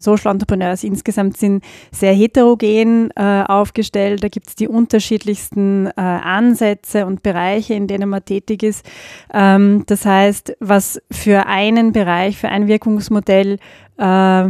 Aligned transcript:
Social 0.00 0.32
Entrepreneurs 0.32 0.82
insgesamt 0.82 1.36
sind 1.36 1.62
sehr 1.92 2.14
heterogen 2.14 3.10
äh, 3.14 3.44
aufgestellt. 3.46 4.24
Da 4.24 4.28
gibt 4.28 4.48
es 4.48 4.54
die 4.56 4.66
unterschiedlichsten 4.66 5.86
äh, 5.88 5.92
Ansätze 5.96 7.04
und 7.04 7.22
Bereiche, 7.22 7.74
in 7.74 7.86
denen 7.86 8.08
man 8.08 8.24
tätig 8.24 8.62
ist. 8.62 8.84
Ähm, 9.32 9.84
das 9.86 10.06
heißt, 10.06 10.56
was 10.58 11.00
für 11.10 11.46
einen 11.46 11.92
Bereich, 11.92 12.38
für 12.38 12.48
ein 12.48 12.66
Wirkungsmodell 12.66 13.58
äh, 13.98 14.48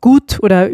gut 0.00 0.40
oder 0.42 0.68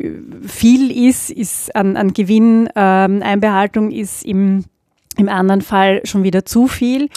viel 0.46 1.08
ist, 1.08 1.30
ist 1.30 1.76
an, 1.76 1.96
an 1.96 2.14
Gewinneinbehaltung, 2.14 3.90
ähm, 3.90 3.96
ist 3.98 4.24
im, 4.24 4.64
im 5.18 5.28
anderen 5.28 5.60
Fall 5.60 6.00
schon 6.04 6.24
wieder 6.24 6.46
zu 6.46 6.66
viel. 6.66 7.10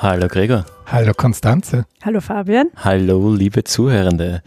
Hallo 0.00 0.28
Gregor. 0.28 0.64
Hallo 0.86 1.12
Konstanze. 1.12 1.84
Hallo 2.04 2.20
Fabian. 2.20 2.68
Hallo 2.76 3.34
liebe 3.34 3.64
Zuhörende. 3.64 4.42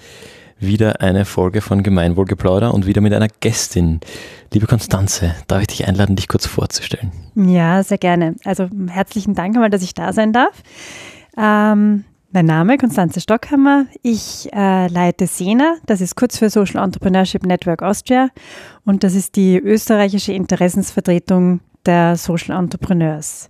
Wieder 0.62 1.02
eine 1.02 1.26
Folge 1.26 1.60
von 1.60 1.84
Gemeinwohlgeplauder 1.84 2.74
und 2.74 2.86
wieder 2.86 3.02
mit 3.02 3.14
einer 3.14 3.28
Gästin. 3.28 4.00
Liebe 4.54 4.66
Konstanze, 4.66 5.36
darf 5.48 5.60
ich 5.60 5.68
dich 5.68 5.86
einladen, 5.86 6.16
dich 6.16 6.30
kurz 6.30 6.46
vorzustellen? 6.46 7.12
Ja, 7.36 7.84
sehr 7.84 7.98
gerne. 7.98 8.36
Also 8.46 8.70
herzlichen 8.88 9.36
Dank 9.36 9.56
einmal, 9.56 9.70
dass 9.70 9.84
ich 9.84 9.94
da 9.94 10.14
sein 10.14 10.32
darf. 10.32 10.64
Ähm, 11.38 12.06
mein 12.32 12.46
Name 12.46 12.78
Konstanze 12.78 13.20
Stockhammer. 13.20 13.88
Ich 14.04 14.48
äh, 14.54 14.88
leite 14.88 15.28
SENA, 15.28 15.76
das 15.86 16.00
ist 16.00 16.16
kurz 16.16 16.38
für 16.38 16.50
Social 16.50 16.82
Entrepreneurship 16.82 17.46
Network 17.46 17.84
Austria 17.84 18.30
und 18.86 19.04
das 19.04 19.16
ist 19.16 19.36
die 19.36 19.58
österreichische 19.58 20.32
Interessensvertretung 20.32 21.60
der 21.86 22.16
Social 22.16 22.58
Entrepreneurs. 22.58 23.50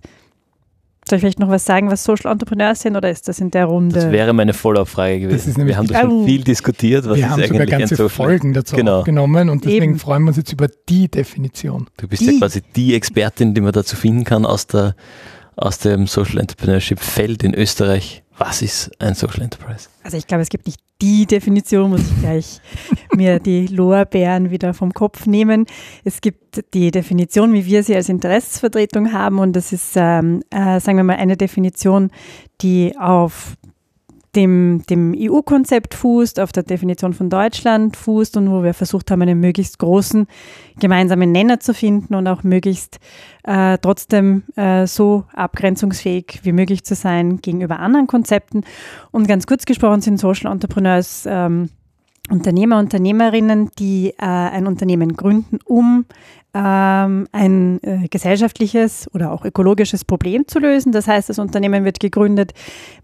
Soll 1.08 1.16
ich 1.16 1.20
vielleicht 1.20 1.40
noch 1.40 1.48
was 1.48 1.64
sagen, 1.64 1.90
was 1.90 2.04
Social 2.04 2.30
Entrepreneurs 2.30 2.80
sind 2.80 2.96
oder 2.96 3.10
ist 3.10 3.26
das 3.26 3.40
in 3.40 3.50
der 3.50 3.64
Runde? 3.64 3.96
Das 3.96 4.12
wäre 4.12 4.32
meine 4.32 4.52
Follow-up-Frage 4.52 5.20
gewesen. 5.20 5.66
wir 5.66 5.76
haben 5.76 5.88
da 5.88 6.02
schon 6.02 6.24
viel 6.24 6.44
diskutiert. 6.44 7.08
Was 7.08 7.16
wir 7.16 7.28
haben 7.28 7.42
sogar 7.44 7.66
ganze 7.66 8.08
Folgen 8.08 8.52
dazu 8.52 8.76
genau. 8.76 9.00
aufgenommen 9.00 9.48
und 9.48 9.64
deswegen 9.64 9.84
Eben. 9.84 9.98
freuen 9.98 10.22
wir 10.22 10.28
uns 10.28 10.36
jetzt 10.36 10.52
über 10.52 10.68
die 10.88 11.08
Definition. 11.08 11.88
Du 11.96 12.06
bist 12.06 12.22
die. 12.22 12.32
ja 12.32 12.38
quasi 12.38 12.62
die 12.76 12.94
Expertin, 12.94 13.52
die 13.52 13.60
man 13.60 13.72
dazu 13.72 13.96
finden 13.96 14.22
kann 14.22 14.46
aus, 14.46 14.68
der, 14.68 14.94
aus 15.56 15.78
dem 15.78 16.06
Social 16.06 16.38
Entrepreneurship-Feld 16.38 17.42
in 17.42 17.54
Österreich. 17.54 18.22
Was 18.38 18.62
ist 18.62 18.90
ein 18.98 19.14
Social 19.14 19.42
Enterprise? 19.42 19.88
Also 20.02 20.16
ich 20.16 20.26
glaube, 20.26 20.42
es 20.42 20.48
gibt 20.48 20.66
nicht 20.66 20.80
die 21.00 21.26
Definition, 21.26 21.90
muss 21.90 22.00
ich 22.00 22.20
gleich 22.20 22.60
mir 23.14 23.40
die 23.40 23.66
Lorbeeren 23.66 24.50
wieder 24.50 24.72
vom 24.72 24.94
Kopf 24.94 25.26
nehmen. 25.26 25.66
Es 26.04 26.20
gibt 26.20 26.64
die 26.74 26.90
Definition, 26.90 27.52
wie 27.52 27.66
wir 27.66 27.82
sie 27.82 27.94
als 27.94 28.08
Interessensvertretung 28.08 29.12
haben 29.12 29.38
und 29.38 29.54
das 29.54 29.72
ist, 29.72 29.92
ähm, 29.96 30.42
äh, 30.50 30.80
sagen 30.80 30.96
wir 30.96 31.04
mal, 31.04 31.16
eine 31.16 31.36
Definition, 31.36 32.10
die 32.60 32.96
auf 32.98 33.56
dem, 34.34 34.82
dem 34.88 35.14
EU-Konzept 35.16 35.94
fußt, 35.94 36.40
auf 36.40 36.52
der 36.52 36.62
Definition 36.62 37.12
von 37.12 37.28
Deutschland 37.28 37.96
fußt 37.96 38.36
und 38.36 38.50
wo 38.50 38.62
wir 38.62 38.74
versucht 38.74 39.10
haben, 39.10 39.22
einen 39.22 39.40
möglichst 39.40 39.78
großen 39.78 40.26
gemeinsamen 40.80 41.32
Nenner 41.32 41.60
zu 41.60 41.74
finden 41.74 42.14
und 42.14 42.26
auch 42.26 42.42
möglichst 42.42 42.98
äh, 43.44 43.76
trotzdem 43.78 44.44
äh, 44.56 44.86
so 44.86 45.24
abgrenzungsfähig 45.34 46.40
wie 46.42 46.52
möglich 46.52 46.84
zu 46.84 46.94
sein 46.94 47.42
gegenüber 47.42 47.78
anderen 47.78 48.06
Konzepten. 48.06 48.64
Und 49.10 49.28
ganz 49.28 49.46
kurz 49.46 49.66
gesprochen 49.66 50.00
sind 50.00 50.18
Social 50.18 50.50
Entrepreneurs 50.50 51.24
ähm, 51.28 51.68
Unternehmer, 52.30 52.78
Unternehmerinnen, 52.78 53.70
die 53.78 54.10
äh, 54.10 54.24
ein 54.24 54.66
Unternehmen 54.66 55.14
gründen, 55.14 55.58
um 55.64 56.06
ähm, 56.54 57.26
ein 57.32 57.82
äh, 57.82 58.08
gesellschaftliches 58.08 59.08
oder 59.12 59.32
auch 59.32 59.44
ökologisches 59.44 60.04
Problem 60.04 60.46
zu 60.46 60.58
lösen. 60.58 60.92
Das 60.92 61.08
heißt, 61.08 61.28
das 61.28 61.38
Unternehmen 61.38 61.84
wird 61.84 61.98
gegründet 61.98 62.52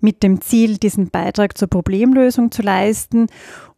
mit 0.00 0.22
dem 0.22 0.40
Ziel, 0.40 0.78
diesen 0.78 1.10
Beitrag 1.10 1.58
zur 1.58 1.68
Problemlösung 1.68 2.50
zu 2.50 2.62
leisten. 2.62 3.26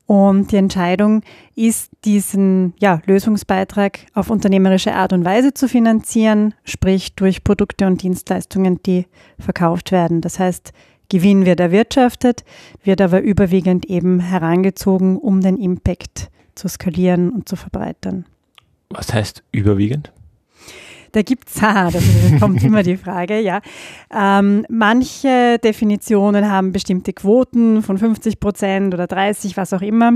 Und 0.06 0.50
die 0.50 0.56
Entscheidung 0.56 1.22
ist, 1.54 1.92
diesen 2.04 2.74
ja, 2.80 3.00
Lösungsbeitrag 3.06 4.00
auf 4.12 4.28
unternehmerische 4.28 4.92
Art 4.92 5.12
und 5.12 5.24
Weise 5.24 5.54
zu 5.54 5.68
finanzieren, 5.68 6.52
sprich 6.64 7.14
durch 7.14 7.44
Produkte 7.44 7.86
und 7.86 8.02
Dienstleistungen, 8.02 8.82
die 8.82 9.06
verkauft 9.38 9.92
werden. 9.92 10.20
Das 10.20 10.40
heißt, 10.40 10.72
Gewinn 11.10 11.44
wird 11.44 11.60
erwirtschaftet, 11.60 12.44
wird 12.82 13.02
aber 13.02 13.20
überwiegend 13.20 13.84
eben 13.84 14.20
herangezogen, 14.20 15.18
um 15.18 15.42
den 15.42 15.58
Impact 15.58 16.30
zu 16.54 16.68
skalieren 16.68 17.30
und 17.30 17.48
zu 17.48 17.56
verbreitern. 17.56 18.24
Was 18.88 19.12
heißt 19.12 19.42
überwiegend? 19.52 20.12
Da 21.12 21.22
gibt 21.22 21.48
es, 21.48 21.56
ah, 21.62 21.90
da 21.90 21.98
kommt 22.38 22.62
immer 22.62 22.82
die 22.82 22.96
Frage, 22.96 23.40
ja. 23.40 23.60
Ähm, 24.12 24.64
manche 24.68 25.58
Definitionen 25.62 26.48
haben 26.48 26.72
bestimmte 26.72 27.12
Quoten 27.12 27.82
von 27.82 27.98
50 27.98 28.40
Prozent 28.40 28.94
oder 28.94 29.06
30, 29.06 29.56
was 29.56 29.72
auch 29.72 29.82
immer. 29.82 30.12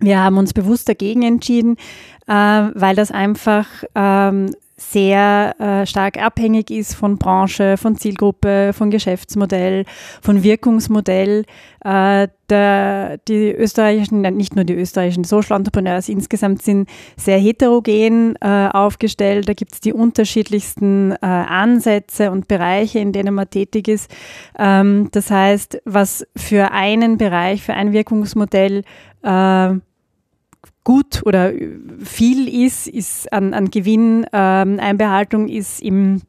Wir 0.00 0.18
haben 0.18 0.38
uns 0.38 0.52
bewusst 0.52 0.88
dagegen 0.88 1.22
entschieden, 1.22 1.76
äh, 2.26 2.32
weil 2.32 2.96
das 2.96 3.10
einfach 3.10 3.66
ähm, 3.94 4.50
sehr 4.76 5.54
äh, 5.60 5.86
stark 5.86 6.20
abhängig 6.20 6.70
ist 6.70 6.94
von 6.94 7.16
Branche, 7.16 7.76
von 7.76 7.96
Zielgruppe, 7.96 8.72
von 8.72 8.90
Geschäftsmodell, 8.90 9.84
von 10.20 10.42
Wirkungsmodell. 10.42 11.44
Äh, 11.84 12.28
der, 12.50 13.18
die 13.28 13.52
österreichischen, 13.52 14.20
nicht 14.20 14.54
nur 14.54 14.64
die 14.64 14.74
österreichischen 14.74 15.24
Social 15.24 15.56
Entrepreneurs 15.56 16.08
insgesamt 16.08 16.62
sind 16.62 16.88
sehr 17.16 17.38
heterogen 17.38 18.36
äh, 18.40 18.68
aufgestellt. 18.72 19.48
Da 19.48 19.54
gibt 19.54 19.74
es 19.74 19.80
die 19.80 19.92
unterschiedlichsten 19.92 21.12
äh, 21.12 21.16
Ansätze 21.20 22.30
und 22.30 22.48
Bereiche, 22.48 22.98
in 22.98 23.12
denen 23.12 23.34
man 23.34 23.48
tätig 23.48 23.88
ist. 23.88 24.10
Ähm, 24.58 25.08
das 25.12 25.30
heißt, 25.30 25.82
was 25.84 26.26
für 26.36 26.72
einen 26.72 27.16
Bereich, 27.16 27.62
für 27.62 27.74
ein 27.74 27.92
Wirkungsmodell 27.92 28.82
äh, 29.22 29.74
gut 30.84 31.22
oder 31.24 31.52
viel 32.02 32.64
ist, 32.64 32.86
ist 32.86 33.32
an, 33.32 33.54
an 33.54 33.70
Gewinneinbehaltung 33.70 35.48
ähm, 35.48 35.54
ist 35.54 35.82
im 35.82 36.22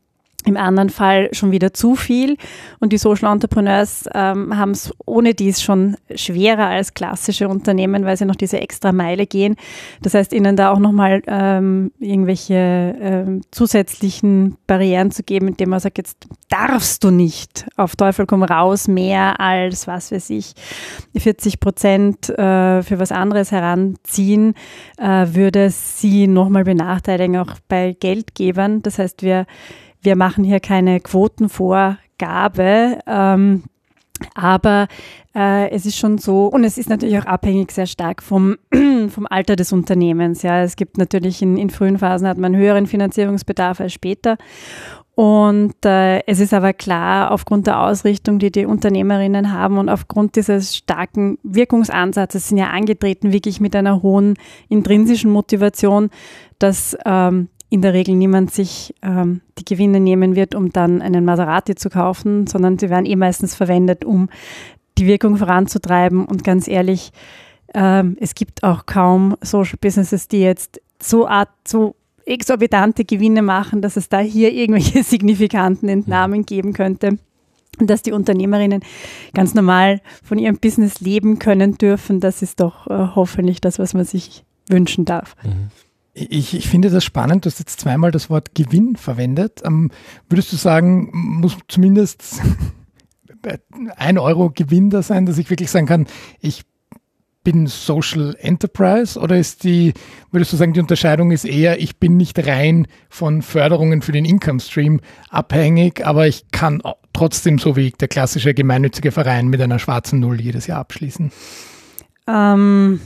im 0.46 0.58
anderen 0.58 0.90
Fall 0.90 1.30
schon 1.34 1.52
wieder 1.52 1.74
zu 1.74 1.96
viel. 1.96 2.38
Und 2.80 2.94
die 2.94 2.98
Social 2.98 3.32
Entrepreneurs 3.32 4.08
ähm, 4.14 4.58
haben 4.58 4.72
es 4.72 4.92
ohne 5.06 5.34
dies 5.34 5.62
schon 5.62 5.98
schwerer 6.14 6.68
als 6.68 6.94
klassische 6.94 7.48
Unternehmen, 7.48 8.06
weil 8.06 8.18
sie 8.18 8.26
noch 8.26 8.36
diese 8.36 8.60
extra 8.60 8.92
Meile 8.92 9.26
gehen. 9.26 9.56
Das 10.02 10.14
heißt, 10.14 10.34
ihnen 10.34 10.56
da 10.56 10.72
auch 10.72 10.80
nochmal 10.80 11.22
ähm, 11.28 11.92
irgendwelche 12.00 12.96
ähm, 13.00 13.42
zusätzlichen 13.52 14.58
Barrieren 14.68 15.12
zu 15.12 15.24
geben, 15.24 15.50
indem 15.50 15.70
man 15.70 15.80
sagt, 15.80 15.98
jetzt 15.98 16.18
darfst 16.50 17.04
du 17.04 17.12
nicht 17.12 17.66
auf 17.76 17.96
Teufel 17.96 18.26
komm 18.26 18.44
raus 18.44 18.88
mehr 18.88 19.40
als, 19.40 19.88
was 19.88 20.12
weiß 20.12 20.30
ich, 20.30 20.54
40 21.18 21.60
Prozent 21.60 22.30
äh, 22.30 22.84
für 22.84 23.00
was 23.00 23.12
anderes 23.12 23.52
heranziehen, 23.52 24.54
äh, 24.98 25.28
würde 25.32 25.70
sie 25.70 26.28
nochmal 26.28 26.64
benachteiligen, 26.64 27.38
auch 27.38 27.56
bei 27.68 27.96
Geldgebern. 28.00 28.82
Das 28.82 29.00
heißt, 29.00 29.24
wir 29.24 29.46
wir 30.06 30.16
machen 30.16 30.44
hier 30.44 30.60
keine 30.60 31.00
Quotenvorgabe. 31.00 33.00
Ähm, 33.08 33.64
aber 34.34 34.88
äh, 35.36 35.70
es 35.72 35.86
ist 35.86 35.98
schon 35.98 36.18
so, 36.18 36.48
und 36.48 36.64
es 36.64 36.78
ist 36.78 36.90
natürlich 36.90 37.20
auch 37.20 37.26
abhängig 37.26 37.72
sehr 37.72 37.88
stark 37.88 38.24
vom, 38.24 38.58
vom 39.10 39.28
Alter 39.30 39.56
des 39.56 39.74
Unternehmens. 39.74 40.42
Ja, 40.42 40.64
es 40.64 40.76
gibt 40.76 40.98
natürlich 40.98 41.42
in, 41.42 41.58
in 41.58 41.70
frühen 41.70 41.98
Phasen 41.98 42.28
hat 42.28 42.38
man 42.38 42.56
höheren 42.56 42.88
Finanzierungsbedarf 42.88 43.82
als 43.82 43.94
später. 43.94 44.38
Und 45.16 45.86
äh, 45.86 46.20
es 46.28 46.42
ist 46.42 46.54
aber 46.54 46.74
klar, 46.74 47.32
aufgrund 47.32 47.68
der 47.68 47.82
Ausrichtung, 47.82 48.38
die 48.38 48.52
die 48.52 48.66
Unternehmerinnen 48.66 49.54
haben 49.54 49.78
und 49.78 49.88
aufgrund 49.88 50.36
dieses 50.36 50.76
starken 50.76 51.38
Wirkungsansatzes 51.42 52.50
sind 52.50 52.58
ja 52.58 52.68
angetreten, 52.68 53.32
wirklich 53.32 53.62
mit 53.62 53.78
einer 53.78 54.02
hohen 54.02 54.34
intrinsischen 54.68 55.32
Motivation, 55.32 56.10
dass 56.60 56.98
ähm, 57.06 57.48
in 57.76 57.82
der 57.82 57.92
Regel 57.92 58.16
niemand 58.16 58.54
sich 58.54 58.96
ähm, 59.02 59.42
die 59.58 59.66
Gewinne 59.66 60.00
nehmen 60.00 60.38
wird, 60.38 60.56
um 60.56 60.72
dann 60.72 61.02
einen 61.02 61.26
Maserati 61.26 61.76
zu 61.76 61.90
kaufen, 61.90 62.48
sondern 62.48 62.80
sie 62.80 62.90
werden 62.90 63.06
eh 63.06 63.18
meistens 63.18 63.54
verwendet, 63.54 64.06
um 64.06 64.30
die 64.98 65.06
Wirkung 65.06 65.36
voranzutreiben. 65.36 66.24
Und 66.24 66.46
ganz 66.46 66.70
ehrlich, 66.70 67.12
ähm, 67.74 68.16
es 68.22 68.34
gibt 68.34 68.64
auch 68.64 68.86
kaum 68.86 69.36
Social 69.42 69.78
Businesses, 69.82 70.30
die 70.30 70.40
jetzt 70.40 70.80
so 71.04 71.28
art, 71.28 71.50
so 71.68 71.96
exorbitante 72.26 73.04
Gewinne 73.04 73.42
machen, 73.42 73.82
dass 73.82 73.98
es 73.98 74.08
da 74.08 74.20
hier 74.20 74.54
irgendwelche 74.54 75.04
signifikanten 75.04 75.90
Entnahmen 75.90 76.46
geben 76.46 76.72
könnte. 76.72 77.18
Und 77.78 77.90
dass 77.90 78.04
die 78.04 78.14
Unternehmerinnen 78.14 78.86
ganz 79.34 79.54
normal 79.54 80.00
von 80.24 80.40
ihrem 80.40 80.60
Business 80.60 81.02
leben 81.02 81.40
können 81.40 81.78
dürfen, 81.78 82.22
das 82.22 82.42
ist 82.42 82.62
doch 82.62 82.88
äh, 82.88 83.10
hoffentlich 83.16 83.60
das, 83.60 83.80
was 83.80 83.94
man 83.94 84.06
sich 84.06 84.46
wünschen 84.70 85.04
darf. 85.04 85.36
Mhm. 85.44 85.72
Ich, 86.18 86.56
ich 86.56 86.70
finde 86.70 86.90
das 86.90 87.04
spannend, 87.04 87.44
du 87.44 87.50
hast 87.50 87.60
jetzt 87.60 87.82
zweimal 87.82 88.12
das 88.12 88.30
Wort 88.30 88.56
Gewinn 88.56 88.96
verwendet. 88.96 89.62
Ähm, 89.66 89.92
würdest 90.30 90.52
du 90.54 90.56
sagen, 90.56 91.10
muss 91.14 91.58
zumindest 91.68 92.42
ein 93.98 94.18
Euro 94.18 94.50
Gewinn 94.50 94.90
da 94.90 95.02
sein, 95.04 95.26
dass 95.26 95.38
ich 95.38 95.50
wirklich 95.50 95.70
sagen 95.70 95.88
kann, 95.88 96.08
ich 96.40 96.64
bin 97.44 97.68
Social 97.68 98.36
Enterprise 98.40 99.20
oder 99.20 99.38
ist 99.38 99.64
die, 99.64 99.94
würdest 100.32 100.52
du 100.52 100.58
sagen, 100.58 100.74
die 100.74 100.80
Unterscheidung 100.80 101.32
ist 101.32 101.46
eher, 101.46 101.80
ich 101.80 101.98
bin 101.98 102.18
nicht 102.18 102.46
rein 102.48 102.88
von 103.08 103.42
Förderungen 103.42 104.02
für 104.02 104.12
den 104.12 104.26
Income 104.26 104.60
Stream 104.60 105.00
abhängig, 105.30 106.06
aber 106.06 106.28
ich 106.28 106.50
kann 106.52 106.82
trotzdem 107.14 107.60
so 107.60 107.76
wie 107.76 107.92
der 107.92 108.08
klassische 108.08 108.54
gemeinnützige 108.54 109.12
Verein 109.12 109.48
mit 109.48 109.62
einer 109.62 109.80
schwarzen 109.80 110.20
Null 110.20 110.42
jedes 110.42 110.66
Jahr 110.68 110.80
abschließen? 110.80 111.32
Ähm, 112.28 113.00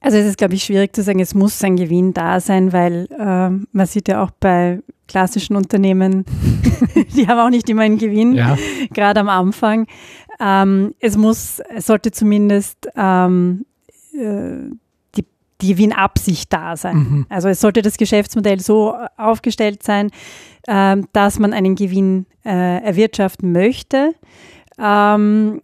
also 0.00 0.16
es 0.18 0.26
ist, 0.26 0.38
glaube 0.38 0.54
ich, 0.54 0.64
schwierig 0.64 0.94
zu 0.94 1.02
sagen, 1.02 1.20
es 1.20 1.34
muss 1.34 1.62
ein 1.62 1.76
Gewinn 1.76 2.12
da 2.12 2.40
sein, 2.40 2.72
weil 2.72 3.08
äh, 3.18 3.50
man 3.72 3.86
sieht 3.86 4.08
ja 4.08 4.22
auch 4.22 4.30
bei 4.30 4.80
klassischen 5.08 5.56
Unternehmen, 5.56 6.24
die 7.16 7.26
haben 7.26 7.38
auch 7.40 7.50
nicht 7.50 7.68
immer 7.68 7.82
einen 7.82 7.98
Gewinn, 7.98 8.34
ja. 8.34 8.56
gerade 8.92 9.20
am 9.20 9.28
Anfang. 9.28 9.86
Ähm, 10.38 10.94
es 11.00 11.16
muss, 11.16 11.60
es 11.74 11.86
sollte 11.86 12.12
zumindest 12.12 12.88
ähm, 12.96 13.66
äh, 14.14 14.70
die, 15.16 15.26
die 15.60 15.72
Gewinnabsicht 15.72 16.52
da 16.52 16.76
sein. 16.76 16.96
Mhm. 16.96 17.26
Also 17.28 17.48
es 17.48 17.60
sollte 17.60 17.82
das 17.82 17.96
Geschäftsmodell 17.96 18.60
so 18.60 18.94
aufgestellt 19.16 19.82
sein, 19.82 20.10
äh, 20.66 20.96
dass 21.12 21.38
man 21.38 21.52
einen 21.52 21.74
Gewinn 21.74 22.26
äh, 22.44 22.82
erwirtschaften 22.82 23.52
möchte. 23.52 24.14
Ähm, 24.78 25.60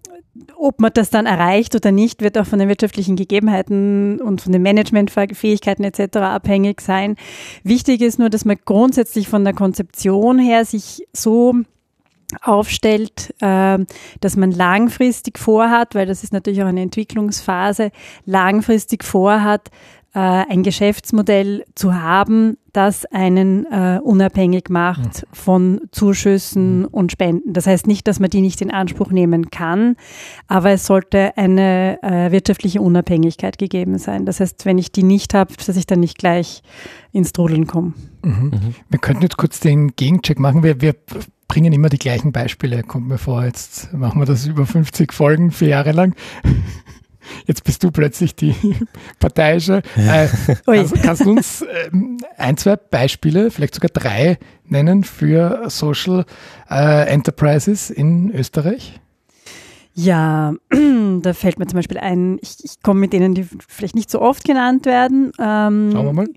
ob 0.56 0.80
man 0.80 0.92
das 0.94 1.10
dann 1.10 1.26
erreicht 1.26 1.74
oder 1.74 1.92
nicht, 1.92 2.22
wird 2.22 2.38
auch 2.38 2.46
von 2.46 2.58
den 2.58 2.68
wirtschaftlichen 2.68 3.16
Gegebenheiten 3.16 4.20
und 4.20 4.40
von 4.40 4.52
den 4.52 4.62
Managementfähigkeiten 4.62 5.84
etc. 5.84 6.16
abhängig 6.18 6.80
sein. 6.80 7.16
Wichtig 7.62 8.00
ist 8.00 8.18
nur, 8.18 8.30
dass 8.30 8.44
man 8.44 8.56
grundsätzlich 8.64 9.28
von 9.28 9.44
der 9.44 9.54
Konzeption 9.54 10.38
her 10.38 10.64
sich 10.64 11.06
so 11.12 11.54
aufstellt, 12.42 13.34
äh, 13.40 13.78
dass 14.20 14.36
man 14.36 14.50
langfristig 14.50 15.38
vorhat, 15.38 15.94
weil 15.94 16.06
das 16.06 16.24
ist 16.24 16.32
natürlich 16.32 16.62
auch 16.62 16.66
eine 16.66 16.82
Entwicklungsphase, 16.82 17.92
langfristig 18.24 19.04
vorhat, 19.04 19.70
äh, 20.16 20.18
ein 20.18 20.62
Geschäftsmodell 20.62 21.64
zu 21.74 21.94
haben, 21.94 22.56
das 22.72 23.04
einen 23.04 23.66
äh, 23.66 24.00
unabhängig 24.02 24.70
macht 24.70 25.22
mhm. 25.22 25.34
von 25.34 25.80
Zuschüssen 25.92 26.80
mhm. 26.80 26.84
und 26.86 27.12
Spenden. 27.12 27.52
Das 27.52 27.66
heißt 27.66 27.86
nicht, 27.86 28.08
dass 28.08 28.18
man 28.18 28.30
die 28.30 28.40
nicht 28.40 28.62
in 28.62 28.70
Anspruch 28.70 29.10
nehmen 29.10 29.50
kann, 29.50 29.96
aber 30.48 30.70
es 30.70 30.86
sollte 30.86 31.36
eine 31.36 32.02
äh, 32.02 32.32
wirtschaftliche 32.32 32.80
Unabhängigkeit 32.80 33.58
gegeben 33.58 33.98
sein. 33.98 34.24
Das 34.24 34.40
heißt, 34.40 34.64
wenn 34.64 34.78
ich 34.78 34.90
die 34.90 35.02
nicht 35.02 35.34
habe, 35.34 35.52
dass 35.54 35.76
ich 35.76 35.86
dann 35.86 36.00
nicht 36.00 36.16
gleich 36.16 36.62
ins 37.12 37.34
Trudeln 37.34 37.66
komme. 37.66 37.92
Mhm. 38.24 38.32
mhm. 38.32 38.74
Wir 38.88 38.98
könnten 38.98 39.22
jetzt 39.22 39.36
kurz 39.36 39.60
den 39.60 39.96
Gegencheck 39.96 40.38
machen. 40.38 40.62
Wir, 40.62 40.80
wir 40.80 40.94
bringen 41.46 41.74
immer 41.74 41.90
die 41.90 41.98
gleichen 41.98 42.32
Beispiele, 42.32 42.82
kommt 42.84 43.06
mir 43.06 43.18
vor. 43.18 43.44
Jetzt 43.44 43.92
machen 43.92 44.18
wir 44.18 44.24
das 44.24 44.46
über 44.46 44.64
50 44.64 45.12
Folgen, 45.12 45.50
vier 45.50 45.68
Jahre 45.68 45.92
lang. 45.92 46.14
Jetzt 47.46 47.64
bist 47.64 47.82
du 47.82 47.90
plötzlich 47.90 48.34
die 48.34 48.54
parteiische. 49.18 49.82
Äh, 49.96 50.28
kannst, 50.66 51.02
kannst, 51.02 51.24
du 51.24 51.30
uns 51.30 51.62
äh, 51.62 51.90
ein, 52.36 52.56
zwei 52.56 52.76
Beispiele, 52.76 53.50
vielleicht 53.50 53.74
sogar 53.74 53.90
drei 53.90 54.38
nennen 54.64 55.04
für 55.04 55.64
Social 55.68 56.24
äh, 56.70 57.08
Enterprises 57.08 57.90
in 57.90 58.32
Österreich? 58.32 59.00
Ja, 59.98 60.52
da 61.22 61.32
fällt 61.32 61.58
mir 61.58 61.66
zum 61.66 61.78
Beispiel 61.78 61.98
ein, 61.98 62.38
ich, 62.42 62.62
ich 62.62 62.82
komme 62.82 63.00
mit 63.00 63.14
denen, 63.14 63.34
die 63.34 63.48
vielleicht 63.66 63.94
nicht 63.94 64.10
so 64.10 64.20
oft 64.20 64.44
genannt 64.44 64.84
werden. 64.84 65.32
Ähm, 65.38 65.90
Schauen 65.92 66.06
wir 66.06 66.12
mal. 66.12 66.28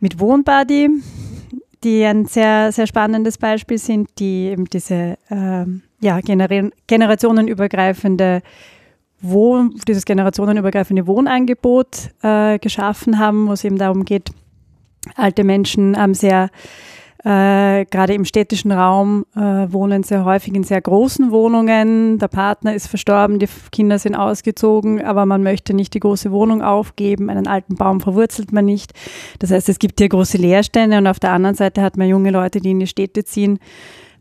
Mit 0.00 0.20
Wohnbody, 0.20 0.90
die 1.82 2.04
ein 2.04 2.26
sehr, 2.26 2.72
sehr 2.72 2.86
spannendes 2.86 3.38
Beispiel 3.38 3.78
sind, 3.78 4.10
die 4.18 4.48
eben 4.48 4.66
diese 4.66 5.16
ähm, 5.30 5.80
ja, 6.00 6.20
generationenübergreifende 6.20 8.42
Wohn, 9.20 9.74
dieses 9.88 10.04
generationenübergreifende 10.04 11.06
Wohnangebot 11.06 12.10
äh, 12.22 12.58
geschaffen 12.58 13.18
haben, 13.18 13.48
wo 13.48 13.52
es 13.52 13.64
eben 13.64 13.78
darum 13.78 14.04
geht, 14.04 14.30
alte 15.14 15.44
Menschen 15.44 15.96
haben 15.96 16.14
sehr 16.14 16.50
äh, 17.26 17.86
gerade 17.86 18.14
im 18.14 18.24
städtischen 18.24 18.70
Raum 18.70 19.26
äh, 19.34 19.40
wohnen 19.40 20.04
sehr 20.04 20.24
häufig 20.24 20.54
in 20.54 20.62
sehr 20.62 20.80
großen 20.80 21.32
Wohnungen. 21.32 22.20
Der 22.20 22.28
Partner 22.28 22.72
ist 22.72 22.86
verstorben, 22.86 23.40
die 23.40 23.48
Kinder 23.72 23.98
sind 23.98 24.14
ausgezogen, 24.14 25.04
aber 25.04 25.26
man 25.26 25.42
möchte 25.42 25.74
nicht 25.74 25.94
die 25.94 26.00
große 26.00 26.30
Wohnung 26.30 26.62
aufgeben. 26.62 27.28
Einen 27.28 27.48
alten 27.48 27.74
Baum 27.74 28.00
verwurzelt 28.00 28.52
man 28.52 28.64
nicht. 28.64 28.92
Das 29.40 29.50
heißt, 29.50 29.68
es 29.68 29.80
gibt 29.80 29.98
hier 29.98 30.08
große 30.08 30.36
Leerstände 30.36 30.98
und 30.98 31.08
auf 31.08 31.18
der 31.18 31.32
anderen 31.32 31.56
Seite 31.56 31.82
hat 31.82 31.96
man 31.96 32.06
junge 32.06 32.30
Leute, 32.30 32.60
die 32.60 32.70
in 32.70 32.78
die 32.78 32.86
Städte 32.86 33.24
ziehen, 33.24 33.58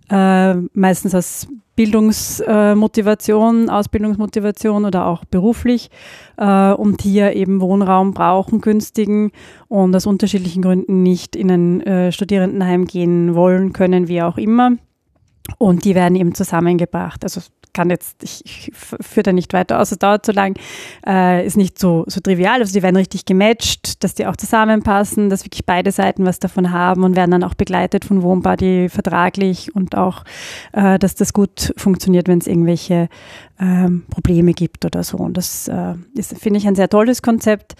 äh, 0.09 0.53
meistens 0.73 1.15
aus 1.15 1.47
Bildungsmotivation, 1.75 3.69
Ausbildungsmotivation 3.69 4.85
oder 4.85 5.07
auch 5.07 5.25
beruflich 5.25 5.89
äh, 6.37 6.71
und 6.71 7.01
hier 7.01 7.33
eben 7.33 7.59
Wohnraum 7.59 8.13
brauchen, 8.13 8.61
günstigen 8.61 9.31
und 9.67 9.93
aus 9.95 10.05
unterschiedlichen 10.05 10.61
Gründen 10.61 11.03
nicht 11.03 11.35
in 11.35 11.51
ein 11.51 11.81
äh, 11.81 12.11
Studierendenheim 12.13 12.85
gehen 12.85 13.35
wollen, 13.35 13.73
können, 13.73 14.07
wie 14.07 14.21
auch 14.21 14.37
immer. 14.37 14.71
Und 15.57 15.83
die 15.85 15.95
werden 15.95 16.15
eben 16.15 16.33
zusammengebracht. 16.33 17.23
Also 17.23 17.41
kann 17.75 17.89
jetzt, 17.89 18.23
ich, 18.23 18.41
ich 18.45 18.71
führe 18.73 19.23
da 19.23 19.33
nicht 19.33 19.53
weiter 19.53 19.79
aus, 19.79 19.91
es 19.91 19.99
dauert 19.99 20.25
zu 20.25 20.31
lang, 20.31 20.57
äh, 21.05 21.45
ist 21.45 21.57
nicht 21.57 21.77
so, 21.77 22.05
so 22.07 22.21
trivial. 22.21 22.61
Also 22.61 22.73
die 22.73 22.81
werden 22.81 22.95
richtig 22.95 23.25
gematcht, 23.25 24.03
dass 24.03 24.15
die 24.15 24.25
auch 24.25 24.37
zusammenpassen, 24.37 25.29
dass 25.29 25.45
wirklich 25.45 25.65
beide 25.65 25.91
Seiten 25.91 26.25
was 26.25 26.39
davon 26.39 26.71
haben 26.71 27.03
und 27.03 27.15
werden 27.15 27.31
dann 27.31 27.43
auch 27.43 27.53
begleitet 27.53 28.05
von 28.05 28.23
Wohnbody 28.23 28.87
vertraglich 28.89 29.75
und 29.75 29.95
auch, 29.95 30.23
äh, 30.71 30.97
dass 30.97 31.15
das 31.15 31.33
gut 31.33 31.73
funktioniert, 31.77 32.27
wenn 32.29 32.39
es 32.39 32.47
irgendwelche 32.47 33.09
ähm, 33.59 34.03
Probleme 34.09 34.53
gibt 34.53 34.85
oder 34.85 35.03
so. 35.03 35.17
Und 35.17 35.35
das 35.35 35.67
äh, 35.67 35.95
ist, 36.15 36.37
finde 36.39 36.59
ich, 36.59 36.67
ein 36.67 36.75
sehr 36.75 36.89
tolles 36.89 37.21
Konzept. 37.21 37.75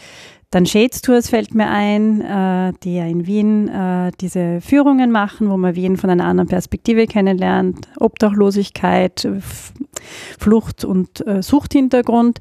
Dann 0.52 0.66
Shades 0.66 1.02
Tours 1.02 1.30
fällt 1.30 1.54
mir 1.54 1.70
ein, 1.70 2.22
äh, 2.22 2.74
die 2.84 2.96
ja 2.96 3.06
in 3.06 3.28
Wien 3.28 3.68
äh, 3.68 4.12
diese 4.22 4.62
Führungen 4.62 5.12
machen, 5.12 5.50
wo 5.50 5.58
man 5.58 5.76
Wien 5.76 5.98
von 5.98 6.10
einer 6.10 6.26
anderen 6.26 6.48
Perspektive 6.48 7.08
kennenlernt. 7.08 7.88
Obdachlosigkeit, 8.00 9.28
Flucht 10.40 10.86
und 10.86 11.26
äh, 11.28 11.42
Suchthintergrund. 11.42 12.40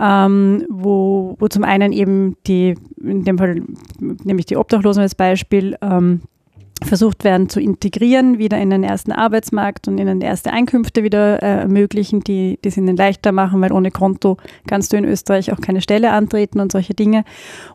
Ähm, 0.00 0.64
wo, 0.68 1.34
wo 1.40 1.48
zum 1.48 1.64
einen 1.64 1.92
eben 1.92 2.36
die, 2.46 2.76
in 3.02 3.24
dem 3.24 3.36
Fall 3.36 3.62
nämlich 3.98 4.46
die 4.46 4.56
Obdachlosen 4.56 5.02
als 5.02 5.16
Beispiel, 5.16 5.76
ähm, 5.82 6.20
versucht 6.84 7.24
werden 7.24 7.48
zu 7.48 7.60
integrieren, 7.60 8.38
wieder 8.38 8.58
in 8.58 8.70
den 8.70 8.84
ersten 8.84 9.12
Arbeitsmarkt 9.12 9.88
und 9.88 9.98
ihnen 9.98 10.20
erste 10.20 10.52
Einkünfte 10.52 11.02
wieder 11.02 11.42
äh, 11.42 11.60
ermöglichen, 11.60 12.20
die, 12.20 12.58
die 12.62 12.68
es 12.68 12.76
ihnen 12.76 12.96
leichter 12.96 13.32
machen, 13.32 13.60
weil 13.60 13.72
ohne 13.72 13.90
Konto 13.90 14.36
kannst 14.66 14.92
du 14.92 14.96
in 14.96 15.04
Österreich 15.04 15.52
auch 15.52 15.60
keine 15.60 15.80
Stelle 15.80 16.12
antreten 16.12 16.60
und 16.60 16.72
solche 16.72 16.94
Dinge. 16.94 17.24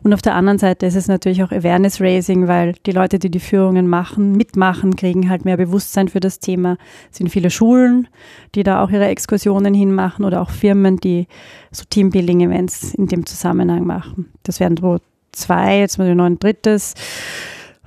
Und 0.02 0.14
auf 0.14 0.22
der 0.22 0.34
anderen 0.34 0.58
Seite 0.58 0.86
ist 0.86 0.96
es 0.96 1.08
natürlich 1.08 1.42
auch 1.42 1.52
Awareness 1.52 2.00
Raising, 2.00 2.48
weil 2.48 2.74
die 2.86 2.92
Leute, 2.92 3.18
die 3.18 3.30
die 3.30 3.40
Führungen 3.40 3.88
machen, 3.88 4.32
mitmachen, 4.32 4.96
kriegen 4.96 5.28
halt 5.28 5.44
mehr 5.44 5.56
Bewusstsein 5.56 6.08
für 6.08 6.20
das 6.20 6.38
Thema. 6.38 6.78
Es 7.10 7.18
sind 7.18 7.28
viele 7.28 7.50
Schulen, 7.50 8.08
die 8.54 8.62
da 8.62 8.82
auch 8.82 8.90
ihre 8.90 9.06
Exkursionen 9.06 9.74
hinmachen 9.74 10.24
oder 10.24 10.40
auch 10.40 10.50
Firmen, 10.50 10.96
die 10.98 11.26
so 11.70 11.84
Teambuilding-Events 11.88 12.94
in 12.94 13.08
dem 13.08 13.26
Zusammenhang 13.26 13.84
machen. 13.84 14.32
Das 14.44 14.60
wären 14.60 14.76
so 14.76 14.98
zwei, 15.32 15.80
jetzt 15.80 15.98
mal 15.98 16.14
noch 16.14 16.24
ein 16.24 16.38
drittes. 16.38 16.94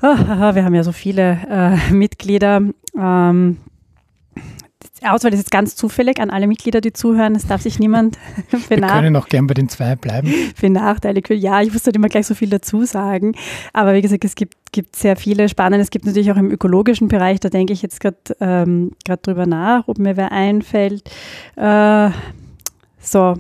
Wir 0.02 0.64
haben 0.64 0.76
ja 0.76 0.84
so 0.84 0.92
viele 0.92 1.40
äh, 1.50 1.92
Mitglieder. 1.94 2.62
Ähm, 2.98 3.58
die 5.02 5.06
Auswahl 5.06 5.32
ist 5.32 5.40
jetzt 5.40 5.52
ganz 5.52 5.76
zufällig 5.76 6.20
an 6.20 6.32
alle 6.32 6.48
Mitglieder, 6.48 6.82
die 6.82 6.92
zuhören. 6.92 7.36
Es 7.36 7.46
darf 7.46 7.62
sich 7.62 7.78
niemand 7.78 8.18
Wir 8.68 8.80
können 8.80 9.16
auch 9.16 9.28
gern 9.28 9.46
bei 9.46 9.54
den 9.54 9.70
zwei 9.70 9.96
bleiben. 9.96 10.34
benachteiligt 10.60 11.30
Ja, 11.30 11.62
ich 11.62 11.72
muss 11.72 11.86
halt 11.86 11.96
immer 11.96 12.10
gleich 12.10 12.26
so 12.26 12.34
viel 12.34 12.50
dazu 12.50 12.84
sagen. 12.86 13.36
Aber 13.74 13.94
wie 13.94 14.02
gesagt, 14.02 14.26
es 14.26 14.36
gibt, 14.36 14.56
gibt 14.72 14.96
sehr 14.96 15.16
viele 15.16 15.50
spannende. 15.50 15.84
Es 15.84 15.92
gibt 15.92 16.06
natürlich 16.06 16.32
auch 16.32 16.38
im 16.38 16.52
ökologischen 16.52 17.08
Bereich, 17.08 17.40
da 17.40 17.50
denke 17.50 17.74
ich 17.74 17.82
jetzt 17.82 18.00
gerade 18.00 18.18
ähm, 18.40 18.92
drüber 19.06 19.46
nach, 19.46 19.88
ob 19.88 20.00
mir 20.00 20.18
wer 20.18 20.32
einfällt. 20.32 21.10
Äh, 21.56 22.10
so, 23.00 23.36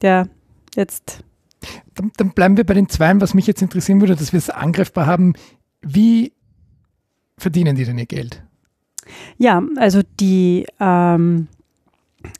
der 0.00 0.28
jetzt 0.74 1.20
dann, 1.94 2.12
dann, 2.16 2.30
bleiben 2.30 2.56
wir 2.56 2.64
bei 2.64 2.74
den 2.74 2.88
Zweien. 2.88 3.20
Was 3.20 3.34
mich 3.34 3.46
jetzt 3.46 3.62
interessieren 3.62 4.00
würde, 4.00 4.16
dass 4.16 4.32
wir 4.32 4.38
es 4.38 4.50
angreifbar 4.50 5.06
haben, 5.06 5.34
wie 5.86 6.32
verdienen 7.36 7.76
die 7.76 7.84
denn 7.84 7.98
ihr 7.98 8.06
Geld? 8.06 8.42
Ja, 9.36 9.62
also 9.76 10.00
die 10.20 10.66
ähm, 10.80 11.48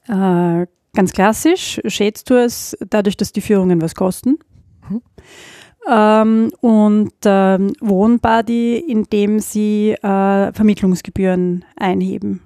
äh, 0.09 0.67
ganz 0.95 1.13
klassisch 1.13 1.81
Shades 1.87 2.25
Tours, 2.25 2.77
dadurch, 2.89 3.17
dass 3.17 3.33
die 3.33 3.41
Führungen 3.41 3.81
was 3.81 3.95
kosten. 3.95 4.39
Mhm. 4.89 5.03
Ähm, 5.91 6.53
und 6.61 7.13
ähm, 7.27 7.73
Wohnbody, 7.81 8.79
indem 8.79 9.41
sie 9.41 9.93
äh, 9.93 10.53
Vermittlungsgebühren 10.53 11.65
einheben. 11.77 12.41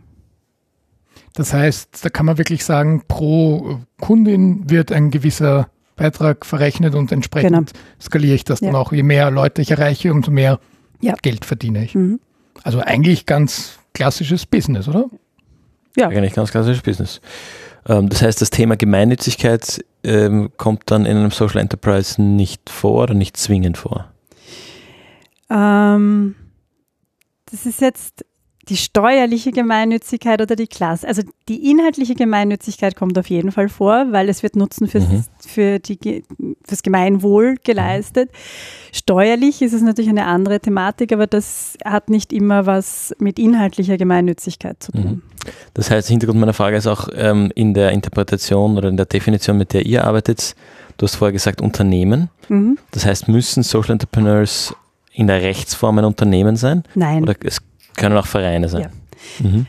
Das 1.34 1.52
heißt, 1.52 2.04
da 2.04 2.08
kann 2.08 2.26
man 2.26 2.36
wirklich 2.36 2.64
sagen, 2.64 3.02
pro 3.06 3.78
Kundin 4.00 4.68
wird 4.68 4.90
ein 4.90 5.12
gewisser 5.12 5.68
Beitrag 5.94 6.44
verrechnet 6.44 6.96
und 6.96 7.12
entsprechend 7.12 7.52
genau. 7.52 7.70
skaliere 8.00 8.34
ich 8.34 8.44
das 8.44 8.60
ja. 8.60 8.68
dann 8.68 8.76
auch. 8.76 8.92
Je 8.92 9.04
mehr 9.04 9.30
Leute 9.30 9.62
ich 9.62 9.70
erreiche, 9.70 10.12
umso 10.12 10.32
mehr 10.32 10.58
ja. 11.00 11.14
Geld 11.22 11.44
verdiene 11.44 11.84
ich. 11.84 11.94
Mhm. 11.94 12.20
Also 12.62 12.80
eigentlich 12.80 13.26
ganz 13.26 13.78
klassisches 13.94 14.46
Business, 14.46 14.88
oder? 14.88 15.06
Ja. 15.96 16.08
Eigentlich 16.08 16.34
ganz 16.34 16.50
klassisches 16.50 16.82
Business. 16.82 17.20
Ähm, 17.86 18.08
das 18.08 18.22
heißt, 18.22 18.40
das 18.40 18.50
Thema 18.50 18.76
Gemeinnützigkeit 18.76 19.84
ähm, 20.04 20.50
kommt 20.56 20.90
dann 20.90 21.06
in 21.06 21.16
einem 21.16 21.30
Social 21.30 21.60
Enterprise 21.60 22.20
nicht 22.20 22.70
vor 22.70 23.04
oder 23.04 23.14
nicht 23.14 23.36
zwingend 23.36 23.78
vor? 23.78 24.12
Ähm, 25.50 26.34
das 27.50 27.66
ist 27.66 27.80
jetzt 27.80 28.24
die 28.68 28.76
steuerliche 28.76 29.50
Gemeinnützigkeit 29.50 30.40
oder 30.40 30.54
die 30.54 30.66
Klasse. 30.66 31.08
Also 31.08 31.22
die 31.48 31.70
inhaltliche 31.70 32.14
Gemeinnützigkeit 32.14 32.96
kommt 32.96 33.18
auf 33.18 33.30
jeden 33.30 33.50
Fall 33.50 33.68
vor, 33.68 34.06
weil 34.10 34.28
es 34.28 34.42
wird 34.42 34.56
Nutzen 34.56 34.88
fürs, 34.88 35.08
mhm. 35.08 35.24
für 35.40 35.78
die, 35.78 36.24
fürs 36.64 36.82
Gemeinwohl 36.82 37.56
geleistet. 37.64 38.30
Steuerlich 38.92 39.62
ist 39.62 39.72
es 39.72 39.82
natürlich 39.82 40.10
eine 40.10 40.26
andere 40.26 40.60
Thematik, 40.60 41.12
aber 41.12 41.26
das 41.26 41.76
hat 41.84 42.10
nicht 42.10 42.32
immer 42.32 42.66
was 42.66 43.14
mit 43.18 43.38
inhaltlicher 43.38 43.96
Gemeinnützigkeit 43.96 44.82
zu 44.82 44.92
tun. 44.92 45.02
Mhm. 45.02 45.22
Das 45.72 45.90
heißt, 45.90 46.08
Hintergrund 46.08 46.40
meiner 46.40 46.52
Frage 46.52 46.76
ist 46.76 46.86
auch 46.86 47.08
ähm, 47.14 47.50
in 47.54 47.72
der 47.72 47.92
Interpretation 47.92 48.76
oder 48.76 48.88
in 48.88 48.96
der 48.96 49.06
Definition, 49.06 49.56
mit 49.56 49.72
der 49.72 49.86
ihr 49.86 50.04
arbeitet, 50.04 50.54
du 50.98 51.06
hast 51.06 51.16
vorher 51.16 51.32
gesagt 51.32 51.62
Unternehmen. 51.62 52.28
Mhm. 52.48 52.78
Das 52.90 53.06
heißt, 53.06 53.28
müssen 53.28 53.62
Social 53.62 53.92
Entrepreneurs 53.92 54.74
in 55.12 55.26
der 55.26 55.42
Rechtsform 55.42 55.98
ein 55.98 56.04
Unternehmen 56.04 56.56
sein? 56.56 56.84
Nein. 56.94 57.22
Oder 57.22 57.34
es 57.44 57.60
können 57.98 58.16
auch 58.16 58.26
Vereine 58.26 58.68
sein. 58.68 58.82
Ja. 58.82 58.90
Mhm. 59.40 59.66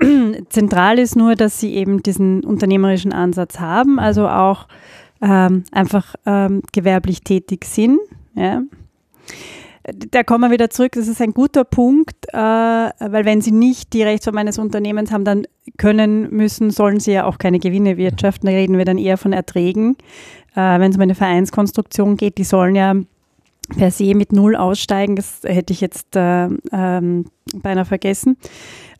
Ähm, 0.00 0.36
zentral 0.48 0.98
ist 0.98 1.16
nur, 1.16 1.34
dass 1.34 1.60
sie 1.60 1.74
eben 1.74 2.02
diesen 2.02 2.44
unternehmerischen 2.44 3.12
Ansatz 3.12 3.58
haben, 3.58 3.98
also 3.98 4.28
auch 4.28 4.66
ähm, 5.22 5.64
einfach 5.72 6.14
ähm, 6.26 6.62
gewerblich 6.72 7.22
tätig 7.22 7.64
sind. 7.64 7.98
Ja. 8.34 8.62
Da 10.10 10.24
kommen 10.24 10.42
wir 10.42 10.50
wieder 10.50 10.68
zurück, 10.68 10.92
das 10.92 11.06
ist 11.06 11.22
ein 11.22 11.32
guter 11.32 11.62
Punkt, 11.62 12.26
äh, 12.32 12.36
weil 12.36 13.24
wenn 13.24 13.40
sie 13.40 13.52
nicht 13.52 13.92
die 13.92 14.02
Rechtsform 14.02 14.36
eines 14.36 14.58
Unternehmens 14.58 15.12
haben, 15.12 15.24
dann 15.24 15.46
können, 15.78 16.28
müssen, 16.30 16.70
sollen 16.70 16.98
sie 16.98 17.12
ja 17.12 17.24
auch 17.24 17.38
keine 17.38 17.60
Gewinne 17.60 17.96
wirtschaften. 17.96 18.46
Da 18.46 18.52
reden 18.52 18.78
wir 18.78 18.84
dann 18.84 18.98
eher 18.98 19.16
von 19.16 19.32
Erträgen. 19.32 19.96
Äh, 20.56 20.80
wenn 20.80 20.90
es 20.90 20.96
um 20.96 21.02
eine 21.02 21.14
Vereinskonstruktion 21.14 22.16
geht, 22.16 22.36
die 22.38 22.44
sollen 22.44 22.74
ja 22.74 22.94
per 23.76 23.90
se 23.90 24.14
mit 24.14 24.32
Null 24.32 24.56
aussteigen. 24.56 25.16
Das 25.16 25.40
hätte 25.44 25.72
ich 25.72 25.80
jetzt 25.80 26.16
äh, 26.16 26.48
ähm, 26.72 27.26
beinahe 27.54 27.84
vergessen. 27.84 28.36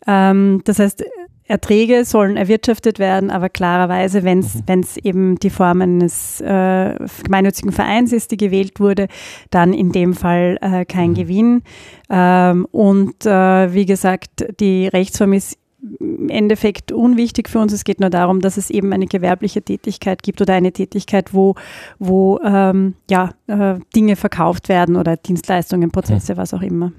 Ähm, 0.06 0.62
das 0.64 0.78
heißt, 0.78 1.04
Erträge 1.49 2.04
sollen 2.04 2.37
erwirtschaftet 2.37 2.99
werden, 2.99 3.30
aber 3.30 3.49
klarerweise, 3.49 4.25
wenn 4.25 4.40
es 4.40 4.56
mhm. 4.56 5.02
eben 5.02 5.38
die 5.38 5.50
Form 5.50 5.80
eines 5.80 6.40
äh, 6.40 6.94
gemeinnützigen 7.23 7.70
Vereins 7.70 8.12
ist, 8.12 8.32
die 8.32 8.37
gewählt 8.37 8.80
wurde, 8.80 9.06
dann 9.50 9.73
in 9.73 9.92
dem 9.92 10.14
Fall 10.14 10.58
äh, 10.61 10.85
kein 10.85 11.11
mhm. 11.11 11.14
Gewinn. 11.14 11.62
Ähm, 12.11 12.66
und 12.73 13.25
äh, 13.26 13.73
wie 13.73 13.87
gesagt, 13.87 14.46
die 14.58 14.88
Rechtsform 14.88 15.35
ist 15.35 15.56
im 16.00 16.28
Endeffekt 16.28 16.93
unwichtig 16.93 17.49
für 17.49 17.59
uns. 17.59 17.73
Es 17.73 17.85
geht 17.85 18.00
nur 18.00 18.11
darum, 18.11 18.40
dass 18.40 18.57
es 18.57 18.71
eben 18.71 18.93
eine 18.93 19.07
gewerbliche 19.07 19.62
Tätigkeit 19.62 20.23
gibt 20.23 20.40
oder 20.40 20.55
eine 20.55 20.73
Tätigkeit, 20.73 21.33
wo, 21.33 21.55
wo 21.99 22.40
ähm, 22.45 22.95
ja, 23.11 23.35
äh, 23.47 23.78
Dinge 23.95 24.16
verkauft 24.16 24.69
werden 24.69 24.97
oder 24.97 25.16
Dienstleistungen, 25.16 25.90
Prozesse, 25.90 26.33
hm. 26.33 26.38
was 26.38 26.55
auch 26.55 26.62
immer. 26.62 26.93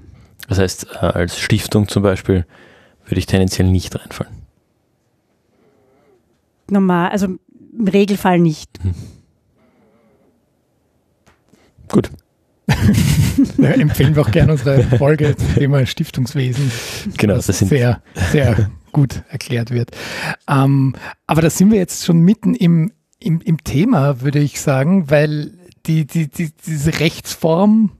Das 0.48 0.58
heißt, 0.58 0.86
äh, 0.94 1.06
als 1.06 1.38
Stiftung 1.38 1.88
zum 1.88 2.02
Beispiel 2.02 2.46
würde 3.04 3.18
ich 3.18 3.26
tendenziell 3.26 3.68
nicht 3.68 3.94
reinfallen. 3.98 4.32
Normal, 6.70 7.10
also 7.10 7.26
im 7.26 7.88
Regelfall 7.88 8.38
nicht. 8.38 8.70
Hm. 8.82 8.94
Gut. 11.88 12.10
empfehlen 13.58 14.14
wir 14.14 14.22
auch 14.22 14.30
gerne 14.30 14.52
unsere 14.52 14.82
Folge 14.82 15.34
zum 15.36 15.54
Thema 15.54 15.86
Stiftungswesen. 15.86 16.70
Genau, 17.16 17.36
das 17.36 17.46
sind 17.46 17.68
sehr, 17.68 18.02
sehr 18.30 18.70
gut 18.92 19.22
erklärt 19.28 19.70
wird. 19.70 19.90
Ähm, 20.48 20.94
aber 21.26 21.42
da 21.42 21.50
sind 21.50 21.70
wir 21.70 21.78
jetzt 21.78 22.04
schon 22.04 22.20
mitten 22.20 22.54
im, 22.54 22.92
im, 23.20 23.40
im 23.40 23.62
Thema, 23.64 24.20
würde 24.20 24.38
ich 24.38 24.60
sagen, 24.60 25.10
weil 25.10 25.52
die, 25.86 26.06
die, 26.06 26.28
die, 26.28 26.50
diese 26.66 27.00
Rechtsform, 27.00 27.90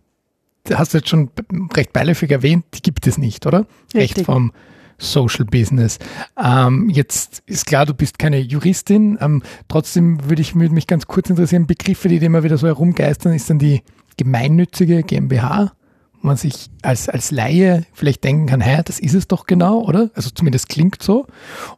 hast 0.73 0.95
du 0.95 0.99
jetzt 0.99 1.09
schon 1.09 1.31
recht 1.75 1.93
beiläufig 1.93 2.31
erwähnt, 2.31 2.65
die 2.75 2.83
gibt 2.83 3.07
es 3.07 3.19
nicht, 3.19 3.47
oder? 3.47 3.67
Richtig. 3.95 4.19
Rechtsform 4.19 4.53
Social 4.99 5.45
Business. 5.45 5.99
Ähm, 6.43 6.91
jetzt 6.91 7.43
ist 7.47 7.67
klar, 7.67 7.87
du 7.87 7.95
bist 7.95 8.19
keine 8.19 8.41
Juristin. 8.41 9.17
Ähm, 9.21 9.43
trotzdem 9.69 10.29
würde 10.29 10.43
ich 10.43 10.55
mich 10.55 10.87
ganz 10.87 11.07
kurz 11.07 11.31
interessieren, 11.31 11.67
Begriffe, 11.67 12.09
die 12.09 12.17
immer 12.17 12.43
wieder 12.43 12.59
so 12.59 12.67
herumgeistern, 12.67 13.33
ist 13.33 13.49
dann 13.49 13.61
die 13.61 13.83
gemeinnützige 14.17 15.05
GmbH 15.05 15.73
man 16.21 16.37
sich 16.37 16.71
als, 16.83 17.09
als 17.09 17.31
Laie 17.31 17.85
vielleicht 17.93 18.25
denken 18.25 18.47
kann, 18.47 18.61
hä, 18.61 18.83
das 18.85 18.99
ist 18.99 19.15
es 19.15 19.29
doch 19.29 19.47
genau, 19.47 19.83
oder? 19.83 20.11
Also 20.15 20.31
zumindest 20.31 20.69
klingt 20.69 21.03
so. 21.03 21.27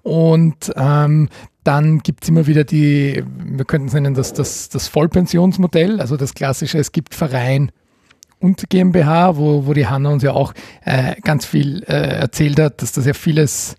Und 0.03 0.73
ähm, 0.77 1.29
dann 1.65 1.99
gibt 1.99 2.25
es 2.25 2.29
immer 2.29 2.47
wieder 2.47 2.65
die, 2.65 3.23
wir 3.45 3.65
könnten 3.65 3.89
es 3.89 3.95
nennen, 3.95 4.15
das, 4.15 4.33
das, 4.33 4.69
das 4.69 4.89
Vollpensionsmodell, 4.89 6.01
also 6.01 6.17
das 6.17 6.35
klassische, 6.35 6.79
es 6.79 6.93
gibt 6.93 7.15
Verein 7.15 7.71
und 8.39 8.71
GmbH, 8.71 9.37
wo, 9.37 9.67
wo 9.67 9.75
die 9.75 9.87
Hanna 9.87 10.11
uns 10.11 10.23
ja 10.23 10.33
auch 10.33 10.55
äh, 10.85 11.15
ganz 11.23 11.45
viel 11.45 11.83
äh, 11.85 12.19
erzählt 12.21 12.59
hat, 12.59 12.81
dass 12.83 12.93
das 12.93 13.05
ja 13.05 13.13
vieles, 13.13 13.77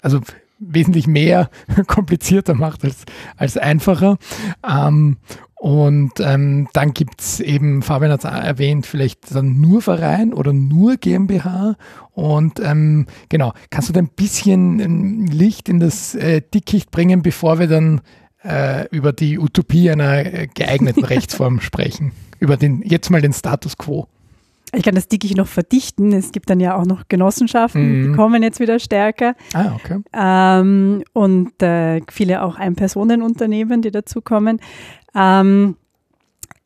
also 0.00 0.20
wesentlich 0.58 1.06
mehr 1.06 1.50
komplizierter 1.86 2.54
macht 2.54 2.84
als, 2.84 3.04
als 3.36 3.56
einfacher. 3.56 4.16
Ähm, 4.68 5.18
und 5.58 6.12
ähm, 6.20 6.68
dann 6.72 6.94
gibt's 6.94 7.40
eben, 7.40 7.82
Fabian 7.82 8.12
hat 8.12 8.24
es 8.24 8.30
erwähnt, 8.30 8.86
vielleicht 8.86 9.34
dann 9.34 9.60
nur 9.60 9.82
Verein 9.82 10.32
oder 10.32 10.52
nur 10.52 10.96
GmbH. 10.96 11.74
Und 12.12 12.60
ähm, 12.60 13.06
genau, 13.28 13.52
kannst 13.68 13.88
du 13.88 13.92
da 13.92 13.98
ein 13.98 14.08
bisschen 14.08 14.78
ähm, 14.78 15.26
Licht 15.26 15.68
in 15.68 15.80
das 15.80 16.14
äh, 16.14 16.42
Dickicht 16.42 16.92
bringen, 16.92 17.22
bevor 17.22 17.58
wir 17.58 17.66
dann 17.66 18.02
äh, 18.44 18.86
über 18.90 19.12
die 19.12 19.36
Utopie 19.38 19.90
einer 19.90 20.24
äh, 20.26 20.46
geeigneten 20.46 21.04
Rechtsform 21.04 21.60
sprechen? 21.60 22.12
Über 22.38 22.56
den, 22.56 22.82
jetzt 22.82 23.10
mal 23.10 23.20
den 23.20 23.32
Status 23.32 23.76
quo. 23.76 24.06
Ich 24.74 24.82
kann 24.82 24.94
das 24.94 25.08
Dickicht 25.08 25.36
noch 25.36 25.46
verdichten. 25.46 26.12
Es 26.12 26.32
gibt 26.32 26.50
dann 26.50 26.60
ja 26.60 26.76
auch 26.76 26.84
noch 26.84 27.08
Genossenschaften, 27.08 27.82
mhm. 27.82 28.04
die 28.04 28.16
kommen 28.16 28.42
jetzt 28.42 28.60
wieder 28.60 28.78
stärker. 28.78 29.34
Ah, 29.54 29.72
okay. 29.74 30.00
Ähm, 30.12 31.04
und 31.12 31.62
äh, 31.62 32.00
viele 32.10 32.42
auch 32.42 32.56
Ein-Personen-Unternehmen, 32.56 33.82
die 33.82 33.90
dazukommen. 33.90 34.60
Ähm, 35.14 35.76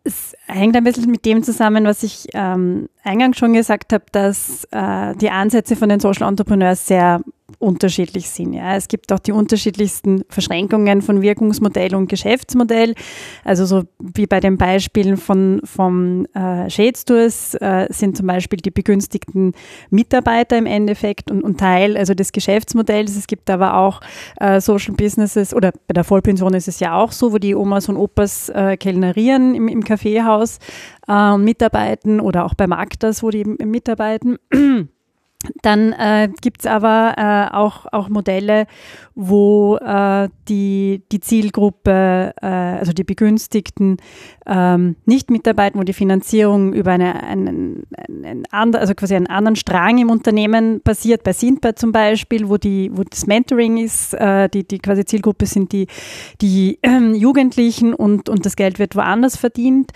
es 0.05 0.35
hängt 0.47 0.77
ein 0.77 0.85
bisschen 0.85 1.11
mit 1.11 1.25
dem 1.25 1.43
zusammen, 1.43 1.85
was 1.85 2.03
ich 2.03 2.27
ähm, 2.35 2.89
eingangs 3.05 3.39
schon 3.39 3.53
gesagt 3.53 3.93
habe, 3.93 4.05
dass 4.11 4.67
äh, 4.73 5.15
die 5.17 5.31
Ansätze 5.31 5.77
von 5.77 5.89
den 5.89 6.01
Social 6.01 6.29
Entrepreneurs 6.29 6.87
sehr 6.87 7.21
unterschiedlich 7.59 8.29
sind. 8.31 8.53
Ja. 8.53 8.77
Es 8.77 8.89
gibt 8.89 9.13
auch 9.13 9.19
die 9.19 9.33
unterschiedlichsten 9.33 10.25
Verschränkungen 10.29 11.03
von 11.03 11.23
Wirkungsmodell 11.23 11.95
und 11.95 12.09
Geschäftsmodell. 12.09 12.95
Also 13.45 13.67
so 13.67 13.85
wie 13.99 14.27
bei 14.27 14.41
den 14.41 14.59
Beispielen 14.59 15.17
von, 15.17 15.61
vom 15.65 16.27
äh, 16.35 16.69
Tours 16.93 17.55
äh, 17.55 17.87
sind 17.91 18.17
zum 18.17 18.27
Beispiel 18.27 18.59
die 18.59 18.71
begünstigten 18.71 19.53
Mitarbeiter 19.91 20.59
im 20.59 20.67
Endeffekt 20.67 21.31
und, 21.31 21.43
und 21.43 21.59
Teil 21.59 21.97
also 21.97 22.15
des 22.15 22.33
Geschäftsmodells. 22.33 23.17
Es 23.17 23.27
gibt 23.27 23.51
aber 23.51 23.77
auch 23.77 24.01
äh, 24.41 24.61
Social 24.61 24.95
Businesses 24.95 25.55
oder 25.55 25.73
bei 25.87 25.95
der 25.95 26.05
Vollpension 26.05 26.55
ist 26.55 26.69
es 26.69 26.81
ja 26.81 26.95
auch 26.95 27.13
so, 27.13 27.33
wo 27.33 27.39
die 27.39 27.55
Omas 27.55 27.89
und 27.89 27.97
Opas 27.97 28.49
äh, 28.51 28.77
kellnerieren 28.77 29.55
im, 29.55 29.69
im 29.69 29.85
Kaffeehaus 29.85 30.59
äh, 31.09 31.31
und 31.31 31.45
mitarbeiten 31.45 32.21
oder 32.21 32.45
auch 32.45 32.55
bei 32.55 32.67
Magdas, 32.67 33.23
wo 33.23 33.31
die 33.31 33.45
mitarbeiten. 33.45 34.39
Dann 35.63 35.93
äh, 35.93 36.29
gibt 36.41 36.67
aber 36.67 37.15
äh, 37.17 37.55
auch, 37.55 37.87
auch 37.93 38.09
Modelle, 38.09 38.67
wo 39.15 39.77
äh, 39.77 40.29
die, 40.49 41.03
die 41.13 41.21
Zielgruppe, 41.21 42.35
äh, 42.41 42.47
also 42.47 42.93
die 42.93 43.05
Begünstigten, 43.05 43.99
ähm, 44.47 44.97
nicht 45.05 45.31
mitarbeiten, 45.31 45.79
wo 45.79 45.85
die 45.85 45.93
Finanzierung 45.93 46.73
über 46.73 46.93
eine, 46.93 47.23
einen, 47.23 47.85
einen, 48.09 48.45
einen, 48.51 48.75
also 48.75 48.95
quasi 48.95 49.15
einen 49.15 49.27
anderen 49.27 49.57
Strang 49.57 49.99
im 49.99 50.11
Unternehmen 50.11 50.81
passiert, 50.81 51.23
bei 51.23 51.33
Sindbad 51.33 51.79
zum 51.79 51.93
Beispiel, 51.93 52.49
wo, 52.49 52.57
die, 52.57 52.91
wo 52.93 53.03
das 53.05 53.27
Mentoring 53.27 53.79
ist, 53.79 54.15
äh, 54.15 54.49
die, 54.49 54.67
die 54.67 54.79
quasi 54.79 55.05
Zielgruppe 55.05 55.47
sind 55.47 55.73
die, 55.73 55.87
die 56.41 56.79
äh, 56.83 57.13
Jugendlichen 57.13 57.95
und, 57.95 58.29
und 58.29 58.47
das 58.47 58.57
Geld 58.57 58.79
wird 58.79 58.97
woanders 58.97 59.37
verdient. 59.37 59.93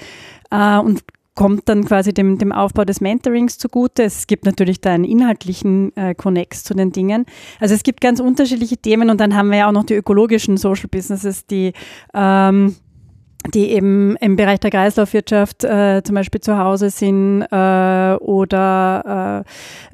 Uh, 0.54 0.80
und 0.80 1.02
kommt 1.36 1.68
dann 1.68 1.84
quasi 1.84 2.12
dem, 2.12 2.38
dem 2.38 2.50
Aufbau 2.50 2.84
des 2.84 3.00
Mentorings 3.00 3.58
zugute. 3.58 4.02
Es 4.02 4.26
gibt 4.26 4.44
natürlich 4.44 4.80
da 4.80 4.92
einen 4.92 5.04
inhaltlichen 5.04 5.96
äh, 5.96 6.14
Connex 6.14 6.64
zu 6.64 6.74
den 6.74 6.90
Dingen. 6.90 7.26
Also 7.60 7.74
es 7.74 7.84
gibt 7.84 8.00
ganz 8.00 8.18
unterschiedliche 8.18 8.78
Themen 8.78 9.10
und 9.10 9.20
dann 9.20 9.36
haben 9.36 9.50
wir 9.50 9.58
ja 9.58 9.68
auch 9.68 9.72
noch 9.72 9.84
die 9.84 9.94
ökologischen 9.94 10.56
Social 10.56 10.88
Businesses, 10.90 11.46
die 11.46 11.72
ähm, 12.14 12.74
die 13.54 13.70
eben 13.70 14.16
im 14.16 14.36
Bereich 14.36 14.60
der 14.60 14.70
Kreislaufwirtschaft 14.70 15.64
äh, 15.64 16.02
zum 16.04 16.14
Beispiel 16.14 16.40
zu 16.40 16.58
Hause 16.58 16.90
sind 16.90 17.42
äh, 17.42 18.14
oder 18.16 19.44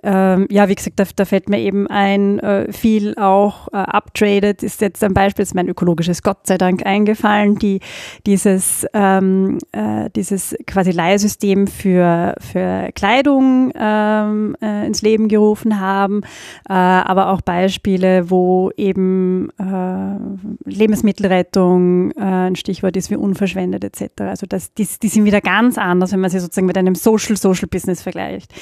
äh, 0.02 0.08
äh, 0.08 0.46
ja, 0.52 0.68
wie 0.68 0.74
gesagt, 0.74 0.98
da, 0.98 1.04
da 1.14 1.24
fällt 1.24 1.48
mir 1.48 1.58
eben 1.58 1.86
ein, 1.86 2.38
äh, 2.40 2.72
viel 2.72 3.14
auch 3.16 3.68
äh, 3.72 3.76
uptraded 3.76 4.62
ist 4.62 4.80
jetzt 4.80 5.02
ein 5.04 5.14
Beispiel, 5.14 5.42
ist 5.42 5.54
mein 5.54 5.68
ökologisches 5.68 6.22
Gott 6.22 6.46
sei 6.46 6.58
Dank 6.58 6.84
eingefallen, 6.86 7.58
die 7.58 7.80
dieses 8.26 8.86
ähm, 8.94 9.58
äh, 9.72 10.10
dieses 10.14 10.56
quasi 10.66 10.90
Leihsystem 10.90 11.66
für 11.66 12.34
für 12.40 12.90
Kleidung 12.94 13.72
ähm, 13.74 14.56
äh, 14.60 14.86
ins 14.86 15.02
Leben 15.02 15.28
gerufen 15.28 15.80
haben, 15.80 16.22
äh, 16.68 16.72
aber 16.72 17.30
auch 17.30 17.40
Beispiele, 17.40 18.30
wo 18.30 18.70
eben 18.76 19.50
äh, 19.58 20.70
Lebensmittelrettung 20.70 22.12
äh, 22.12 22.20
ein 22.20 22.56
Stichwort 22.56 22.96
ist 22.96 23.10
wie 23.10 23.16
Unfall 23.16 23.41
verschwendet 23.42 23.82
etc. 23.82 24.20
Also 24.20 24.46
das, 24.46 24.72
die, 24.72 24.86
die 25.02 25.08
sind 25.08 25.24
wieder 25.24 25.40
ganz 25.40 25.76
anders, 25.76 26.12
wenn 26.12 26.20
man 26.20 26.30
sie 26.30 26.38
sozusagen 26.38 26.68
mit 26.68 26.78
einem 26.78 26.94
Social-Social-Business 26.94 28.00
vergleicht. 28.00 28.52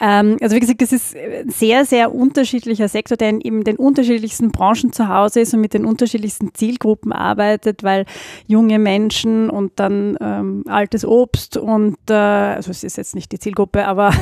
Ähm, 0.00 0.36
also 0.40 0.54
wie 0.54 0.60
gesagt, 0.60 0.80
das 0.80 0.92
ist 0.92 1.16
ein 1.16 1.50
sehr, 1.50 1.84
sehr 1.84 2.14
unterschiedlicher 2.14 2.86
Sektor, 2.86 3.16
der 3.16 3.30
in 3.30 3.40
eben 3.40 3.64
den 3.64 3.74
unterschiedlichsten 3.74 4.52
Branchen 4.52 4.92
zu 4.92 5.08
Hause 5.08 5.40
ist 5.40 5.52
und 5.52 5.60
mit 5.60 5.74
den 5.74 5.84
unterschiedlichsten 5.84 6.54
Zielgruppen 6.54 7.12
arbeitet, 7.12 7.82
weil 7.82 8.04
junge 8.46 8.78
Menschen 8.78 9.50
und 9.50 9.72
dann 9.80 10.16
ähm, 10.20 10.62
altes 10.68 11.04
Obst 11.04 11.56
und 11.56 11.98
äh, 12.08 12.14
also 12.14 12.70
es 12.70 12.84
ist 12.84 12.98
jetzt 12.98 13.16
nicht 13.16 13.32
die 13.32 13.40
Zielgruppe, 13.40 13.84
aber 13.84 14.12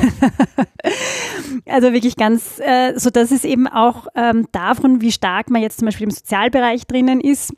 also 1.67 1.93
wirklich 1.93 2.15
ganz, 2.15 2.59
äh, 2.59 2.97
so 2.97 3.11
dass 3.11 3.29
es 3.29 3.43
eben 3.43 3.67
auch 3.67 4.07
ähm, 4.15 4.47
davon, 4.53 5.01
wie 5.01 5.11
stark 5.11 5.51
man 5.51 5.61
jetzt 5.61 5.77
zum 5.77 5.85
Beispiel 5.85 6.05
im 6.05 6.11
Sozialbereich 6.11 6.87
drinnen 6.87 7.21
ist, 7.21 7.53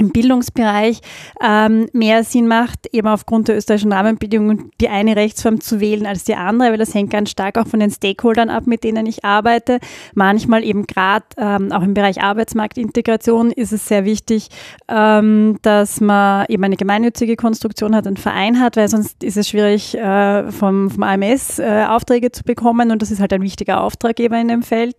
im 0.00 0.10
Bildungsbereich 0.10 1.00
ähm, 1.40 1.88
mehr 1.92 2.24
Sinn 2.24 2.48
macht, 2.48 2.88
eben 2.92 3.06
aufgrund 3.06 3.46
der 3.46 3.56
österreichischen 3.56 3.92
Rahmenbedingungen 3.92 4.70
die 4.80 4.88
eine 4.88 5.14
Rechtsform 5.14 5.60
zu 5.60 5.78
wählen 5.80 6.04
als 6.04 6.24
die 6.24 6.34
andere, 6.34 6.72
weil 6.72 6.78
das 6.78 6.94
hängt 6.94 7.10
ganz 7.10 7.30
stark 7.30 7.56
auch 7.58 7.68
von 7.68 7.78
den 7.78 7.90
Stakeholdern 7.90 8.50
ab, 8.50 8.66
mit 8.66 8.82
denen 8.82 9.06
ich 9.06 9.24
arbeite. 9.24 9.78
Manchmal 10.14 10.64
eben 10.64 10.86
gerade 10.86 11.24
ähm, 11.36 11.70
auch 11.70 11.82
im 11.82 11.94
Bereich 11.94 12.20
Arbeitsmarktintegration 12.20 13.52
ist 13.52 13.72
es 13.72 13.86
sehr 13.86 14.04
wichtig, 14.04 14.48
ähm, 14.88 15.58
dass 15.62 16.00
man 16.00 16.46
eben 16.48 16.64
eine 16.64 16.76
gemeinnützige 16.76 17.36
Konstruktion 17.36 17.94
hat, 17.94 18.08
einen 18.08 18.16
Verein 18.16 18.60
hat, 18.60 18.76
weil 18.76 18.88
sonst 18.88 19.22
ist 19.22 19.36
es 19.36 19.48
schwierig, 19.48 19.96
äh, 19.96 20.50
vom, 20.50 20.90
vom 20.90 21.02
AMS 21.04 21.60
äh, 21.60 21.84
Aufträge 21.88 22.32
zu 22.32 22.42
bekommen 22.42 22.90
und 22.90 23.00
das 23.00 23.12
ist 23.12 23.20
halt 23.20 23.32
ein 23.32 23.42
wichtiger 23.42 23.80
Auftraggeber 23.82 24.40
in 24.40 24.48
dem 24.48 24.62
Feld. 24.62 24.96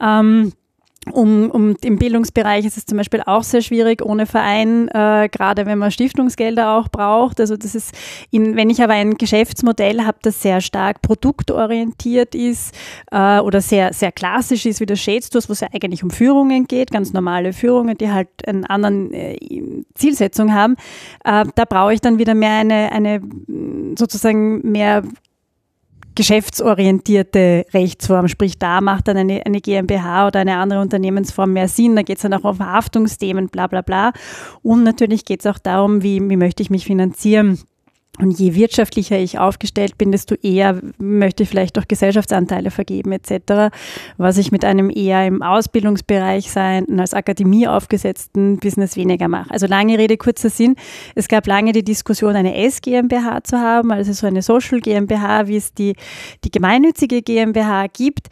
Ähm, 0.00 0.52
um, 1.12 1.50
um 1.50 1.76
im 1.82 1.98
Bildungsbereich 1.98 2.64
ist 2.64 2.76
es 2.76 2.86
zum 2.86 2.98
Beispiel 2.98 3.22
auch 3.24 3.42
sehr 3.42 3.62
schwierig 3.62 4.02
ohne 4.04 4.26
Verein, 4.26 4.88
äh, 4.88 5.28
gerade 5.30 5.66
wenn 5.66 5.78
man 5.78 5.90
Stiftungsgelder 5.90 6.76
auch 6.76 6.88
braucht. 6.88 7.40
Also 7.40 7.56
das 7.56 7.74
ist, 7.74 7.94
in, 8.30 8.56
wenn 8.56 8.70
ich 8.70 8.82
aber 8.82 8.94
ein 8.94 9.14
Geschäftsmodell 9.16 10.04
habe, 10.04 10.18
das 10.22 10.42
sehr 10.42 10.60
stark 10.60 11.02
produktorientiert 11.02 12.34
ist 12.34 12.74
äh, 13.10 13.38
oder 13.40 13.60
sehr 13.60 13.92
sehr 13.92 14.12
klassisch 14.12 14.66
ist 14.66 14.80
wie 14.80 14.86
das 14.86 15.00
Shades 15.00 15.30
wo 15.32 15.52
es 15.52 15.60
ja 15.60 15.68
eigentlich 15.72 16.02
um 16.02 16.10
Führungen 16.10 16.66
geht, 16.66 16.90
ganz 16.90 17.12
normale 17.12 17.52
Führungen, 17.52 17.96
die 17.96 18.10
halt 18.10 18.28
einen 18.46 18.64
anderen 18.64 19.12
äh, 19.12 19.38
Zielsetzung 19.94 20.52
haben, 20.52 20.76
äh, 21.24 21.44
da 21.54 21.64
brauche 21.64 21.94
ich 21.94 22.00
dann 22.00 22.18
wieder 22.18 22.34
mehr 22.34 22.58
eine 22.58 22.92
eine 22.92 23.20
sozusagen 23.96 24.60
mehr 24.70 25.04
geschäftsorientierte 26.18 27.64
Rechtsform, 27.72 28.26
sprich 28.26 28.58
da 28.58 28.80
macht 28.80 29.06
dann 29.06 29.16
eine, 29.16 29.46
eine 29.46 29.60
GmbH 29.60 30.26
oder 30.26 30.40
eine 30.40 30.56
andere 30.56 30.80
Unternehmensform 30.80 31.52
mehr 31.52 31.68
Sinn, 31.68 31.94
da 31.94 32.02
geht 32.02 32.16
es 32.16 32.22
dann 32.22 32.34
auch 32.34 32.42
um 32.42 32.58
Haftungsthemen, 32.58 33.50
bla 33.50 33.68
bla 33.68 33.82
bla. 33.82 34.12
Und 34.62 34.82
natürlich 34.82 35.24
geht 35.24 35.40
es 35.40 35.46
auch 35.46 35.60
darum, 35.60 36.02
wie, 36.02 36.20
wie 36.28 36.36
möchte 36.36 36.60
ich 36.60 36.70
mich 36.70 36.86
finanzieren. 36.86 37.60
Und 38.20 38.38
je 38.38 38.54
wirtschaftlicher 38.54 39.18
ich 39.18 39.38
aufgestellt 39.38 39.96
bin, 39.96 40.10
desto 40.12 40.34
eher 40.34 40.80
möchte 40.98 41.44
ich 41.44 41.48
vielleicht 41.48 41.78
auch 41.78 41.86
Gesellschaftsanteile 41.86 42.70
vergeben 42.70 43.12
etc., 43.12 43.74
was 44.16 44.38
ich 44.38 44.50
mit 44.50 44.64
einem 44.64 44.90
eher 44.90 45.26
im 45.26 45.42
Ausbildungsbereich 45.42 46.50
sein, 46.50 46.98
als 46.98 47.14
Akademie 47.14 47.68
aufgesetzten 47.68 48.58
Business 48.58 48.96
weniger 48.96 49.28
mache. 49.28 49.50
Also 49.50 49.66
lange 49.66 49.98
Rede, 49.98 50.16
kurzer 50.16 50.50
Sinn. 50.50 50.74
Es 51.14 51.28
gab 51.28 51.46
lange 51.46 51.72
die 51.72 51.84
Diskussion, 51.84 52.34
eine 52.34 52.56
S 52.56 52.80
GmbH 52.80 53.44
zu 53.44 53.58
haben, 53.58 53.92
also 53.92 54.12
so 54.12 54.26
eine 54.26 54.42
Social 54.42 54.80
GmbH, 54.80 55.46
wie 55.46 55.56
es 55.56 55.72
die, 55.72 55.94
die 56.44 56.50
gemeinnützige 56.50 57.22
GmbH 57.22 57.86
gibt. 57.86 58.28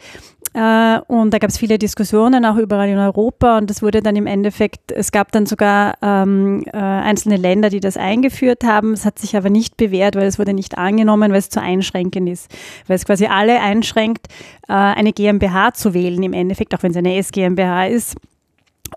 Äh, 0.57 0.99
und 1.05 1.31
da 1.31 1.37
gab 1.37 1.51
es 1.51 1.59
viele 1.59 1.77
Diskussionen, 1.77 2.43
auch 2.43 2.55
überall 2.55 2.89
in 2.89 2.97
Europa. 2.97 3.59
Und 3.59 3.69
das 3.69 3.83
wurde 3.83 4.01
dann 4.01 4.15
im 4.15 4.25
Endeffekt, 4.25 4.91
es 4.91 5.11
gab 5.11 5.31
dann 5.31 5.45
sogar 5.45 5.93
ähm, 6.01 6.63
äh, 6.65 6.77
einzelne 6.77 7.37
Länder, 7.37 7.69
die 7.69 7.79
das 7.79 7.95
eingeführt 7.95 8.63
haben. 8.63 8.93
Es 8.93 9.05
hat 9.05 9.19
sich 9.19 9.37
aber 9.37 9.51
nicht 9.51 9.77
bewährt, 9.77 10.15
weil 10.15 10.25
es 10.25 10.39
wurde 10.39 10.53
nicht 10.53 10.79
angenommen, 10.79 11.31
weil 11.31 11.37
es 11.37 11.51
zu 11.51 11.61
einschränkend 11.61 12.27
ist. 12.27 12.49
Weil 12.87 12.95
es 12.95 13.05
quasi 13.05 13.27
alle 13.27 13.61
einschränkt, 13.61 14.29
äh, 14.67 14.73
eine 14.73 15.13
GmbH 15.13 15.75
zu 15.75 15.93
wählen 15.93 16.23
im 16.23 16.33
Endeffekt, 16.33 16.73
auch 16.73 16.81
wenn 16.81 16.89
es 16.91 16.97
eine 16.97 17.15
S-GmbH 17.17 17.85
ist. 17.85 18.15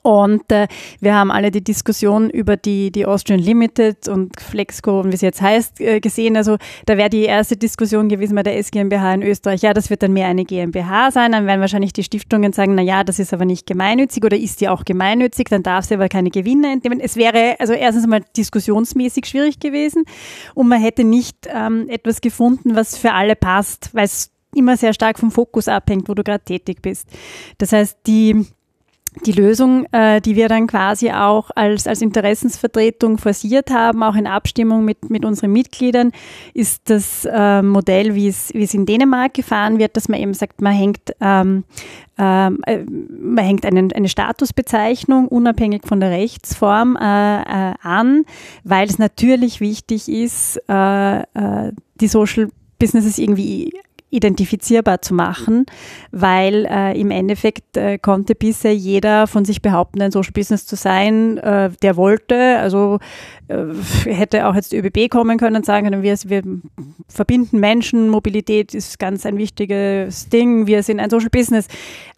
Und 0.03 0.51
äh, 0.51 0.67
wir 1.01 1.15
haben 1.15 1.31
alle 1.31 1.51
die 1.51 1.63
Diskussion 1.63 2.31
über 2.31 2.57
die, 2.57 2.91
die 2.91 3.07
Austrian 3.07 3.41
Limited 3.41 4.09
und 4.09 4.41
Flexco 4.41 5.01
und 5.01 5.11
wie 5.11 5.15
es 5.15 5.21
jetzt 5.21 5.43
heißt, 5.43 5.81
äh, 5.81 6.01
gesehen. 6.01 6.37
Also 6.37 6.57
da 6.87 6.97
wäre 6.97 7.11
die 7.11 7.25
erste 7.25 7.57
Diskussion 7.57 8.09
gewesen 8.09 8.35
bei 8.35 8.43
der 8.43 8.57
SGmbH 8.57 9.15
in 9.15 9.23
Österreich, 9.23 9.63
ja, 9.63 9.75
das 9.75 9.91
wird 9.91 10.03
dann 10.03 10.13
mehr 10.13 10.29
eine 10.29 10.45
GmbH 10.45 11.11
sein. 11.11 11.33
Dann 11.33 11.47
werden 11.47 11.61
wahrscheinlich 11.61 11.93
die 11.93 12.03
Stiftungen 12.03 12.53
sagen, 12.53 12.75
na 12.75 12.83
ja, 12.83 13.05
das 13.05 13.19
ist 13.19 13.35
aber 13.35 13.45
nicht 13.45 13.67
gemeinnützig 13.67 14.25
oder 14.25 14.37
ist 14.37 14.61
die 14.61 14.69
auch 14.69 14.85
gemeinnützig, 14.85 15.49
dann 15.49 15.63
darf 15.63 15.85
sie 15.85 15.95
aber 15.95 16.09
keine 16.09 16.31
Gewinne 16.31 16.73
entnehmen. 16.73 17.01
Es 17.01 17.17
wäre 17.17 17.57
also 17.59 17.73
erstens 17.73 18.07
mal 18.07 18.23
diskussionsmäßig 18.37 19.27
schwierig 19.27 19.61
gewesen 19.61 20.05
und 20.55 20.69
man 20.69 20.81
hätte 20.81 21.05
nicht 21.05 21.49
ähm, 21.53 21.89
etwas 21.89 22.21
gefunden, 22.21 22.75
was 22.75 22.97
für 22.97 23.13
alle 23.13 23.37
passt, 23.37 23.91
weil 23.93 24.05
es 24.05 24.31
immer 24.55 24.77
sehr 24.77 24.93
stark 24.95 25.19
vom 25.19 25.31
Fokus 25.31 25.69
abhängt, 25.69 26.09
wo 26.09 26.15
du 26.15 26.25
gerade 26.25 26.45
tätig 26.45 26.83
bist. 26.83 27.09
Das 27.59 27.73
heißt, 27.73 27.99
die 28.07 28.47
die 29.27 29.33
Lösung, 29.33 29.87
äh, 29.93 30.21
die 30.21 30.37
wir 30.37 30.49
dann 30.49 30.67
quasi 30.67 31.11
auch 31.11 31.51
als, 31.55 31.87
als 31.87 32.01
Interessensvertretung 32.01 33.19
forciert 33.19 33.71
haben, 33.71 34.03
auch 34.03 34.15
in 34.15 34.27
Abstimmung 34.27 34.85
mit, 34.85 35.11
mit 35.11 35.25
unseren 35.25 35.53
Mitgliedern, 35.53 36.13
ist 36.55 36.89
das 36.89 37.25
äh, 37.31 37.63
Modell, 37.63 38.15
wie 38.15 38.29
es, 38.29 38.55
wie 38.55 38.63
es 38.63 38.75
in 38.75 38.87
Dänemark 38.87 39.35
gefahren 39.35 39.79
wird, 39.79 39.97
dass 39.97 40.09
man 40.09 40.21
eben 40.21 40.35
sagt, 40.35 40.61
man 40.61 40.73
hängt, 40.73 41.13
ähm, 41.21 41.65
ähm 42.19 42.59
äh, 42.67 42.79
man 42.85 43.45
hängt 43.45 43.67
einen, 43.67 43.93
eine 43.93 44.09
Statusbezeichnung 44.09 45.27
unabhängig 45.29 45.83
von 45.87 45.99
der 46.01 46.11
Rechtsform 46.11 46.97
äh, 46.97 47.01
äh, 47.01 47.75
an, 47.83 48.25
weil 48.63 48.89
es 48.89 48.99
natürlich 48.99 49.61
wichtig 49.61 50.09
ist, 50.09 50.61
äh, 50.69 51.21
äh, 51.21 51.73
die 52.01 52.09
Social 52.09 52.49
Businesses 52.79 53.19
irgendwie 53.19 53.73
identifizierbar 54.11 55.03
zu 55.03 55.15
machen, 55.15 55.67
weil 56.11 56.67
äh, 56.67 57.01
im 57.01 57.11
Endeffekt 57.11 57.77
äh, 57.77 57.99
konnte 57.99 58.35
bisher 58.35 58.75
jeder 58.75 59.27
von 59.27 59.45
sich 59.45 59.63
behaupten, 59.63 60.03
ein 60.03 60.11
Social 60.11 60.33
Business 60.33 60.67
zu 60.67 60.77
sein, 60.77 61.39
äh, 61.39 61.71
der 61.83 61.97
wollte. 61.97 62.59
Also 62.59 62.99
äh, 63.49 63.67
hätte 64.05 64.47
auch 64.47 64.55
jetzt 64.55 64.73
die 64.73 64.79
ÖBB 64.79 65.11
kommen 65.11 65.39
können 65.39 65.57
und 65.57 65.65
sagen 65.65 65.89
können, 65.89 66.03
wir, 66.03 66.17
wir 66.25 66.43
verbinden 67.09 67.61
Menschen, 67.61 68.09
Mobilität 68.09 68.75
ist 68.75 68.99
ganz 68.99 69.25
ein 69.25 69.39
wichtiges 69.39 70.29
Ding, 70.29 70.67
wir 70.67 70.83
sind 70.83 71.01
ein 71.01 71.11
Social 71.11 71.31
Business. 71.31 71.69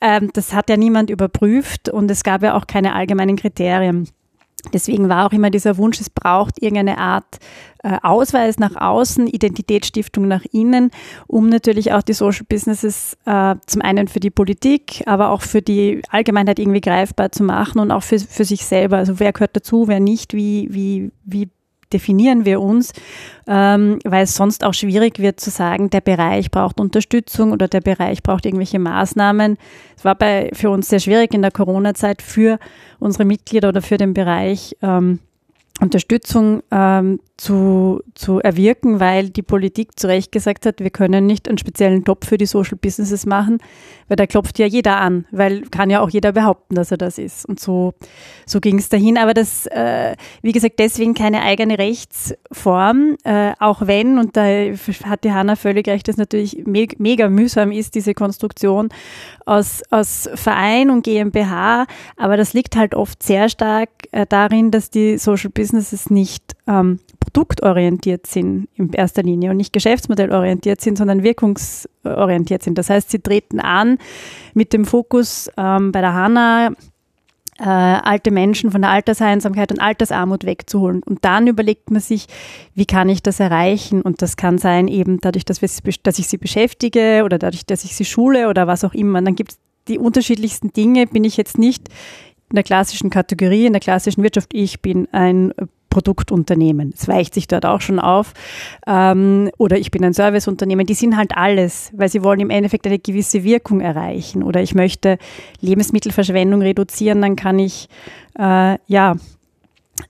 Ähm, 0.00 0.30
das 0.32 0.54
hat 0.54 0.70
ja 0.70 0.76
niemand 0.76 1.10
überprüft 1.10 1.88
und 1.88 2.10
es 2.10 2.24
gab 2.24 2.42
ja 2.42 2.56
auch 2.56 2.66
keine 2.66 2.94
allgemeinen 2.94 3.36
Kriterien. 3.36 4.08
Deswegen 4.72 5.08
war 5.08 5.26
auch 5.26 5.32
immer 5.32 5.50
dieser 5.50 5.76
Wunsch, 5.76 6.00
es 6.00 6.08
braucht 6.08 6.62
irgendeine 6.62 6.98
Art 6.98 7.38
äh, 7.82 7.98
Ausweis 8.02 8.58
nach 8.58 8.76
außen, 8.76 9.26
Identitätsstiftung 9.26 10.28
nach 10.28 10.44
innen, 10.52 10.90
um 11.26 11.48
natürlich 11.48 11.92
auch 11.92 12.02
die 12.02 12.12
Social 12.12 12.46
Businesses 12.48 13.18
äh, 13.24 13.56
zum 13.66 13.82
einen 13.82 14.06
für 14.06 14.20
die 14.20 14.30
Politik, 14.30 15.02
aber 15.06 15.30
auch 15.30 15.42
für 15.42 15.62
die 15.62 16.00
Allgemeinheit 16.10 16.60
irgendwie 16.60 16.80
greifbar 16.80 17.32
zu 17.32 17.42
machen 17.42 17.80
und 17.80 17.90
auch 17.90 18.04
für, 18.04 18.20
für 18.20 18.44
sich 18.44 18.64
selber. 18.64 18.98
Also 18.98 19.18
wer 19.18 19.32
gehört 19.32 19.56
dazu, 19.56 19.88
wer 19.88 19.98
nicht, 19.98 20.32
wie, 20.32 20.68
wie, 20.70 21.10
wie 21.24 21.48
definieren 21.92 22.44
wir 22.44 22.60
uns, 22.60 22.92
ähm, 23.46 23.98
weil 24.04 24.24
es 24.24 24.34
sonst 24.34 24.64
auch 24.64 24.74
schwierig 24.74 25.18
wird 25.18 25.40
zu 25.40 25.50
sagen, 25.50 25.90
der 25.90 26.00
Bereich 26.00 26.50
braucht 26.50 26.80
Unterstützung 26.80 27.52
oder 27.52 27.68
der 27.68 27.80
Bereich 27.80 28.22
braucht 28.22 28.46
irgendwelche 28.46 28.78
Maßnahmen. 28.78 29.58
Es 29.96 30.04
war 30.04 30.14
bei, 30.14 30.50
für 30.52 30.70
uns 30.70 30.88
sehr 30.88 31.00
schwierig 31.00 31.34
in 31.34 31.42
der 31.42 31.50
Corona-Zeit 31.50 32.22
für 32.22 32.58
unsere 32.98 33.24
Mitglieder 33.24 33.68
oder 33.68 33.82
für 33.82 33.96
den 33.96 34.14
Bereich. 34.14 34.76
Ähm, 34.82 35.18
Unterstützung 35.80 36.62
ähm, 36.70 37.18
zu, 37.42 38.04
zu 38.14 38.38
erwirken, 38.38 39.00
weil 39.00 39.28
die 39.28 39.42
Politik 39.42 39.98
zu 39.98 40.06
Recht 40.06 40.30
gesagt 40.30 40.64
hat, 40.64 40.78
wir 40.78 40.90
können 40.90 41.26
nicht 41.26 41.48
einen 41.48 41.58
speziellen 41.58 42.04
Job 42.04 42.24
für 42.24 42.38
die 42.38 42.46
Social 42.46 42.78
Businesses 42.80 43.26
machen, 43.26 43.58
weil 44.06 44.14
da 44.14 44.28
klopft 44.28 44.60
ja 44.60 44.66
jeder 44.66 45.00
an, 45.00 45.26
weil 45.32 45.62
kann 45.62 45.90
ja 45.90 46.02
auch 46.02 46.10
jeder 46.10 46.30
behaupten, 46.30 46.76
dass 46.76 46.92
er 46.92 46.98
das 46.98 47.18
ist. 47.18 47.44
Und 47.44 47.58
so, 47.58 47.94
so 48.46 48.60
ging 48.60 48.78
es 48.78 48.90
dahin. 48.90 49.18
Aber 49.18 49.34
das, 49.34 49.66
äh, 49.66 50.14
wie 50.42 50.52
gesagt, 50.52 50.78
deswegen 50.78 51.14
keine 51.14 51.42
eigene 51.42 51.80
Rechtsform, 51.80 53.16
äh, 53.24 53.54
auch 53.58 53.88
wenn, 53.88 54.18
und 54.18 54.36
da 54.36 54.44
hat 54.44 55.24
die 55.24 55.32
Hanna 55.32 55.56
völlig 55.56 55.88
recht, 55.88 56.06
dass 56.06 56.18
natürlich 56.18 56.64
me 56.64 56.86
mega 56.98 57.28
mühsam 57.28 57.72
ist, 57.72 57.96
diese 57.96 58.14
Konstruktion 58.14 58.90
aus, 59.46 59.82
aus 59.90 60.30
Verein 60.34 60.90
und 60.90 61.02
GmbH, 61.02 61.86
aber 62.16 62.36
das 62.36 62.52
liegt 62.52 62.76
halt 62.76 62.94
oft 62.94 63.20
sehr 63.20 63.48
stark 63.48 63.88
äh, 64.12 64.26
darin, 64.28 64.70
dass 64.70 64.90
die 64.90 65.18
Social 65.18 65.50
Businesses 65.50 66.08
nicht 66.08 66.52
ähm, 66.66 67.00
produktorientiert 67.20 68.26
sind 68.26 68.68
in 68.76 68.92
erster 68.92 69.22
Linie 69.22 69.50
und 69.50 69.56
nicht 69.56 69.72
geschäftsmodellorientiert 69.72 70.80
sind, 70.80 70.98
sondern 70.98 71.22
wirkungsorientiert 71.22 72.62
sind. 72.62 72.78
Das 72.78 72.90
heißt, 72.90 73.10
sie 73.10 73.20
treten 73.20 73.60
an 73.60 73.98
mit 74.54 74.72
dem 74.72 74.84
Fokus 74.84 75.50
ähm, 75.56 75.92
bei 75.92 76.00
der 76.00 76.14
HANA 76.14 76.72
äh, 77.58 77.64
alte 77.64 78.30
Menschen 78.30 78.70
von 78.70 78.82
der 78.82 78.90
Alterseinsamkeit 78.90 79.70
und 79.70 79.80
Altersarmut 79.80 80.44
wegzuholen. 80.44 81.02
Und 81.04 81.24
dann 81.24 81.46
überlegt 81.46 81.90
man 81.90 82.00
sich, 82.00 82.26
wie 82.74 82.86
kann 82.86 83.08
ich 83.08 83.22
das 83.22 83.40
erreichen? 83.40 84.02
Und 84.02 84.22
das 84.22 84.36
kann 84.36 84.58
sein 84.58 84.88
eben 84.88 85.20
dadurch, 85.20 85.44
dass, 85.44 85.62
wir, 85.62 85.68
dass 86.02 86.18
ich 86.18 86.28
sie 86.28 86.38
beschäftige 86.38 87.22
oder 87.24 87.38
dadurch, 87.38 87.66
dass 87.66 87.84
ich 87.84 87.94
sie 87.94 88.04
schule 88.04 88.48
oder 88.48 88.66
was 88.66 88.84
auch 88.84 88.94
immer. 88.94 89.18
Und 89.18 89.26
dann 89.26 89.36
gibt 89.36 89.52
es 89.52 89.58
die 89.88 89.98
unterschiedlichsten 89.98 90.72
Dinge. 90.72 91.06
Bin 91.06 91.24
ich 91.24 91.36
jetzt 91.36 91.58
nicht 91.58 91.88
in 92.50 92.56
der 92.56 92.64
klassischen 92.64 93.10
Kategorie, 93.10 93.66
in 93.66 93.72
der 93.72 93.80
klassischen 93.80 94.22
Wirtschaft, 94.22 94.50
ich 94.52 94.82
bin 94.82 95.08
ein 95.12 95.54
Produktunternehmen. 95.92 96.94
Es 96.96 97.06
weicht 97.06 97.34
sich 97.34 97.46
dort 97.46 97.66
auch 97.66 97.82
schon 97.82 98.00
auf. 98.00 98.32
Ähm, 98.86 99.50
oder 99.58 99.78
ich 99.78 99.90
bin 99.90 100.02
ein 100.04 100.14
Serviceunternehmen. 100.14 100.86
Die 100.86 100.94
sind 100.94 101.16
halt 101.16 101.36
alles, 101.36 101.90
weil 101.94 102.08
sie 102.08 102.22
wollen 102.24 102.40
im 102.40 102.50
Endeffekt 102.50 102.86
eine 102.86 102.98
gewisse 102.98 103.44
Wirkung 103.44 103.80
erreichen. 103.80 104.42
Oder 104.42 104.62
ich 104.62 104.74
möchte 104.74 105.18
Lebensmittelverschwendung 105.60 106.62
reduzieren, 106.62 107.20
dann 107.20 107.36
kann 107.36 107.58
ich 107.58 107.88
äh, 108.38 108.78
ja 108.86 109.16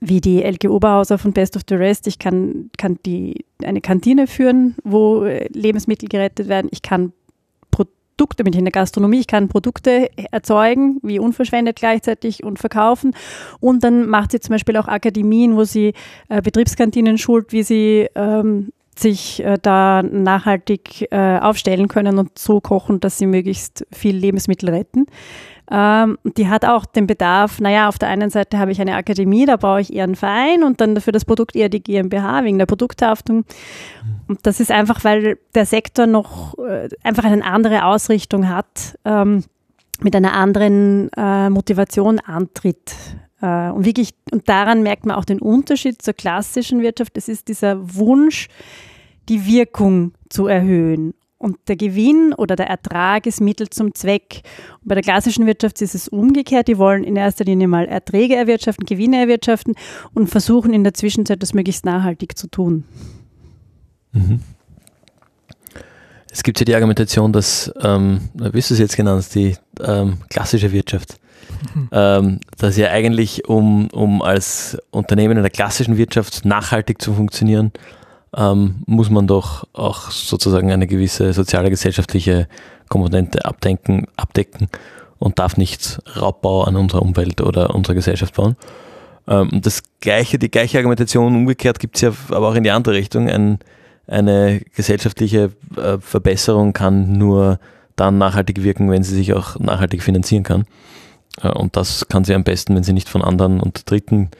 wie 0.00 0.20
die 0.20 0.44
Elke 0.44 0.72
Oberhauser 0.72 1.18
von 1.18 1.32
Best 1.32 1.56
of 1.56 1.62
the 1.68 1.74
Rest. 1.74 2.06
Ich 2.06 2.20
kann, 2.20 2.70
kann 2.78 2.98
die, 3.04 3.44
eine 3.62 3.80
Kantine 3.80 4.28
führen, 4.28 4.76
wo 4.84 5.24
Lebensmittel 5.24 6.08
gerettet 6.08 6.48
werden. 6.48 6.68
Ich 6.70 6.82
kann 6.82 7.12
Produkte, 8.22 8.44
ich 8.48 8.58
in 8.58 8.64
der 8.64 8.72
Gastronomie, 8.72 9.18
ich 9.18 9.26
kann 9.26 9.48
Produkte 9.48 10.08
erzeugen, 10.30 11.00
wie 11.02 11.18
unverschwendet 11.18 11.74
gleichzeitig 11.74 12.44
und 12.44 12.60
verkaufen. 12.60 13.16
Und 13.58 13.82
dann 13.82 14.06
macht 14.06 14.30
sie 14.30 14.38
zum 14.38 14.52
Beispiel 14.52 14.76
auch 14.76 14.86
Akademien, 14.86 15.56
wo 15.56 15.64
sie 15.64 15.92
äh, 16.28 16.40
Betriebskantinen 16.40 17.18
schult, 17.18 17.52
wie 17.52 17.64
sie 17.64 18.08
ähm, 18.14 18.70
sich 18.96 19.42
äh, 19.44 19.58
da 19.60 20.02
nachhaltig 20.02 21.10
äh, 21.10 21.38
aufstellen 21.38 21.88
können 21.88 22.18
und 22.18 22.38
so 22.38 22.60
kochen, 22.60 23.00
dass 23.00 23.18
sie 23.18 23.26
möglichst 23.26 23.84
viel 23.90 24.16
Lebensmittel 24.16 24.68
retten. 24.68 25.06
Ähm, 25.74 26.18
die 26.36 26.48
hat 26.48 26.66
auch 26.66 26.84
den 26.84 27.06
Bedarf, 27.06 27.58
naja, 27.58 27.88
auf 27.88 27.98
der 27.98 28.10
einen 28.10 28.28
Seite 28.28 28.58
habe 28.58 28.72
ich 28.72 28.80
eine 28.82 28.94
Akademie, 28.94 29.46
da 29.46 29.56
brauche 29.56 29.80
ich 29.80 29.90
eher 29.90 30.04
einen 30.04 30.16
Verein 30.16 30.64
und 30.64 30.82
dann 30.82 31.00
für 31.00 31.12
das 31.12 31.24
Produkt 31.24 31.56
eher 31.56 31.70
die 31.70 31.82
GmbH 31.82 32.44
wegen 32.44 32.58
der 32.58 32.66
Produkthaftung. 32.66 33.46
Und 34.28 34.40
das 34.46 34.60
ist 34.60 34.70
einfach, 34.70 35.02
weil 35.02 35.38
der 35.54 35.64
Sektor 35.64 36.06
noch 36.06 36.58
äh, 36.58 36.90
einfach 37.02 37.24
eine 37.24 37.42
andere 37.42 37.86
Ausrichtung 37.86 38.50
hat, 38.50 38.98
ähm, 39.06 39.44
mit 40.02 40.14
einer 40.14 40.34
anderen 40.34 41.10
äh, 41.16 41.48
Motivation 41.48 42.18
antritt. 42.18 42.92
Äh, 43.40 43.70
und 43.70 43.86
wirklich, 43.86 44.10
und 44.30 44.50
daran 44.50 44.82
merkt 44.82 45.06
man 45.06 45.16
auch 45.16 45.24
den 45.24 45.40
Unterschied 45.40 46.02
zur 46.02 46.12
klassischen 46.12 46.82
Wirtschaft. 46.82 47.16
Es 47.16 47.28
ist 47.28 47.48
dieser 47.48 47.78
Wunsch, 47.96 48.48
die 49.30 49.46
Wirkung 49.46 50.12
zu 50.28 50.48
erhöhen 50.48 51.14
und 51.42 51.56
der 51.66 51.76
Gewinn 51.76 52.32
oder 52.36 52.54
der 52.54 52.68
Ertrag 52.68 53.26
ist 53.26 53.40
Mittel 53.40 53.68
zum 53.68 53.94
Zweck. 53.94 54.42
Und 54.80 54.88
bei 54.88 54.94
der 54.94 55.02
klassischen 55.02 55.44
Wirtschaft 55.44 55.82
ist 55.82 55.94
es 55.94 56.06
umgekehrt. 56.06 56.68
Die 56.68 56.78
wollen 56.78 57.02
in 57.02 57.16
erster 57.16 57.44
Linie 57.44 57.66
mal 57.66 57.86
Erträge 57.86 58.36
erwirtschaften, 58.36 58.86
Gewinne 58.86 59.18
erwirtschaften 59.18 59.74
und 60.14 60.28
versuchen 60.28 60.72
in 60.72 60.84
der 60.84 60.94
Zwischenzeit 60.94 61.42
das 61.42 61.52
möglichst 61.52 61.84
nachhaltig 61.84 62.38
zu 62.38 62.46
tun. 62.46 62.84
Mhm. 64.12 64.40
Es 66.30 66.44
gibt 66.44 66.60
ja 66.60 66.64
die 66.64 66.74
Argumentation, 66.76 67.32
dass, 67.32 67.72
ähm, 67.82 68.20
wie 68.34 68.58
ist 68.58 68.70
es 68.70 68.78
jetzt 68.78 68.96
genannt, 68.96 69.26
die 69.34 69.56
ähm, 69.84 70.18
klassische 70.30 70.70
Wirtschaft, 70.70 71.18
mhm. 71.74 71.88
ähm, 71.90 72.40
dass 72.56 72.76
ja 72.76 72.88
eigentlich, 72.90 73.48
um, 73.48 73.88
um 73.88 74.22
als 74.22 74.78
Unternehmen 74.92 75.36
in 75.36 75.42
der 75.42 75.50
klassischen 75.50 75.96
Wirtschaft 75.96 76.44
nachhaltig 76.44 77.02
zu 77.02 77.12
funktionieren, 77.12 77.72
ähm, 78.36 78.82
muss 78.86 79.10
man 79.10 79.26
doch 79.26 79.66
auch 79.72 80.10
sozusagen 80.10 80.72
eine 80.72 80.86
gewisse 80.86 81.32
soziale, 81.32 81.70
gesellschaftliche 81.70 82.48
Komponente 82.88 83.44
abdenken, 83.44 84.06
abdecken 84.16 84.68
und 85.18 85.38
darf 85.38 85.56
nicht 85.56 86.00
Raubbau 86.20 86.64
an 86.64 86.76
unserer 86.76 87.02
Umwelt 87.02 87.40
oder 87.40 87.74
unserer 87.74 87.94
Gesellschaft 87.94 88.34
bauen. 88.34 88.56
Ähm, 89.28 89.60
das 89.62 89.82
gleiche, 90.00 90.38
die 90.38 90.50
gleiche 90.50 90.78
Argumentation 90.78 91.34
umgekehrt 91.34 91.78
gibt 91.78 91.96
es 91.96 92.02
ja 92.02 92.12
aber 92.30 92.48
auch 92.48 92.54
in 92.54 92.64
die 92.64 92.70
andere 92.70 92.94
Richtung. 92.94 93.28
Ein, 93.28 93.58
eine 94.06 94.60
gesellschaftliche 94.74 95.52
äh, 95.76 95.98
Verbesserung 96.00 96.72
kann 96.72 97.12
nur 97.18 97.58
dann 97.96 98.18
nachhaltig 98.18 98.62
wirken, 98.62 98.90
wenn 98.90 99.02
sie 99.02 99.14
sich 99.14 99.32
auch 99.32 99.58
nachhaltig 99.58 100.02
finanzieren 100.02 100.42
kann. 100.42 100.64
Äh, 101.40 101.50
und 101.50 101.76
das 101.76 102.08
kann 102.08 102.24
sie 102.24 102.34
am 102.34 102.44
besten, 102.44 102.74
wenn 102.74 102.82
sie 102.82 102.92
nicht 102.92 103.08
von 103.08 103.22
anderen 103.22 103.60
und 103.60 103.90
Dritten 103.90 104.30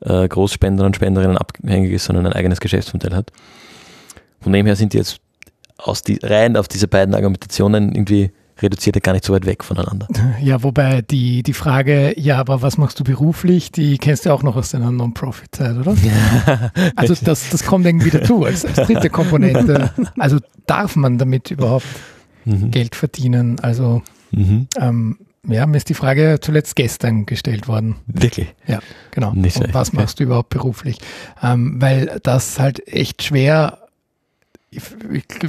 äh, 0.00 0.26
Großspender 0.26 0.84
und 0.84 0.96
Spenderinnen 0.96 1.36
abhängig 1.36 1.92
ist, 1.92 2.04
sondern 2.04 2.26
ein 2.26 2.32
eigenes 2.32 2.60
Geschäftsmodell 2.60 3.14
hat. 3.14 3.30
Von 4.40 4.52
dem 4.52 4.66
her 4.66 4.76
sind 4.76 4.92
die 4.92 4.98
jetzt 4.98 5.20
aus 5.76 6.02
die, 6.02 6.18
rein 6.22 6.56
auf 6.56 6.68
diese 6.68 6.88
beiden 6.88 7.14
Argumentationen 7.14 7.94
irgendwie 7.94 8.30
reduziert 8.62 9.02
gar 9.02 9.12
nicht 9.12 9.24
so 9.24 9.32
weit 9.32 9.46
weg 9.46 9.64
voneinander. 9.64 10.06
Ja, 10.42 10.62
wobei 10.62 11.02
die, 11.02 11.42
die 11.42 11.52
Frage, 11.52 12.18
ja, 12.18 12.38
aber 12.38 12.62
was 12.62 12.78
machst 12.78 12.98
du 13.00 13.04
beruflich, 13.04 13.72
die 13.72 13.98
kennst 13.98 14.26
du 14.26 14.32
auch 14.32 14.42
noch 14.42 14.56
aus 14.56 14.70
deiner 14.70 14.90
Non-Profit-Zeit, 14.90 15.76
oder? 15.76 15.94
Ja. 15.94 16.70
Also 16.96 17.14
das, 17.22 17.50
das 17.50 17.64
kommt 17.64 17.86
irgendwie 17.86 18.10
dazu 18.10 18.44
als, 18.44 18.64
als 18.64 18.86
dritte 18.86 19.10
Komponente. 19.10 19.90
Also 20.18 20.38
darf 20.66 20.96
man 20.96 21.18
damit 21.18 21.50
überhaupt 21.50 21.86
mhm. 22.44 22.70
Geld 22.70 22.94
verdienen? 22.94 23.58
Also 23.60 24.02
mhm. 24.30 24.66
ähm, 24.78 25.18
ja, 25.46 25.66
mir 25.66 25.78
ist 25.78 25.88
die 25.88 25.94
Frage 25.94 26.38
zuletzt 26.40 26.76
gestern 26.76 27.26
gestellt 27.26 27.66
worden. 27.66 27.96
Wirklich? 28.06 28.54
Ja, 28.66 28.80
genau. 29.10 29.32
Nicht 29.32 29.56
Und 29.56 29.72
was 29.72 29.88
okay. 29.88 29.96
machst 29.96 30.20
du 30.20 30.24
überhaupt 30.24 30.50
beruflich? 30.50 30.98
Ähm, 31.42 31.80
weil 31.80 32.20
das 32.22 32.58
halt 32.58 32.86
echt 32.86 33.22
schwer, 33.22 33.78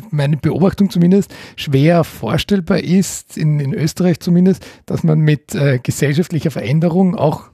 meine 0.09 0.37
Beobachtung 0.37 0.89
zumindest, 0.89 1.33
schwer 1.55 2.03
vorstellbar 2.03 2.79
ist, 2.79 3.37
in, 3.37 3.59
in 3.59 3.73
Österreich 3.73 4.19
zumindest, 4.19 4.65
dass 4.85 5.03
man 5.03 5.19
mit 5.19 5.53
äh, 5.55 5.79
gesellschaftlicher 5.81 6.51
Veränderung 6.51 7.15
auch 7.15 7.50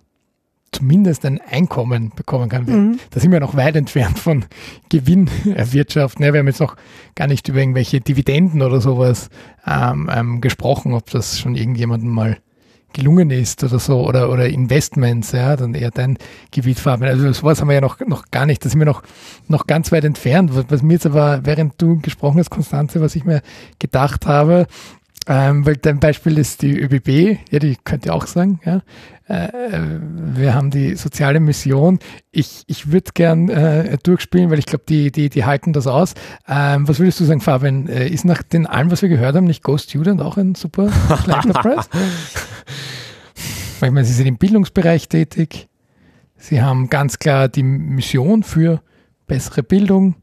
zumindest 0.71 1.25
ein 1.25 1.39
Einkommen 1.41 2.11
bekommen 2.15 2.49
kann. 2.49 2.65
Mhm. 2.65 2.99
Da 3.11 3.19
sind 3.19 3.31
wir 3.31 3.39
noch 3.39 3.55
weit 3.55 3.75
entfernt 3.75 4.19
von 4.19 4.45
Gewinn 4.89 5.29
erwirtschaften. 5.55 6.23
Ja, 6.23 6.33
wir 6.33 6.39
haben 6.39 6.47
jetzt 6.47 6.59
noch 6.59 6.75
gar 7.15 7.27
nicht 7.27 7.47
über 7.47 7.59
irgendwelche 7.59 8.01
Dividenden 8.01 8.61
oder 8.61 8.81
sowas 8.81 9.29
ähm, 9.65 10.09
ähm, 10.13 10.41
gesprochen, 10.41 10.93
ob 10.93 11.09
das 11.09 11.39
schon 11.39 11.55
irgendjemandem 11.55 12.09
mal 12.09 12.37
gelungen 12.93 13.29
ist 13.29 13.63
oder 13.63 13.79
so 13.79 14.07
oder, 14.07 14.31
oder 14.31 14.47
Investments, 14.47 15.31
ja, 15.31 15.55
dann 15.55 15.73
eher 15.75 15.91
dein 15.91 16.17
Gebiet 16.51 16.79
Fabian. 16.79 17.09
Also 17.09 17.31
sowas 17.31 17.61
haben 17.61 17.67
wir 17.67 17.75
ja 17.75 17.81
noch, 17.81 17.99
noch 17.99 18.31
gar 18.31 18.45
nicht, 18.45 18.63
da 18.63 18.69
sind 18.69 18.79
wir 18.79 18.85
noch, 18.85 19.03
noch 19.47 19.67
ganz 19.67 19.91
weit 19.91 20.03
entfernt. 20.03 20.55
Was, 20.55 20.65
was 20.69 20.81
mir 20.81 20.93
jetzt 20.93 21.05
aber, 21.05 21.41
während 21.43 21.79
du 21.81 21.99
gesprochen 21.99 22.39
hast, 22.39 22.49
Konstanze, 22.49 23.01
was 23.01 23.15
ich 23.15 23.23
mir 23.23 23.41
gedacht 23.79 24.25
habe, 24.25 24.67
ähm, 25.27 25.65
weil 25.65 25.75
dein 25.75 25.99
Beispiel 25.99 26.37
ist 26.37 26.61
die 26.61 26.79
ÖBB, 26.79 27.39
ja, 27.51 27.59
die 27.59 27.75
könnt 27.83 28.05
ihr 28.05 28.13
auch 28.13 28.27
sagen, 28.27 28.61
ja. 28.65 28.81
Äh, 29.27 29.49
wir 30.35 30.53
haben 30.53 30.71
die 30.71 30.95
soziale 30.95 31.41
Mission. 31.41 31.99
Ich, 32.31 32.63
ich 32.67 32.93
würde 32.93 33.11
gern 33.13 33.49
äh, 33.49 33.97
durchspielen, 34.01 34.49
weil 34.49 34.59
ich 34.59 34.65
glaube, 34.65 34.85
die, 34.87 35.11
die, 35.11 35.29
die 35.29 35.43
halten 35.43 35.73
das 35.73 35.85
aus. 35.85 36.13
Ähm, 36.47 36.87
was 36.87 36.99
würdest 36.99 37.19
du 37.19 37.25
sagen, 37.25 37.41
Fabian? 37.41 37.87
Äh, 37.89 38.07
ist 38.07 38.23
nach 38.23 38.41
den 38.41 38.65
allem, 38.65 38.89
was 38.89 39.01
wir 39.01 39.09
gehört 39.09 39.35
haben, 39.35 39.45
nicht 39.45 39.63
Go 39.63 39.77
Student 39.77 40.21
auch 40.21 40.37
ein 40.37 40.55
super 40.55 40.89
schlechter 41.23 41.53
Preis? 41.53 41.89
Ich 43.81 43.91
meine, 43.91 44.05
Sie 44.05 44.13
sind 44.13 44.27
im 44.27 44.37
Bildungsbereich 44.37 45.09
tätig. 45.09 45.67
Sie 46.37 46.61
haben 46.61 46.89
ganz 46.89 47.19
klar 47.19 47.49
die 47.49 47.63
Mission 47.63 48.43
für 48.43 48.81
bessere 49.27 49.61
Bildung. 49.61 50.15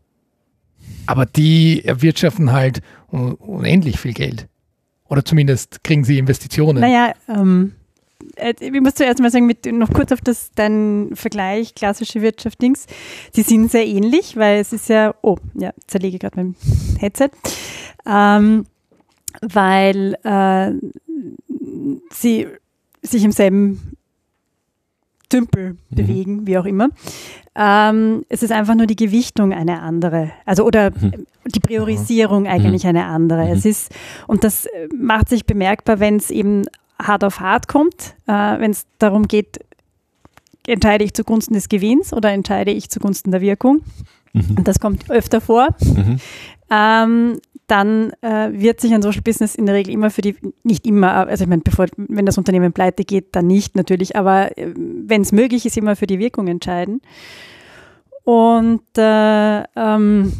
Aber 1.07 1.27
die 1.27 1.85
erwirtschaften 1.85 2.53
halt 2.53 2.81
unendlich 3.11 4.01
viel 4.01 4.15
Geld. 4.15 4.49
Oder 5.09 5.25
zumindest 5.25 5.85
kriegen 5.85 6.05
sie 6.05 6.19
Investitionen. 6.19 6.81
Naja, 6.81 7.13
ähm, 7.29 7.73
äh, 8.37 8.55
ich 8.59 8.81
muss 8.81 8.95
zuerst 8.95 9.21
mal 9.21 9.31
sagen, 9.31 9.47
mit, 9.47 9.67
noch 9.67 9.93
kurz 9.93 10.13
auf 10.13 10.21
das, 10.21 10.51
dein 10.55 11.11
Vergleich, 11.15 11.75
klassische 11.75 12.23
Wirtschaft, 12.23 12.61
Dings. 12.63 12.87
Die 13.37 13.43
sind 13.43 13.71
sehr 13.71 13.87
ähnlich, 13.87 14.37
weil 14.37 14.61
es 14.61 14.73
ist 14.73 14.89
ja, 14.89 15.15
oh, 15.23 15.37
ja, 15.55 15.73
zerlege 15.87 16.19
gerade 16.19 16.37
mein 16.37 16.55
Headset. 16.99 17.31
Ähm, 18.07 18.67
weil 19.41 20.17
äh, 20.23 20.73
sie 22.13 22.47
sich 23.03 23.25
im 23.25 23.33
selben 23.33 23.97
Tümpel 25.29 25.73
mhm. 25.73 25.97
bewegen, 25.97 26.47
wie 26.47 26.59
auch 26.59 26.65
immer. 26.65 26.89
Ähm, 27.57 28.25
es 28.29 28.43
ist 28.43 28.53
einfach 28.53 28.75
nur 28.75 28.87
die 28.87 28.97
Gewichtung 28.97 29.53
eine 29.53 29.81
andere. 29.81 30.33
Also 30.45 30.65
oder 30.65 30.91
mhm. 30.91 31.27
Die 31.55 31.61
Priorisierung 31.61 32.43
mhm. 32.43 32.49
eigentlich 32.49 32.87
eine 32.87 33.05
andere. 33.05 33.49
Es 33.49 33.65
mhm. 33.65 33.71
ist, 33.71 33.95
und 34.27 34.45
das 34.45 34.67
macht 34.97 35.29
sich 35.29 35.47
bemerkbar, 35.47 36.01
wenn 36.01 36.17
es 36.17 36.31
eben 36.31 36.65
hart 37.01 37.25
auf 37.25 37.41
hart 37.41 37.69
kommt, 37.69 38.15
äh, 38.27 38.33
wenn 38.33 38.71
es 38.71 38.87
darum 38.99 39.27
geht, 39.27 39.61
entscheide 40.67 41.05
ich 41.05 41.15
zugunsten 41.15 41.55
des 41.55 41.69
Gewinns 41.69 42.13
oder 42.13 42.31
entscheide 42.33 42.71
ich 42.71 42.89
zugunsten 42.91 43.31
der 43.31 43.41
Wirkung. 43.41 43.83
Mhm. 44.33 44.57
Und 44.59 44.69
das 44.69 44.81
kommt 44.81 45.11
öfter 45.11 45.41
vor. 45.41 45.69
Mhm. 45.81 46.19
Ähm, 46.71 47.39
dann 47.67 48.13
äh, 48.21 48.51
wird 48.53 48.81
sich 48.81 48.93
ein 48.93 49.03
Social 49.03 49.23
Business 49.23 49.55
in 49.55 49.67
der 49.67 49.75
Regel 49.75 49.95
immer 49.95 50.11
für 50.11 50.21
die, 50.21 50.37
nicht 50.65 50.87
immer, 50.87 51.27
also 51.27 51.45
ich 51.45 51.49
meine, 51.49 51.63
bevor, 51.63 51.87
wenn 51.97 52.27
das 52.27 52.37
Unternehmen 52.37 52.73
pleite 52.73 53.05
geht, 53.05 53.35
dann 53.35 53.47
nicht 53.47 53.75
natürlich, 53.75 54.17
aber 54.17 54.57
äh, 54.59 54.73
wenn 54.77 55.23
es 55.23 55.33
möglich 55.33 55.65
ist, 55.65 55.77
immer 55.77 55.97
für 55.97 56.07
die 56.07 56.19
Wirkung 56.19 56.47
entscheiden. 56.49 57.01
Und 58.25 58.83
äh, 58.97 59.63
ähm, 59.77 60.33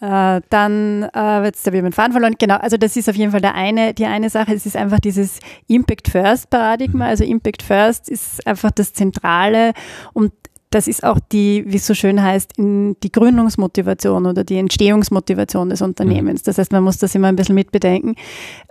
äh, 0.00 0.40
dann, 0.48 1.08
äh, 1.14 1.44
jetzt 1.44 1.66
habe 1.66 1.76
ich 1.76 1.82
meinen 1.82 1.92
Faden 1.92 2.12
verloren. 2.12 2.34
Genau, 2.38 2.56
also 2.56 2.76
das 2.76 2.96
ist 2.96 3.08
auf 3.08 3.16
jeden 3.16 3.32
Fall 3.32 3.40
der 3.40 3.54
eine, 3.54 3.94
die 3.94 4.06
eine 4.06 4.30
Sache. 4.30 4.54
Es 4.54 4.66
ist 4.66 4.76
einfach 4.76 5.00
dieses 5.00 5.40
Impact 5.66 6.08
First 6.08 6.50
Paradigma. 6.50 7.06
Also 7.06 7.24
Impact 7.24 7.62
First 7.62 8.08
ist 8.08 8.46
einfach 8.46 8.70
das 8.70 8.92
Zentrale 8.92 9.72
und 10.12 10.32
das 10.70 10.86
ist 10.86 11.02
auch 11.02 11.18
die, 11.32 11.64
wie 11.66 11.76
es 11.76 11.86
so 11.86 11.94
schön 11.94 12.22
heißt, 12.22 12.54
die 12.58 13.12
Gründungsmotivation 13.12 14.26
oder 14.26 14.44
die 14.44 14.58
Entstehungsmotivation 14.58 15.70
des 15.70 15.80
Unternehmens. 15.80 16.42
Das 16.42 16.58
heißt, 16.58 16.72
man 16.72 16.84
muss 16.84 16.98
das 16.98 17.14
immer 17.14 17.28
ein 17.28 17.36
bisschen 17.36 17.54
mitbedenken. 17.54 18.16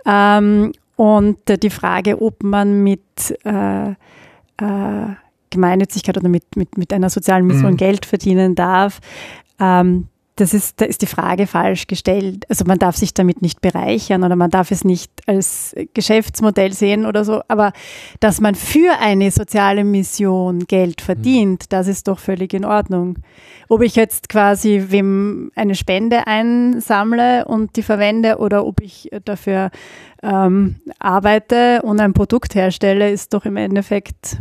Ähm, 0.06 0.72
und 0.94 1.38
die 1.62 1.70
Frage, 1.70 2.22
ob 2.22 2.42
man 2.42 2.82
mit 2.84 3.02
äh, 3.44 3.90
äh, 3.90 3.94
Gemeinnützigkeit 5.50 6.16
oder 6.16 6.28
mit, 6.28 6.56
mit, 6.56 6.76
mit 6.78 6.92
einer 6.92 7.10
sozialen 7.10 7.46
Mission 7.46 7.72
mhm. 7.72 7.76
Geld 7.76 8.06
verdienen 8.06 8.54
darf, 8.54 9.00
ähm, 9.58 10.08
das 10.40 10.54
ist, 10.54 10.80
da 10.80 10.84
ist 10.84 11.02
die 11.02 11.06
Frage 11.06 11.48
falsch 11.48 11.88
gestellt. 11.88 12.44
Also 12.48 12.64
man 12.64 12.78
darf 12.78 12.96
sich 12.96 13.12
damit 13.12 13.42
nicht 13.42 13.60
bereichern 13.60 14.22
oder 14.22 14.36
man 14.36 14.50
darf 14.50 14.70
es 14.70 14.84
nicht 14.84 15.10
als 15.26 15.74
Geschäftsmodell 15.94 16.72
sehen 16.72 17.06
oder 17.06 17.24
so. 17.24 17.42
Aber 17.48 17.72
dass 18.20 18.40
man 18.40 18.54
für 18.54 18.98
eine 19.00 19.32
soziale 19.32 19.82
Mission 19.82 20.60
Geld 20.60 21.00
verdient, 21.00 21.72
das 21.72 21.88
ist 21.88 22.06
doch 22.06 22.20
völlig 22.20 22.54
in 22.54 22.64
Ordnung. 22.64 23.18
Ob 23.68 23.82
ich 23.82 23.96
jetzt 23.96 24.28
quasi 24.28 24.84
wem 24.88 25.50
eine 25.56 25.74
Spende 25.74 26.28
einsammle 26.28 27.44
und 27.46 27.74
die 27.74 27.82
verwende 27.82 28.38
oder 28.38 28.64
ob 28.64 28.80
ich 28.80 29.10
dafür 29.24 29.70
ähm, 30.22 30.76
arbeite 31.00 31.82
und 31.82 32.00
ein 32.00 32.12
Produkt 32.12 32.54
herstelle, 32.54 33.10
ist 33.10 33.34
doch 33.34 33.44
im 33.44 33.56
Endeffekt 33.56 34.38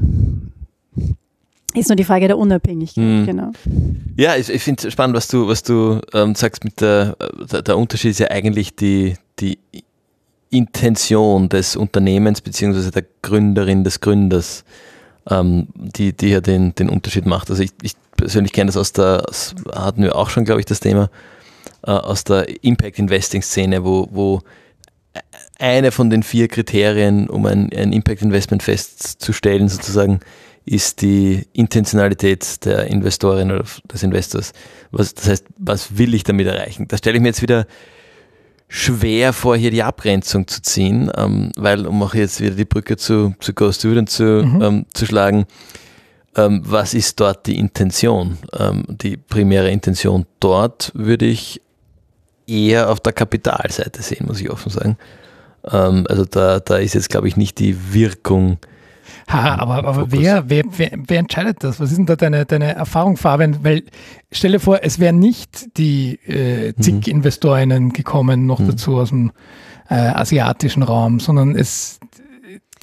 ist 1.73 1.89
nur 1.89 1.95
die 1.95 2.03
Frage 2.03 2.27
der 2.27 2.37
Unabhängigkeit, 2.37 3.03
mhm. 3.03 3.25
genau. 3.25 3.51
Ja, 4.15 4.35
ich, 4.35 4.49
ich 4.49 4.63
finde 4.63 4.87
es 4.87 4.93
spannend, 4.93 5.15
was 5.15 5.27
du, 5.27 5.47
was 5.47 5.63
du 5.63 5.99
ähm, 6.13 6.33
sagst 6.33 6.63
mit 6.63 6.81
der, 6.81 7.17
der, 7.65 7.77
Unterschied 7.77 8.11
ist 8.11 8.19
ja 8.19 8.31
eigentlich 8.31 8.75
die, 8.75 9.15
die 9.39 9.59
Intention 10.49 11.49
des 11.49 11.75
Unternehmens 11.75 12.41
beziehungsweise 12.41 12.91
der 12.91 13.03
Gründerin, 13.21 13.83
des 13.83 13.99
Gründers, 13.99 14.63
ähm, 15.29 15.67
die, 15.75 16.13
die 16.13 16.29
ja 16.29 16.41
den, 16.41 16.73
den 16.73 16.89
Unterschied 16.89 17.25
macht. 17.25 17.49
Also 17.49 17.61
ich, 17.61 17.71
ich 17.81 17.93
persönlich 18.15 18.53
kenne 18.53 18.67
das 18.67 18.77
aus 18.77 18.93
der, 18.93 19.23
das 19.23 19.53
hatten 19.75 20.03
wir 20.03 20.15
auch 20.15 20.29
schon, 20.29 20.45
glaube 20.45 20.61
ich, 20.61 20.65
das 20.65 20.79
Thema, 20.79 21.09
äh, 21.85 21.91
aus 21.91 22.23
der 22.23 22.63
Impact 22.63 22.97
Investing 22.97 23.41
Szene, 23.41 23.83
wo, 23.83 24.07
wo 24.11 24.41
eine 25.59 25.91
von 25.91 26.09
den 26.09 26.23
vier 26.23 26.47
Kriterien, 26.47 27.29
um 27.29 27.45
ein, 27.45 27.69
ein 27.73 27.91
Impact 27.91 28.21
Investment 28.21 28.63
festzustellen, 28.63 29.69
sozusagen, 29.69 30.19
ist 30.67 31.01
die 31.01 31.47
Intentionalität 31.53 32.65
der 32.65 32.87
Investorin 32.87 33.51
oder 33.51 33.63
des 33.91 34.03
Investors. 34.03 34.51
Was, 34.91 35.13
das 35.13 35.27
heißt, 35.29 35.45
was 35.57 35.97
will 35.97 36.13
ich 36.13 36.23
damit 36.23 36.47
erreichen? 36.47 36.87
Da 36.87 36.97
stelle 36.97 37.15
ich 37.15 37.21
mir 37.21 37.29
jetzt 37.29 37.41
wieder 37.41 37.65
schwer 38.67 39.31
vor, 39.31 39.55
hier 39.55 39.71
die 39.71 39.83
Abgrenzung 39.83 40.45
zu 40.47 40.61
ziehen, 40.61 41.09
ähm, 41.15 41.51
weil, 41.55 41.87
um 41.87 42.03
auch 42.03 42.13
jetzt 42.13 42.41
wieder 42.41 42.55
die 42.55 42.65
Brücke 42.65 42.97
zu, 42.97 43.33
zu 43.39 43.53
Go 43.53 43.71
Student 43.71 44.09
zu, 44.09 44.43
mhm. 44.43 44.61
ähm, 44.61 44.85
zu 44.93 45.05
schlagen, 45.05 45.45
ähm, 46.35 46.61
was 46.65 46.93
ist 46.93 47.19
dort 47.19 47.47
die 47.47 47.57
Intention? 47.57 48.37
Ähm, 48.57 48.83
die 48.89 49.15
primäre 49.15 49.71
Intention 49.71 50.25
dort 50.41 50.91
würde 50.93 51.25
ich 51.25 51.61
eher 52.45 52.89
auf 52.89 52.99
der 52.99 53.13
Kapitalseite 53.13 54.01
sehen, 54.01 54.25
muss 54.27 54.41
ich 54.41 54.49
offen 54.49 54.71
sagen. 54.71 54.97
Ähm, 55.71 56.05
also 56.09 56.25
da, 56.25 56.59
da 56.59 56.75
ist 56.75 56.93
jetzt, 56.93 57.09
glaube 57.09 57.29
ich, 57.29 57.37
nicht 57.37 57.59
die 57.59 57.93
Wirkung 57.93 58.57
Ha, 59.27 59.55
aber, 59.55 59.83
aber 59.83 60.11
wer, 60.11 60.49
wer, 60.49 60.63
wer, 60.77 60.91
wer 61.05 61.19
entscheidet 61.19 61.61
das? 61.61 61.81
Was 61.81 61.91
ist 61.91 61.97
denn 61.97 62.05
da 62.05 62.15
deine, 62.15 62.45
deine 62.45 62.75
Erfahrung, 62.75 63.17
Fabian? 63.17 63.63
Weil 63.63 63.83
stell 64.31 64.53
dir 64.53 64.59
vor, 64.59 64.79
es 64.83 64.99
wären 64.99 65.19
nicht 65.19 65.77
die 65.77 66.15
äh, 66.25 66.73
zig 66.79 67.07
mhm. 67.07 67.13
Investorinnen 67.13 67.91
gekommen, 67.91 68.45
noch 68.45 68.59
mhm. 68.59 68.67
dazu 68.67 68.97
aus 68.97 69.09
dem 69.09 69.33
äh, 69.89 69.95
asiatischen 69.95 70.81
Raum, 70.81 71.19
sondern 71.19 71.55
es, 71.55 71.99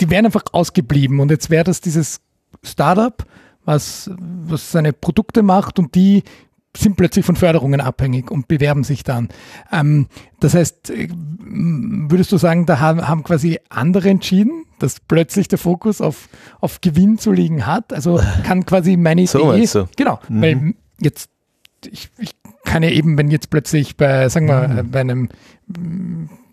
die 0.01 0.11
wären 0.11 0.27
einfach 0.27 0.45
ausgeblieben 0.53 1.21
und 1.21 1.31
jetzt 1.31 1.49
wäre 1.49 1.65
das 1.65 1.81
dieses 1.81 2.21
Startup, 2.63 3.25
was, 3.65 4.11
was 4.19 4.71
seine 4.71 4.93
Produkte 4.93 5.43
macht 5.43 5.79
und 5.79 5.95
die 5.95 6.25
sind 6.77 6.97
plötzlich 6.97 7.25
von 7.25 7.37
Förderungen 7.37 7.81
abhängig 7.81 8.31
und 8.31 8.49
bewerben 8.49 8.85
sich 8.85 9.05
dann. 9.05 9.29
Ähm, 9.73 10.09
das 10.41 10.55
heißt, 10.55 10.91
äh, 10.91 11.09
würdest 11.11 12.33
du 12.33 12.37
sagen, 12.37 12.67
da 12.67 12.81
haben, 12.81 13.07
haben 13.07 13.23
quasi 13.23 13.61
andere 13.69 14.11
entschieden, 14.11 14.65
dass 14.79 15.01
plötzlich 15.01 15.49
der 15.49 15.59
Fokus 15.59 16.01
auf, 16.01 16.29
auf 16.61 16.81
Gewinn 16.81 17.19
zu 17.19 17.33
liegen 17.33 17.67
hat? 17.67 17.93
Also 17.93 18.21
kann 18.45 18.67
quasi 18.67 18.97
meine 18.97 19.23
Idee, 19.23 19.67
so 19.67 19.83
du? 19.83 19.89
genau, 19.97 20.19
mhm. 20.29 20.43
weil 20.43 20.75
jetzt 21.01 21.31
ich, 21.87 22.11
ich 22.19 22.35
kann 22.65 22.83
ja 22.83 22.91
eben, 22.91 23.19
wenn 23.19 23.31
jetzt 23.31 23.51
plötzlich 23.51 23.97
bei, 23.97 24.29
sagen 24.29 24.47
wir, 24.47 24.69
mhm. 24.69 24.91
bei 24.91 25.01
einem, 25.01 25.29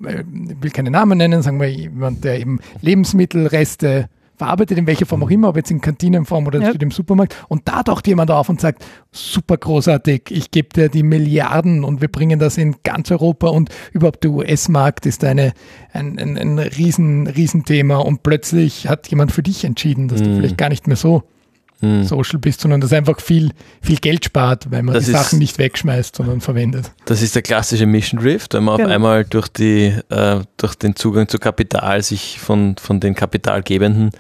äh, 0.04 0.24
will 0.26 0.72
keine 0.72 0.92
Namen 0.92 1.18
nennen, 1.18 1.42
sagen 1.42 1.60
wir 1.60 1.72
jemand, 1.72 2.24
der 2.24 2.40
eben 2.40 2.60
Lebensmittelreste 2.82 4.10
verarbeitet, 4.42 4.80
in 4.80 4.88
welcher 4.88 5.06
Form 5.06 5.24
auch 5.24 5.30
immer, 5.30 5.50
ob 5.50 5.56
jetzt 5.56 5.70
in 5.70 5.82
Kantinenform 5.82 6.48
oder 6.48 6.60
ja. 6.60 6.72
im 6.72 6.90
Supermarkt. 6.90 7.36
Und 7.48 7.68
da 7.68 7.84
taucht 7.84 8.08
jemand 8.08 8.32
auf 8.32 8.50
und 8.50 8.60
sagt, 8.60 8.84
super 9.12 9.56
großartig, 9.56 10.24
ich 10.32 10.50
gebe 10.50 10.70
dir 10.70 10.90
die 10.90 11.04
Milliarden 11.04 11.84
und 11.84 12.02
wir 12.02 12.08
bringen 12.08 12.40
das 12.40 12.58
in 12.58 12.78
ganz 12.84 13.12
Europa 13.12 13.50
und 13.50 13.70
überhaupt 13.92 14.24
der 14.24 14.32
US-Markt 14.32 15.06
ist 15.06 15.24
eine, 15.24 15.54
ein, 15.94 16.18
ein, 16.18 16.38
ein 16.40 16.58
riesen, 16.58 17.28
Riesenthema 17.28 17.98
und 17.98 18.24
plötzlich 18.24 18.88
hat 18.88 19.08
jemand 19.10 19.32
für 19.32 19.44
dich 19.44 19.64
entschieden, 19.64 20.08
dass 20.08 20.22
mhm. 20.22 20.26
du 20.26 20.36
vielleicht 20.38 20.58
gar 20.58 20.70
nicht 20.70 20.88
mehr 20.88 20.98
so 20.98 21.22
hm. 21.82 22.04
Social 22.06 22.40
bist, 22.40 22.62
sondern 22.62 22.82
das 22.82 22.94
einfach 22.94 23.20
viel, 23.20 23.52
viel 23.82 23.98
Geld 23.98 24.26
spart, 24.26 24.72
weil 24.72 24.84
man 24.84 24.96
das 24.96 25.06
die 25.06 25.12
ist, 25.12 25.18
Sachen 25.18 25.40
nicht 25.40 25.58
wegschmeißt, 25.58 26.16
sondern 26.16 26.42
verwendet. 26.42 26.92
Das 27.06 27.22
ist 27.22 27.36
der 27.36 27.42
klassische 27.42 27.86
Mission 27.86 28.22
Drift, 28.22 28.54
wenn 28.54 28.64
man 28.64 28.78
genau. 28.78 28.90
auf 28.90 28.96
einmal 28.96 29.26
durch, 29.26 29.48
die, 29.48 29.94
äh, 30.10 30.40
durch 30.58 30.76
den 30.76 30.96
Zugang 30.96 31.28
zu 31.28 31.40
Kapital 31.40 32.02
sich 32.02 32.40
von, 32.40 32.76
von 32.78 33.00
den 33.00 33.16
Kapitalgebenden 33.16 34.12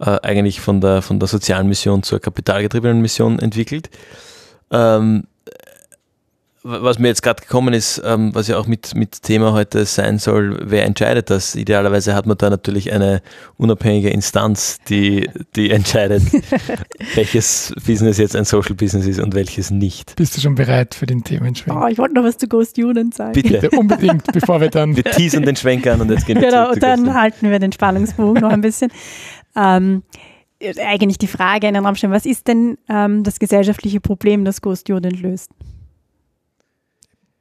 äh, 0.00 0.18
eigentlich 0.22 0.60
von 0.60 0.80
der, 0.80 1.02
von 1.02 1.20
der 1.20 1.28
sozialen 1.28 1.68
Mission 1.68 2.02
zur 2.02 2.20
kapitalgetriebenen 2.20 3.00
Mission 3.00 3.38
entwickelt. 3.38 3.90
Ähm, 4.70 5.24
was 6.62 6.98
mir 6.98 7.08
jetzt 7.08 7.22
gerade 7.22 7.40
gekommen 7.40 7.72
ist, 7.72 8.02
ähm, 8.04 8.34
was 8.34 8.48
ja 8.48 8.58
auch 8.58 8.66
mit, 8.66 8.94
mit 8.94 9.22
Thema 9.22 9.52
heute 9.52 9.86
sein 9.86 10.18
soll, 10.18 10.60
wer 10.62 10.84
entscheidet 10.84 11.30
das? 11.30 11.54
Idealerweise 11.54 12.14
hat 12.14 12.26
man 12.26 12.36
da 12.36 12.50
natürlich 12.50 12.92
eine 12.92 13.22
unabhängige 13.56 14.10
Instanz, 14.10 14.78
die, 14.88 15.28
die 15.56 15.70
entscheidet, 15.70 16.22
welches 17.14 17.72
Business 17.86 18.18
jetzt 18.18 18.36
ein 18.36 18.44
Social 18.44 18.74
Business 18.74 19.06
ist 19.06 19.20
und 19.20 19.34
welches 19.34 19.70
nicht. 19.70 20.16
Bist 20.16 20.36
du 20.36 20.40
schon 20.42 20.54
bereit 20.54 20.94
für 20.94 21.06
den 21.06 21.24
Themenschwenk? 21.24 21.80
Oh, 21.80 21.86
ich 21.86 21.96
wollte 21.96 22.14
noch 22.14 22.24
was 22.24 22.36
zu 22.36 22.46
Ghost 22.46 22.76
Unit 22.78 23.14
sagen. 23.14 23.32
Bitte. 23.32 23.60
Bitte 23.60 23.78
unbedingt, 23.78 24.30
bevor 24.32 24.60
wir 24.60 24.68
dann... 24.68 24.96
Wir 24.96 25.04
teasen 25.04 25.44
den 25.44 25.56
Schwenk 25.56 25.86
an 25.86 26.02
und 26.02 26.10
jetzt 26.10 26.26
gehen 26.26 26.38
wir 26.40 26.48
Genau, 26.48 26.72
und 26.72 26.82
dann 26.82 27.14
halten 27.14 27.50
wir 27.50 27.58
den 27.58 27.72
Spannungsbogen 27.72 28.42
noch 28.42 28.50
ein 28.50 28.60
bisschen. 28.60 28.92
Ähm, 29.56 30.02
eigentlich 30.84 31.16
die 31.16 31.26
Frage 31.26 31.68
in 31.68 31.74
den 31.74 31.86
Raum 31.86 31.94
stellen, 31.94 32.12
was 32.12 32.26
ist 32.26 32.48
denn 32.48 32.76
ähm, 32.90 33.24
das 33.24 33.38
gesellschaftliche 33.38 34.00
Problem, 34.00 34.44
das 34.44 34.60
Ghost 34.60 34.90
Unit 34.90 35.20
löst? 35.20 35.50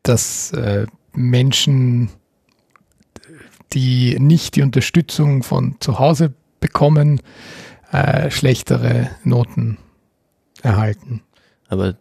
Dass 0.04 0.52
äh, 0.52 0.86
Menschen, 1.14 2.10
die 3.74 4.18
nicht 4.20 4.56
die 4.56 4.62
Unterstützung 4.62 5.44
von 5.44 5.76
zu 5.80 6.00
Hause 6.00 6.34
bekommen, 6.60 7.22
äh, 7.92 8.30
schlechtere 8.32 9.10
Noten 9.24 9.78
erhalten. 10.62 11.22
Aber 11.68 11.96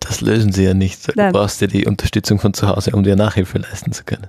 das 0.00 0.20
lösen 0.20 0.52
sie 0.52 0.64
ja 0.64 0.74
nicht. 0.74 1.08
Du 1.08 1.12
Nein. 1.16 1.32
brauchst 1.32 1.60
ja 1.60 1.66
die 1.66 1.86
Unterstützung 1.86 2.38
von 2.38 2.54
zu 2.54 2.68
Hause, 2.68 2.92
um 2.92 3.02
dir 3.02 3.16
Nachhilfe 3.16 3.58
leisten 3.58 3.92
zu 3.92 4.04
können. 4.04 4.28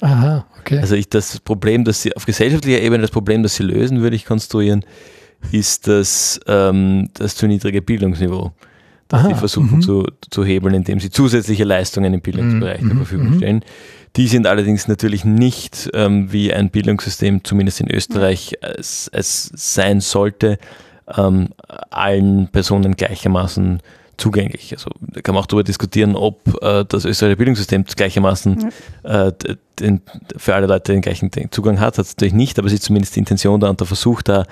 Aha, 0.00 0.46
okay. 0.58 0.78
Also 0.78 0.94
ich, 0.94 1.08
das 1.08 1.40
Problem, 1.40 1.84
das 1.84 2.02
sie 2.02 2.14
auf 2.14 2.26
gesellschaftlicher 2.26 2.80
Ebene, 2.80 3.02
das 3.02 3.10
Problem, 3.10 3.42
das 3.42 3.54
sie 3.54 3.62
lösen, 3.62 4.02
würde 4.02 4.16
ich 4.16 4.26
konstruieren, 4.26 4.84
ist 5.52 5.86
das, 5.86 6.40
ähm, 6.46 7.10
das 7.14 7.36
zu 7.36 7.46
niedrige 7.46 7.82
Bildungsniveau 7.82 8.52
Aha, 9.12 9.28
sie 9.28 9.34
versuchen 9.34 9.76
mhm. 9.76 9.82
zu, 9.82 10.06
zu 10.30 10.44
hebeln, 10.44 10.74
indem 10.74 10.98
sie 10.98 11.10
zusätzliche 11.10 11.64
Leistungen 11.64 12.12
im 12.12 12.20
Bildungsbereich 12.20 12.80
mhm. 12.80 12.88
zur 12.88 12.96
Verfügung 12.96 13.30
mhm. 13.30 13.36
stellen. 13.36 13.64
Die 14.16 14.28
sind 14.28 14.46
allerdings 14.46 14.88
natürlich 14.88 15.24
nicht, 15.24 15.90
ähm, 15.94 16.32
wie 16.32 16.52
ein 16.52 16.70
Bildungssystem 16.70 17.44
zumindest 17.44 17.80
in 17.80 17.90
Österreich 17.90 18.54
es, 18.62 19.08
es 19.12 19.50
sein 19.54 20.00
sollte, 20.00 20.58
ähm, 21.16 21.50
allen 21.90 22.48
Personen 22.48 22.96
gleichermaßen 22.96 23.80
zugänglich. 24.16 24.72
Also 24.72 24.90
da 25.00 25.20
kann 25.20 25.34
man 25.34 25.44
auch 25.44 25.46
darüber 25.46 25.64
diskutieren, 25.64 26.16
ob 26.16 26.40
äh, 26.62 26.84
das 26.88 27.04
österreichische 27.04 27.36
Bildungssystem 27.36 27.84
gleichermaßen 27.84 28.72
äh, 29.02 29.32
den, 29.78 30.00
für 30.36 30.54
alle 30.54 30.66
Leute 30.66 30.92
den 30.92 31.02
gleichen 31.02 31.30
Zugang 31.50 31.78
hat. 31.80 31.98
Hat 31.98 32.06
es 32.06 32.16
natürlich 32.16 32.34
nicht, 32.34 32.58
aber 32.58 32.66
es 32.68 32.72
ist 32.72 32.84
zumindest 32.84 33.14
die 33.14 33.20
Intention 33.20 33.60
da 33.60 33.68
und 33.68 33.80
der 33.80 33.86
Versuch 33.86 34.22
da, 34.22 34.46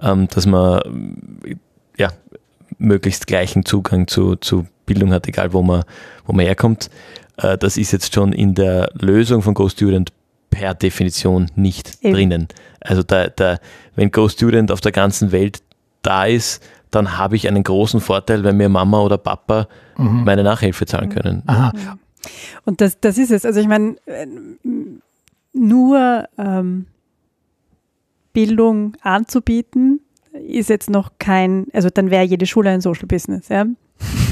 ähm, 0.00 0.28
dass 0.28 0.46
man 0.46 0.80
ja, 1.96 2.10
möglichst 2.78 3.26
gleichen 3.26 3.64
Zugang 3.64 4.06
zu, 4.06 4.36
zu 4.36 4.66
Bildung 4.86 5.12
hat, 5.12 5.26
egal 5.26 5.52
wo 5.52 5.62
man, 5.62 5.84
wo 6.26 6.32
man 6.32 6.44
herkommt. 6.44 6.90
Äh, 7.36 7.58
das 7.58 7.76
ist 7.76 7.92
jetzt 7.92 8.14
schon 8.14 8.32
in 8.32 8.54
der 8.54 8.90
Lösung 8.94 9.42
von 9.42 9.54
GoStudent 9.54 10.12
per 10.50 10.74
Definition 10.74 11.50
nicht 11.56 11.98
Eben. 12.02 12.14
drinnen. 12.14 12.48
Also 12.80 13.02
da, 13.02 13.28
da, 13.28 13.58
wenn 13.96 14.10
GoStudent 14.10 14.70
auf 14.70 14.80
der 14.80 14.92
ganzen 14.92 15.32
Welt 15.32 15.62
da 16.02 16.26
ist, 16.26 16.62
dann 16.90 17.18
habe 17.18 17.34
ich 17.34 17.48
einen 17.48 17.64
großen 17.64 18.00
Vorteil, 18.00 18.44
wenn 18.44 18.56
mir 18.56 18.68
Mama 18.68 19.00
oder 19.00 19.18
Papa 19.18 19.66
mhm. 19.96 20.24
meine 20.24 20.44
Nachhilfe 20.44 20.86
zahlen 20.86 21.08
können. 21.08 21.42
Aha. 21.46 21.72
Und 22.64 22.80
das, 22.80 23.00
das 23.00 23.18
ist 23.18 23.30
es. 23.30 23.44
Also 23.44 23.58
ich 23.60 23.66
meine, 23.66 23.96
nur 25.52 26.28
ähm, 26.38 26.86
Bildung 28.32 28.96
anzubieten, 29.02 29.93
ist 30.46 30.68
jetzt 30.68 30.90
noch 30.90 31.12
kein, 31.18 31.66
also 31.72 31.88
dann 31.90 32.10
wäre 32.10 32.24
jede 32.24 32.46
Schule 32.46 32.70
ein 32.70 32.80
Social 32.80 33.06
Business. 33.06 33.48
Ja? 33.48 33.64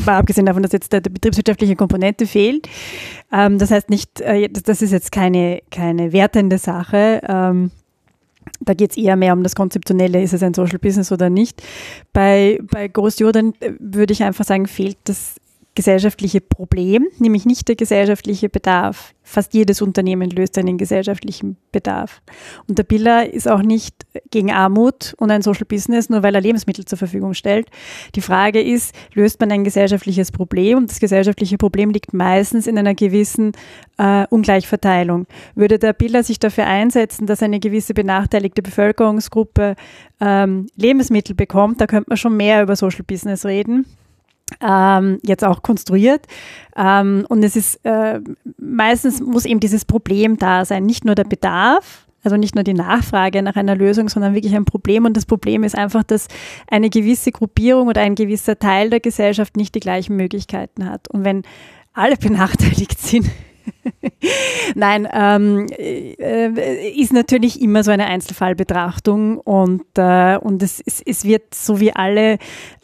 Mal 0.04 0.16
abgesehen 0.18 0.46
davon, 0.46 0.62
dass 0.62 0.72
jetzt 0.72 0.92
die 0.92 1.00
betriebswirtschaftliche 1.00 1.76
Komponente 1.76 2.26
fehlt. 2.26 2.68
Ähm, 3.32 3.58
das 3.58 3.70
heißt 3.70 3.90
nicht, 3.90 4.20
äh, 4.20 4.48
das 4.48 4.82
ist 4.82 4.92
jetzt 4.92 5.12
keine, 5.12 5.60
keine 5.70 6.12
wertende 6.12 6.58
Sache. 6.58 7.20
Ähm, 7.26 7.70
da 8.60 8.74
geht 8.74 8.90
es 8.90 8.96
eher 8.96 9.16
mehr 9.16 9.32
um 9.32 9.42
das 9.42 9.54
Konzeptionelle, 9.54 10.22
ist 10.22 10.34
es 10.34 10.42
ein 10.42 10.54
Social 10.54 10.78
Business 10.78 11.12
oder 11.12 11.30
nicht. 11.30 11.62
Bei, 12.12 12.58
bei 12.62 12.88
Großjordan 12.88 13.54
äh, 13.60 13.72
würde 13.78 14.12
ich 14.12 14.22
einfach 14.22 14.44
sagen, 14.44 14.66
fehlt 14.66 14.98
das 15.04 15.36
gesellschaftliche 15.74 16.40
Problem, 16.40 17.08
nämlich 17.18 17.46
nicht 17.46 17.66
der 17.68 17.76
gesellschaftliche 17.76 18.50
Bedarf. 18.50 19.14
Fast 19.22 19.54
jedes 19.54 19.80
Unternehmen 19.80 20.28
löst 20.28 20.58
einen 20.58 20.76
gesellschaftlichen 20.76 21.56
Bedarf. 21.70 22.20
Und 22.68 22.76
der 22.76 22.82
Biller 22.82 23.32
ist 23.32 23.48
auch 23.48 23.62
nicht 23.62 23.94
gegen 24.30 24.50
Armut 24.50 25.14
und 25.16 25.30
ein 25.30 25.40
Social 25.40 25.64
Business, 25.64 26.10
nur 26.10 26.22
weil 26.22 26.34
er 26.34 26.42
Lebensmittel 26.42 26.84
zur 26.84 26.98
Verfügung 26.98 27.32
stellt. 27.32 27.68
Die 28.14 28.20
Frage 28.20 28.60
ist, 28.60 28.94
löst 29.14 29.40
man 29.40 29.50
ein 29.50 29.64
gesellschaftliches 29.64 30.30
Problem? 30.30 30.78
Und 30.78 30.90
das 30.90 31.00
gesellschaftliche 31.00 31.56
Problem 31.56 31.90
liegt 31.90 32.12
meistens 32.12 32.66
in 32.66 32.76
einer 32.76 32.94
gewissen 32.94 33.52
äh, 33.96 34.26
Ungleichverteilung. 34.28 35.26
Würde 35.54 35.78
der 35.78 35.94
Biller 35.94 36.22
sich 36.22 36.38
dafür 36.38 36.66
einsetzen, 36.66 37.26
dass 37.26 37.42
eine 37.42 37.60
gewisse 37.60 37.94
benachteiligte 37.94 38.60
Bevölkerungsgruppe 38.60 39.76
ähm, 40.20 40.66
Lebensmittel 40.76 41.34
bekommt, 41.34 41.80
da 41.80 41.86
könnte 41.86 42.10
man 42.10 42.18
schon 42.18 42.36
mehr 42.36 42.62
über 42.62 42.76
Social 42.76 43.04
Business 43.04 43.46
reden 43.46 43.86
ähm, 44.60 45.18
jetzt 45.22 45.44
auch 45.44 45.62
konstruiert. 45.62 46.26
Ähm, 46.76 47.26
und 47.28 47.42
es 47.42 47.56
ist 47.56 47.84
äh, 47.84 48.20
meistens 48.58 49.20
muss 49.20 49.44
eben 49.44 49.60
dieses 49.60 49.84
Problem 49.84 50.36
da 50.36 50.64
sein, 50.64 50.84
nicht 50.84 51.04
nur 51.04 51.14
der 51.14 51.24
Bedarf, 51.24 52.06
also 52.24 52.36
nicht 52.36 52.54
nur 52.54 52.64
die 52.64 52.74
Nachfrage 52.74 53.42
nach 53.42 53.56
einer 53.56 53.74
Lösung, 53.74 54.08
sondern 54.08 54.34
wirklich 54.34 54.54
ein 54.54 54.64
Problem. 54.64 55.04
Und 55.04 55.16
das 55.16 55.26
Problem 55.26 55.64
ist 55.64 55.76
einfach, 55.76 56.04
dass 56.04 56.28
eine 56.68 56.88
gewisse 56.88 57.32
Gruppierung 57.32 57.88
oder 57.88 58.00
ein 58.00 58.14
gewisser 58.14 58.58
Teil 58.58 58.90
der 58.90 59.00
Gesellschaft 59.00 59.56
nicht 59.56 59.74
die 59.74 59.80
gleichen 59.80 60.16
Möglichkeiten 60.16 60.88
hat. 60.88 61.08
Und 61.08 61.24
wenn 61.24 61.42
alle 61.92 62.16
benachteiligt 62.20 62.98
sind, 62.98 63.28
Nein, 64.74 65.08
ähm, 65.12 65.66
äh, 65.78 66.90
ist 66.90 67.12
natürlich 67.12 67.60
immer 67.60 67.84
so 67.84 67.90
eine 67.90 68.06
Einzelfallbetrachtung 68.06 69.38
und, 69.38 69.84
äh, 69.96 70.36
und 70.36 70.62
es, 70.62 70.82
es, 70.84 71.00
es 71.00 71.24
wird 71.24 71.54
so 71.54 71.80
wie 71.80 71.94
alle 71.94 72.38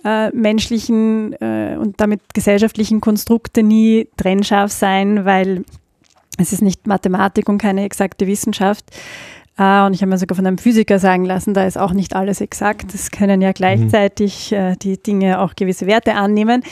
äh, 0.05 0.31
menschlichen 0.31 1.33
äh, 1.35 1.77
und 1.79 2.01
damit 2.01 2.21
gesellschaftlichen 2.35 3.01
Konstrukte 3.01 3.63
nie 3.63 4.09
trennscharf 4.17 4.73
sein, 4.73 5.25
weil 5.25 5.65
es 6.39 6.53
ist 6.53 6.63
nicht 6.63 6.87
Mathematik 6.87 7.49
und 7.49 7.59
keine 7.59 7.85
exakte 7.85 8.27
Wissenschaft. 8.27 8.85
Uh, 9.61 9.87
und 9.87 9.93
ich 9.95 10.03
habe 10.03 10.11
mir 10.11 10.19
sogar 10.19 10.37
von 10.37 10.47
einem 10.47 10.59
Physiker 10.59 11.01
sagen 11.01 11.25
lassen, 11.25 11.53
da 11.53 11.67
ist 11.67 11.77
auch 11.77 11.93
nicht 11.93 12.15
alles 12.15 12.41
exakt. 12.41 12.95
Es 12.95 13.11
können 13.11 13.41
ja 13.41 13.51
gleichzeitig 13.51 14.55
uh, 14.55 14.75
die 14.81 15.03
Dinge 15.03 15.41
auch 15.41 15.57
gewisse 15.57 15.89
Werte 15.89 16.15
annehmen. 16.15 16.63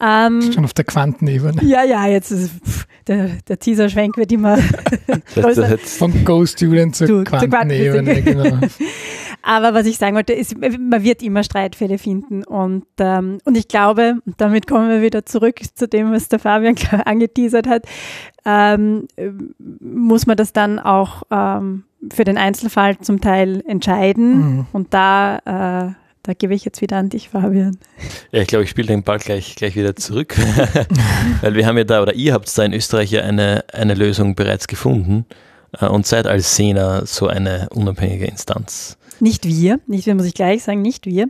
Ähm, 0.00 0.52
Schon 0.52 0.64
auf 0.64 0.74
der 0.74 0.84
Quantenebene. 0.84 1.62
Ja, 1.62 1.84
ja, 1.84 2.08
jetzt 2.08 2.32
ist, 2.32 2.50
pff, 2.50 2.86
der, 3.06 3.30
der 3.46 3.58
Teaser-Schwenk 3.60 4.16
wird 4.16 4.32
immer 4.32 4.58
größer. 5.34 5.78
Von 5.78 6.24
Go-Student 6.24 6.96
zur, 6.96 7.06
zur 7.06 7.24
Quantenebene, 7.24 8.22
genau. 8.22 8.58
Aber 9.44 9.74
was 9.74 9.86
ich 9.86 9.98
sagen 9.98 10.16
wollte, 10.16 10.32
ist, 10.32 10.56
man 10.58 11.04
wird 11.04 11.22
immer 11.22 11.44
Streitfälle 11.44 11.98
finden. 11.98 12.44
Und, 12.44 12.86
ähm, 12.98 13.38
und 13.44 13.56
ich 13.56 13.68
glaube, 13.68 14.16
damit 14.38 14.66
kommen 14.66 14.88
wir 14.88 15.02
wieder 15.02 15.26
zurück 15.26 15.60
zu 15.74 15.86
dem, 15.86 16.12
was 16.12 16.28
der 16.28 16.38
Fabian 16.38 16.76
angeteasert 17.04 17.66
hat, 17.66 17.84
ähm, 18.46 19.06
muss 19.80 20.26
man 20.26 20.36
das 20.36 20.52
dann 20.52 20.78
auch 20.78 21.22
ähm, 21.30 21.84
für 22.12 22.24
den 22.24 22.38
Einzelfall 22.38 22.98
zum 22.98 23.20
Teil 23.20 23.62
entscheiden. 23.66 24.56
Mhm. 24.56 24.66
Und 24.72 24.94
da, 24.94 25.36
äh, 25.38 25.92
da 26.22 26.32
gebe 26.32 26.54
ich 26.54 26.64
jetzt 26.64 26.80
wieder 26.80 26.96
an 26.96 27.10
dich, 27.10 27.28
Fabian. 27.28 27.76
Ja, 28.32 28.40
ich 28.40 28.48
glaube, 28.48 28.64
ich 28.64 28.70
spiele 28.70 28.88
den 28.88 29.02
Ball 29.02 29.18
gleich, 29.18 29.56
gleich 29.56 29.76
wieder 29.76 29.94
zurück, 29.94 30.36
weil 31.42 31.54
wir 31.54 31.66
haben 31.66 31.76
ja 31.76 31.84
da, 31.84 32.00
oder 32.00 32.14
ihr 32.14 32.32
habt 32.32 32.56
da 32.56 32.64
in 32.64 32.72
Österreich 32.72 33.10
ja 33.10 33.22
eine, 33.22 33.64
eine 33.72 33.94
Lösung 33.94 34.34
bereits 34.34 34.68
gefunden 34.68 35.26
äh, 35.80 35.86
und 35.86 36.06
seid 36.06 36.26
als 36.26 36.56
Sena 36.56 37.04
so 37.04 37.26
eine 37.26 37.68
unabhängige 37.74 38.24
Instanz. 38.24 38.96
Nicht 39.20 39.46
wir, 39.46 39.80
nicht 39.86 40.06
wir, 40.06 40.14
muss 40.14 40.26
ich 40.26 40.34
gleich 40.34 40.64
sagen, 40.64 40.82
nicht 40.82 41.06
wir. 41.06 41.28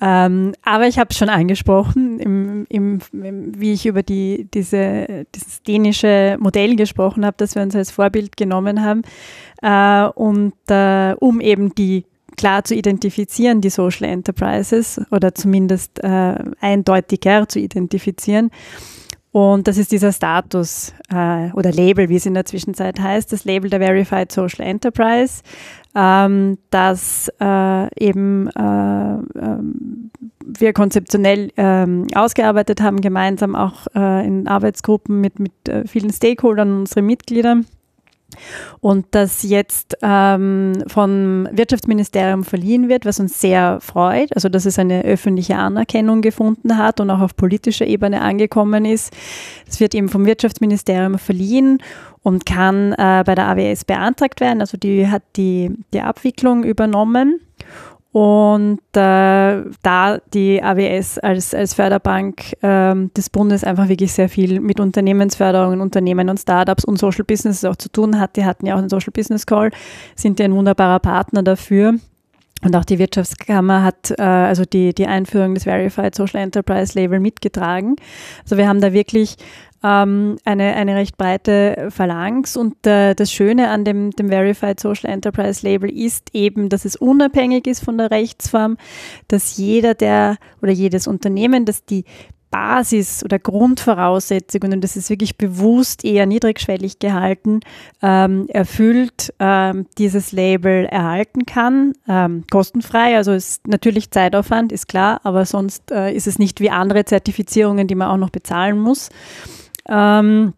Ähm, 0.00 0.52
aber 0.62 0.86
ich 0.86 0.98
habe 0.98 1.08
es 1.10 1.16
schon 1.16 1.30
angesprochen, 1.30 2.20
im, 2.20 2.66
im, 2.68 2.98
im, 3.12 3.60
wie 3.60 3.72
ich 3.72 3.86
über 3.86 4.02
die, 4.02 4.46
diese, 4.52 5.26
dieses 5.34 5.62
dänische 5.62 6.36
Modell 6.38 6.76
gesprochen 6.76 7.24
habe, 7.24 7.36
das 7.38 7.54
wir 7.54 7.62
uns 7.62 7.74
als 7.74 7.90
Vorbild 7.90 8.36
genommen 8.36 8.82
haben. 8.82 9.02
Äh, 9.62 10.10
und 10.12 10.54
äh, 10.68 11.14
um 11.18 11.40
eben 11.40 11.74
die 11.74 12.04
klar 12.36 12.64
zu 12.64 12.74
identifizieren, 12.74 13.62
die 13.62 13.70
Social 13.70 14.06
Enterprises, 14.08 15.00
oder 15.10 15.34
zumindest 15.34 16.02
äh, 16.04 16.34
eindeutiger 16.60 17.48
zu 17.48 17.58
identifizieren. 17.58 18.50
Und 19.32 19.68
das 19.68 19.76
ist 19.76 19.92
dieser 19.92 20.12
Status 20.12 20.94
äh, 21.10 21.50
oder 21.52 21.70
Label, 21.70 22.08
wie 22.08 22.16
es 22.16 22.24
in 22.24 22.32
der 22.32 22.46
Zwischenzeit 22.46 22.98
heißt, 22.98 23.30
das 23.32 23.44
Label 23.44 23.68
der 23.68 23.80
Verified 23.80 24.32
Social 24.32 24.66
Enterprise, 24.66 25.42
ähm, 25.96 26.58
das 26.70 27.32
äh, 27.40 28.04
eben 28.04 28.48
äh, 28.48 28.60
ähm, 28.60 30.10
wir 30.44 30.72
konzeptionell 30.74 31.50
ähm, 31.56 32.06
ausgearbeitet 32.14 32.82
haben, 32.82 33.00
gemeinsam 33.00 33.56
auch 33.56 33.86
äh, 33.94 34.26
in 34.26 34.46
Arbeitsgruppen 34.46 35.20
mit, 35.20 35.40
mit 35.40 35.68
äh, 35.68 35.86
vielen 35.86 36.12
Stakeholdern 36.12 36.80
unseren 36.80 37.06
Mitgliedern 37.06 37.66
und 38.80 39.06
das 39.12 39.42
jetzt 39.42 39.96
ähm, 40.02 40.82
vom 40.86 41.48
Wirtschaftsministerium 41.50 42.44
verliehen 42.44 42.88
wird, 42.88 43.04
was 43.04 43.20
uns 43.20 43.40
sehr 43.40 43.78
freut, 43.80 44.34
also 44.34 44.48
dass 44.48 44.66
es 44.66 44.78
eine 44.78 45.04
öffentliche 45.04 45.56
Anerkennung 45.56 46.22
gefunden 46.22 46.76
hat 46.76 47.00
und 47.00 47.10
auch 47.10 47.20
auf 47.20 47.36
politischer 47.36 47.86
Ebene 47.86 48.20
angekommen 48.20 48.84
ist. 48.84 49.12
Es 49.68 49.80
wird 49.80 49.94
eben 49.94 50.08
vom 50.08 50.26
Wirtschaftsministerium 50.26 51.18
verliehen 51.18 51.78
und 52.22 52.44
kann 52.46 52.92
äh, 52.92 53.22
bei 53.24 53.34
der 53.34 53.48
AWS 53.48 53.84
beantragt 53.84 54.40
werden. 54.40 54.60
Also 54.60 54.76
die 54.76 55.08
hat 55.08 55.22
die, 55.36 55.70
die 55.92 56.00
Abwicklung 56.00 56.64
übernommen. 56.64 57.40
Und 58.16 58.80
äh, 58.94 59.62
da 59.82 60.18
die 60.32 60.62
AWS 60.62 61.18
als, 61.18 61.52
als 61.52 61.74
Förderbank 61.74 62.54
äh, 62.62 62.94
des 63.14 63.28
Bundes 63.28 63.62
einfach 63.62 63.90
wirklich 63.90 64.10
sehr 64.10 64.30
viel 64.30 64.58
mit 64.58 64.80
Unternehmensförderung, 64.80 65.82
Unternehmen 65.82 66.30
und 66.30 66.40
Startups 66.40 66.86
und 66.86 66.98
Social 66.98 67.26
Businesses 67.26 67.66
auch 67.66 67.76
zu 67.76 67.90
tun 67.90 68.18
hat, 68.18 68.36
die 68.36 68.46
hatten 68.46 68.64
ja 68.64 68.72
auch 68.72 68.78
einen 68.78 68.88
Social 68.88 69.12
Business 69.12 69.44
Call, 69.44 69.70
sind 70.14 70.40
ja 70.40 70.46
ein 70.46 70.54
wunderbarer 70.54 70.98
Partner 70.98 71.42
dafür. 71.42 71.96
Und 72.62 72.74
auch 72.74 72.86
die 72.86 72.98
Wirtschaftskammer 72.98 73.82
hat 73.82 74.12
äh, 74.18 74.22
also 74.22 74.64
die, 74.64 74.94
die 74.94 75.06
Einführung 75.06 75.52
des 75.52 75.64
Verified 75.64 76.14
Social 76.14 76.40
Enterprise 76.40 76.98
Label 76.98 77.20
mitgetragen. 77.20 77.96
Also 78.44 78.56
wir 78.56 78.66
haben 78.66 78.80
da 78.80 78.94
wirklich 78.94 79.36
ähm, 79.82 80.36
eine, 80.44 80.74
eine 80.74 80.94
recht 80.96 81.16
breite 81.16 81.88
Phalanx. 81.90 82.56
Und 82.56 82.86
äh, 82.86 83.14
das 83.14 83.32
Schöne 83.32 83.68
an 83.70 83.84
dem, 83.84 84.10
dem 84.12 84.28
Verified 84.28 84.80
Social 84.80 85.10
Enterprise 85.10 85.66
Label 85.66 85.90
ist 85.90 86.34
eben, 86.34 86.68
dass 86.68 86.84
es 86.84 86.96
unabhängig 86.96 87.66
ist 87.66 87.84
von 87.84 87.98
der 87.98 88.10
Rechtsform, 88.10 88.76
dass 89.28 89.56
jeder 89.56 89.94
der 89.94 90.36
oder 90.62 90.72
jedes 90.72 91.06
Unternehmen, 91.06 91.64
das 91.64 91.84
die 91.84 92.04
Basis- 92.50 93.24
oder 93.24 93.38
Grundvoraussetzungen, 93.38 94.72
und 94.72 94.84
das 94.84 94.96
ist 94.96 95.10
wirklich 95.10 95.36
bewusst 95.36 96.04
eher 96.04 96.26
niedrigschwellig 96.26 96.98
gehalten, 96.98 97.60
ähm, 98.02 98.46
erfüllt, 98.48 99.34
ähm, 99.40 99.86
dieses 99.98 100.32
Label 100.32 100.86
erhalten 100.86 101.44
kann, 101.44 101.92
ähm, 102.08 102.44
kostenfrei. 102.50 103.16
Also 103.16 103.32
ist 103.32 103.66
natürlich 103.66 104.10
Zeitaufwand, 104.10 104.72
ist 104.72 104.88
klar, 104.88 105.20
aber 105.24 105.44
sonst 105.44 105.90
äh, 105.90 106.12
ist 106.12 106.26
es 106.26 106.38
nicht 106.38 106.60
wie 106.60 106.70
andere 106.70 107.04
Zertifizierungen, 107.04 107.88
die 107.88 107.94
man 107.94 108.08
auch 108.08 108.16
noch 108.16 108.30
bezahlen 108.30 108.78
muss. 108.78 109.10
Ähm, 109.88 110.54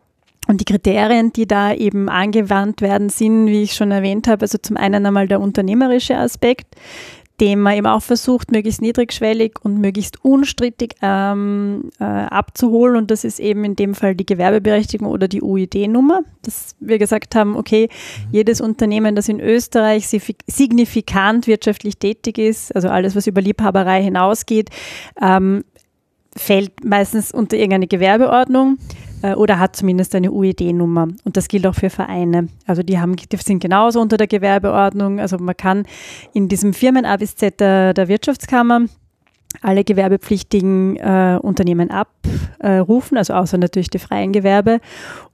und 0.49 0.62
die 0.62 0.64
Kriterien, 0.64 1.33
die 1.33 1.47
da 1.47 1.75
eben 1.75 2.09
angewandt 2.09 2.81
werden, 2.81 3.11
sind, 3.11 3.49
wie 3.49 3.62
ich 3.62 3.75
schon 3.75 3.91
erwähnt 3.91 4.27
habe, 4.29 4.43
also 4.43 4.57
zum 4.57 4.79
einen 4.79 5.05
einmal 5.05 5.29
der 5.29 5.41
unternehmerische 5.41 6.17
Aspekt, 6.17 6.75
den 7.41 7.61
man 7.61 7.77
eben 7.77 7.87
auch 7.87 8.03
versucht, 8.03 8.51
möglichst 8.51 8.81
niedrigschwellig 8.81 9.57
und 9.62 9.79
möglichst 9.79 10.25
unstrittig 10.25 10.95
ähm, 11.03 11.91
äh, 12.01 12.05
abzuholen. 12.05 12.97
Und 12.97 13.11
das 13.11 13.25
ist 13.25 13.38
eben 13.38 13.62
in 13.64 13.77
dem 13.77 13.95
Fall 13.95 14.17
die 14.17 14.27
Gewerbeberechtigung 14.27 15.07
oder 15.07 15.29
die 15.29 15.43
UID-Nummer, 15.43 16.23
dass 16.43 16.75
wir 16.81 16.99
gesagt 16.99 17.37
haben, 17.37 17.55
okay, 17.55 17.88
mhm. 17.91 18.29
jedes 18.33 18.61
Unternehmen, 18.61 19.14
das 19.14 19.29
in 19.29 19.41
Österreich 19.41 20.09
signifikant 20.09 21.47
wirtschaftlich 21.47 21.99
tätig 21.99 22.38
ist, 22.38 22.75
also 22.75 22.88
alles, 22.88 23.14
was 23.14 23.27
über 23.27 23.41
Liebhaberei 23.41 24.03
hinausgeht, 24.03 24.71
ähm, 25.21 25.62
fällt 26.35 26.85
meistens 26.85 27.33
unter 27.33 27.57
irgendeine 27.57 27.87
Gewerbeordnung 27.87 28.79
äh, 29.23 29.35
oder 29.35 29.58
hat 29.58 29.77
zumindest 29.77 30.14
eine 30.14 30.31
UED-Nummer. 30.31 31.08
Und 31.25 31.37
das 31.37 31.48
gilt 31.48 31.66
auch 31.66 31.75
für 31.75 31.90
Vereine. 31.90 32.48
Also 32.66 32.83
die, 32.83 32.98
haben, 32.98 33.16
die 33.16 33.37
sind 33.37 33.60
genauso 33.60 34.00
unter 34.00 34.16
der 34.16 34.27
Gewerbeordnung. 34.27 35.21
Also 35.21 35.38
man 35.38 35.56
kann 35.56 35.85
in 36.33 36.48
diesem 36.48 36.75
Firmen 36.75 37.04
A 37.04 37.16
bis 37.16 37.37
Z 37.37 37.60
der, 37.60 37.94
der 37.94 38.08
Wirtschaftskammer 38.08 38.87
alle 39.62 39.83
gewerbepflichtigen 39.83 40.96
äh, 40.96 41.38
Unternehmen 41.40 41.90
abrufen, 41.90 43.16
äh, 43.16 43.19
also 43.19 43.33
außer 43.33 43.58
natürlich 43.58 43.88
die 43.88 43.98
freien 43.98 44.33
Gewerbe. 44.33 44.81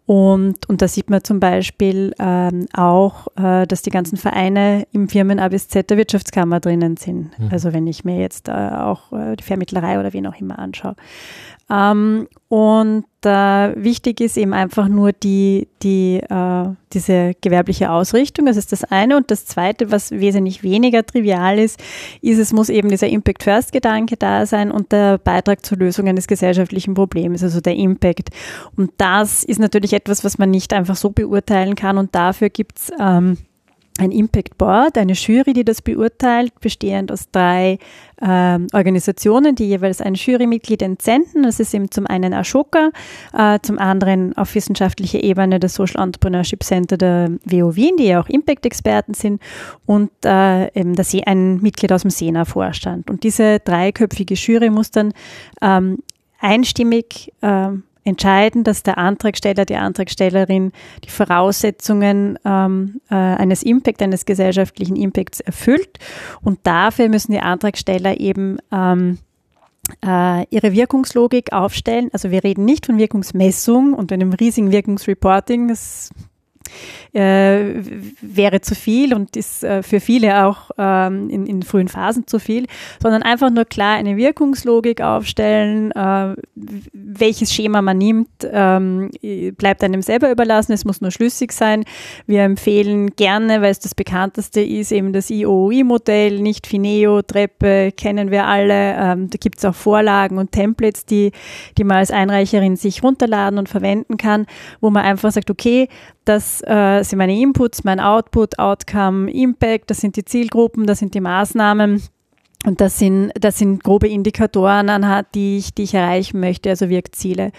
Und, 0.06 0.68
und 0.68 0.82
da 0.82 0.88
sieht 0.88 1.08
man 1.08 1.24
zum 1.24 1.40
Beispiel 1.40 2.14
ähm, 2.18 2.66
auch, 2.74 3.28
äh, 3.36 3.66
dass 3.66 3.80
die 3.80 3.90
ganzen 3.90 4.18
Vereine 4.18 4.86
im 4.92 5.08
Firmen 5.08 5.40
A 5.40 5.48
bis 5.48 5.68
Z 5.68 5.88
der 5.88 5.96
Wirtschaftskammer 5.96 6.60
drinnen 6.60 6.98
sind. 6.98 7.38
Mhm. 7.38 7.48
Also 7.50 7.72
wenn 7.72 7.86
ich 7.86 8.04
mir 8.04 8.20
jetzt 8.20 8.48
äh, 8.48 8.52
auch 8.52 9.12
äh, 9.12 9.34
die 9.36 9.44
Vermittlerei 9.44 9.98
oder 9.98 10.12
wen 10.12 10.26
auch 10.26 10.38
immer 10.38 10.58
anschaue. 10.58 10.94
Ähm, 11.70 12.28
und 12.48 13.04
äh, 13.24 13.72
wichtig 13.82 14.20
ist 14.20 14.36
eben 14.36 14.52
einfach 14.52 14.86
nur 14.88 15.12
die, 15.12 15.66
die, 15.82 16.16
äh, 16.18 16.64
diese 16.92 17.32
gewerbliche 17.40 17.90
Ausrichtung. 17.90 18.46
Das 18.46 18.56
ist 18.56 18.72
das 18.72 18.84
eine. 18.84 19.16
Und 19.16 19.30
das 19.30 19.46
zweite, 19.46 19.90
was 19.90 20.10
wesentlich 20.10 20.62
weniger 20.62 21.04
trivial 21.04 21.58
ist, 21.58 21.82
ist, 22.20 22.38
es 22.38 22.52
muss 22.52 22.68
eben 22.68 22.90
dieser 22.90 23.08
Impact-First-Gedanke 23.08 24.16
da 24.16 24.46
sein 24.46 24.70
und 24.70 24.92
der 24.92 25.18
Beitrag 25.18 25.64
zur 25.64 25.78
Lösung 25.78 26.06
eines 26.06 26.26
gesellschaftlichen 26.26 26.94
Problems, 26.94 27.42
also 27.42 27.60
der 27.60 27.76
Impact. 27.76 28.30
Und 28.76 28.92
das 28.98 29.42
ist 29.42 29.58
natürlich 29.58 29.94
etwas, 29.94 30.22
was 30.24 30.38
man 30.38 30.50
nicht 30.50 30.72
einfach 30.72 30.96
so 30.96 31.10
beurteilen 31.10 31.74
kann. 31.76 31.98
Und 31.98 32.14
dafür 32.14 32.50
gibt's 32.50 32.90
ähm, 33.00 33.38
ein 33.98 34.10
Impact 34.10 34.58
Board, 34.58 34.98
eine 34.98 35.12
Jury, 35.12 35.52
die 35.52 35.64
das 35.64 35.80
beurteilt, 35.80 36.52
bestehend 36.60 37.12
aus 37.12 37.30
drei 37.30 37.78
ähm, 38.20 38.66
Organisationen, 38.72 39.54
die 39.54 39.68
jeweils 39.68 40.00
ein 40.00 40.14
Jurymitglied 40.14 40.82
entsenden. 40.82 41.44
Das 41.44 41.60
ist 41.60 41.72
eben 41.74 41.90
zum 41.90 42.06
einen 42.06 42.34
Ashoka, 42.34 42.90
äh, 43.32 43.60
zum 43.62 43.78
anderen 43.78 44.36
auf 44.36 44.54
wissenschaftlicher 44.54 45.22
Ebene 45.22 45.60
das 45.60 45.74
Social 45.74 46.02
Entrepreneurship 46.02 46.64
Center 46.64 46.96
der 46.96 47.30
WO 47.44 47.76
Wien, 47.76 47.96
die 47.96 48.06
ja 48.06 48.20
auch 48.20 48.28
Impact-Experten 48.28 49.14
sind, 49.14 49.40
und 49.86 50.10
äh, 50.24 50.66
eben 50.78 50.96
das, 50.96 51.14
ein 51.26 51.60
Mitglied 51.62 51.92
aus 51.92 52.02
dem 52.02 52.10
SENA-Vorstand. 52.10 53.08
Und 53.10 53.22
diese 53.22 53.60
dreiköpfige 53.60 54.34
Jury 54.34 54.70
muss 54.70 54.90
dann 54.90 55.12
ähm, 55.62 55.98
einstimmig 56.40 57.32
ähm, 57.42 57.84
entscheiden, 58.04 58.64
dass 58.64 58.82
der 58.82 58.98
Antragsteller, 58.98 59.64
die 59.64 59.76
Antragstellerin 59.76 60.72
die 61.04 61.10
Voraussetzungen 61.10 62.38
ähm, 62.44 63.00
äh, 63.10 63.14
eines 63.14 63.62
Impact, 63.62 64.02
eines 64.02 64.24
gesellschaftlichen 64.24 64.96
Impacts 64.96 65.40
erfüllt. 65.40 65.98
Und 66.42 66.60
dafür 66.64 67.08
müssen 67.08 67.32
die 67.32 67.40
Antragsteller 67.40 68.20
eben 68.20 68.58
ähm, 68.70 69.18
äh, 70.04 70.46
ihre 70.50 70.72
Wirkungslogik 70.72 71.52
aufstellen. 71.52 72.10
Also 72.12 72.30
wir 72.30 72.44
reden 72.44 72.64
nicht 72.64 72.86
von 72.86 72.98
Wirkungsmessung 72.98 73.94
und 73.94 74.12
einem 74.12 74.32
riesigen 74.32 74.70
Wirkungsreporting. 74.70 75.68
Das 75.68 76.10
äh, 77.12 77.82
wäre 78.20 78.60
zu 78.60 78.74
viel 78.74 79.14
und 79.14 79.36
ist 79.36 79.62
äh, 79.64 79.82
für 79.82 80.00
viele 80.00 80.44
auch 80.44 80.70
ähm, 80.78 81.28
in, 81.30 81.46
in 81.46 81.62
frühen 81.62 81.88
Phasen 81.88 82.26
zu 82.26 82.38
viel, 82.38 82.66
sondern 83.00 83.22
einfach 83.22 83.50
nur 83.50 83.64
klar 83.64 83.96
eine 83.96 84.16
Wirkungslogik 84.16 85.00
aufstellen, 85.00 85.92
äh, 85.92 86.34
welches 86.92 87.52
Schema 87.52 87.82
man 87.82 87.98
nimmt, 87.98 88.28
ähm, 88.42 89.10
bleibt 89.56 89.84
einem 89.84 90.02
selber 90.02 90.30
überlassen, 90.30 90.72
es 90.72 90.84
muss 90.84 91.00
nur 91.00 91.10
schlüssig 91.10 91.52
sein. 91.52 91.84
Wir 92.26 92.42
empfehlen 92.42 93.14
gerne, 93.16 93.62
weil 93.62 93.70
es 93.70 93.80
das 93.80 93.94
bekannteste 93.94 94.60
ist, 94.60 94.92
eben 94.92 95.12
das 95.12 95.30
IOI-Modell, 95.30 96.40
nicht 96.40 96.66
Fineo, 96.66 97.22
Treppe, 97.22 97.92
kennen 97.92 98.30
wir 98.30 98.46
alle. 98.46 98.94
Ähm, 98.96 99.30
da 99.30 99.38
gibt 99.38 99.58
es 99.58 99.64
auch 99.64 99.74
Vorlagen 99.74 100.38
und 100.38 100.52
Templates, 100.52 101.06
die, 101.06 101.32
die 101.78 101.84
man 101.84 101.98
als 101.98 102.10
Einreicherin 102.10 102.76
sich 102.76 103.02
runterladen 103.02 103.58
und 103.58 103.68
verwenden 103.68 104.16
kann, 104.16 104.46
wo 104.80 104.90
man 104.90 105.04
einfach 105.04 105.30
sagt, 105.30 105.50
okay, 105.50 105.88
das 106.24 106.53
äh, 106.62 107.02
sind 107.02 107.18
meine 107.18 107.38
Inputs, 107.38 107.84
mein 107.84 108.00
Output, 108.00 108.58
Outcome, 108.58 109.30
Impact, 109.30 109.90
das 109.90 109.98
sind 109.98 110.16
die 110.16 110.24
Zielgruppen, 110.24 110.86
das 110.86 110.98
sind 110.98 111.14
die 111.14 111.20
Maßnahmen. 111.20 112.02
Und 112.66 112.80
das 112.80 112.98
sind, 112.98 113.30
das 113.38 113.58
sind 113.58 113.84
grobe 113.84 114.08
Indikatoren, 114.08 114.88
anhand 114.88 115.28
die 115.34 115.58
ich, 115.58 115.74
die 115.74 115.82
ich 115.82 115.92
erreichen 115.92 116.40
möchte, 116.40 116.70
also 116.70 116.88
Wirkziele. 116.88 117.52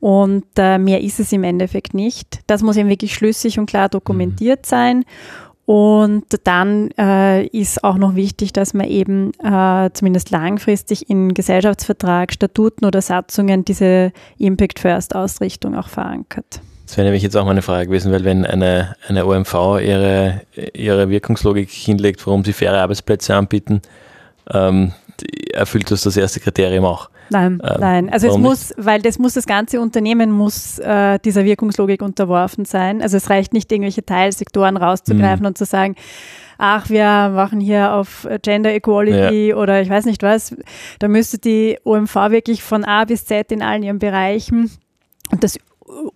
Und 0.00 0.44
äh, 0.58 0.76
mehr 0.78 1.00
ist 1.00 1.18
es 1.18 1.32
im 1.32 1.44
Endeffekt 1.44 1.94
nicht. 1.94 2.40
Das 2.46 2.62
muss 2.62 2.76
eben 2.76 2.90
wirklich 2.90 3.14
schlüssig 3.14 3.58
und 3.58 3.66
klar 3.66 3.88
dokumentiert 3.88 4.60
mhm. 4.60 4.68
sein. 4.68 5.04
Und 5.64 6.24
dann 6.44 6.90
äh, 6.98 7.46
ist 7.46 7.84
auch 7.84 7.96
noch 7.96 8.16
wichtig, 8.16 8.52
dass 8.52 8.74
man 8.74 8.88
eben 8.88 9.32
äh, 9.38 9.88
zumindest 9.92 10.30
langfristig 10.30 11.08
in 11.08 11.32
Gesellschaftsvertrag, 11.32 12.32
Statuten 12.32 12.84
oder 12.84 13.00
Satzungen 13.00 13.64
diese 13.64 14.12
Impact 14.36 14.80
First 14.80 15.14
Ausrichtung 15.14 15.76
auch 15.76 15.88
verankert. 15.88 16.60
Das 16.90 16.96
wäre 16.96 17.04
nämlich 17.04 17.22
jetzt 17.22 17.36
auch 17.36 17.44
meine 17.44 17.62
Frage 17.62 17.86
gewesen, 17.86 18.10
weil 18.10 18.24
wenn 18.24 18.44
eine, 18.44 18.96
eine 19.06 19.24
OMV 19.24 19.78
ihre, 19.80 20.40
ihre 20.74 21.08
Wirkungslogik 21.08 21.70
hinlegt, 21.70 22.26
warum 22.26 22.44
sie 22.44 22.52
faire 22.52 22.82
Arbeitsplätze 22.82 23.32
anbieten, 23.36 23.80
ähm, 24.52 24.90
erfüllt 25.52 25.88
das 25.92 26.02
das 26.02 26.16
erste 26.16 26.40
Kriterium 26.40 26.84
auch. 26.84 27.08
Nein, 27.28 27.62
ähm, 27.62 27.76
nein. 27.78 28.12
Also 28.12 28.26
es 28.26 28.36
muss, 28.36 28.70
nicht? 28.70 28.84
weil 28.84 29.00
das 29.02 29.20
muss 29.20 29.34
das 29.34 29.46
ganze 29.46 29.80
Unternehmen 29.80 30.32
muss 30.32 30.80
äh, 30.80 31.20
dieser 31.20 31.44
Wirkungslogik 31.44 32.02
unterworfen 32.02 32.64
sein. 32.64 33.02
Also 33.02 33.18
es 33.18 33.30
reicht 33.30 33.52
nicht, 33.52 33.70
irgendwelche 33.70 34.04
Teilsektoren 34.04 34.76
rauszugreifen 34.76 35.42
mhm. 35.42 35.50
und 35.50 35.58
zu 35.58 35.66
sagen, 35.66 35.94
ach, 36.58 36.90
wir 36.90 37.04
machen 37.32 37.60
hier 37.60 37.92
auf 37.92 38.26
Gender 38.42 38.74
Equality 38.74 39.50
ja. 39.50 39.54
oder 39.54 39.80
ich 39.80 39.88
weiß 39.88 40.06
nicht 40.06 40.24
was. 40.24 40.56
Da 40.98 41.06
müsste 41.06 41.38
die 41.38 41.78
OMV 41.84 42.16
wirklich 42.30 42.64
von 42.64 42.84
A 42.84 43.04
bis 43.04 43.26
Z 43.26 43.52
in 43.52 43.62
allen 43.62 43.84
ihren 43.84 44.00
Bereichen 44.00 44.72
und 45.30 45.44
das 45.44 45.56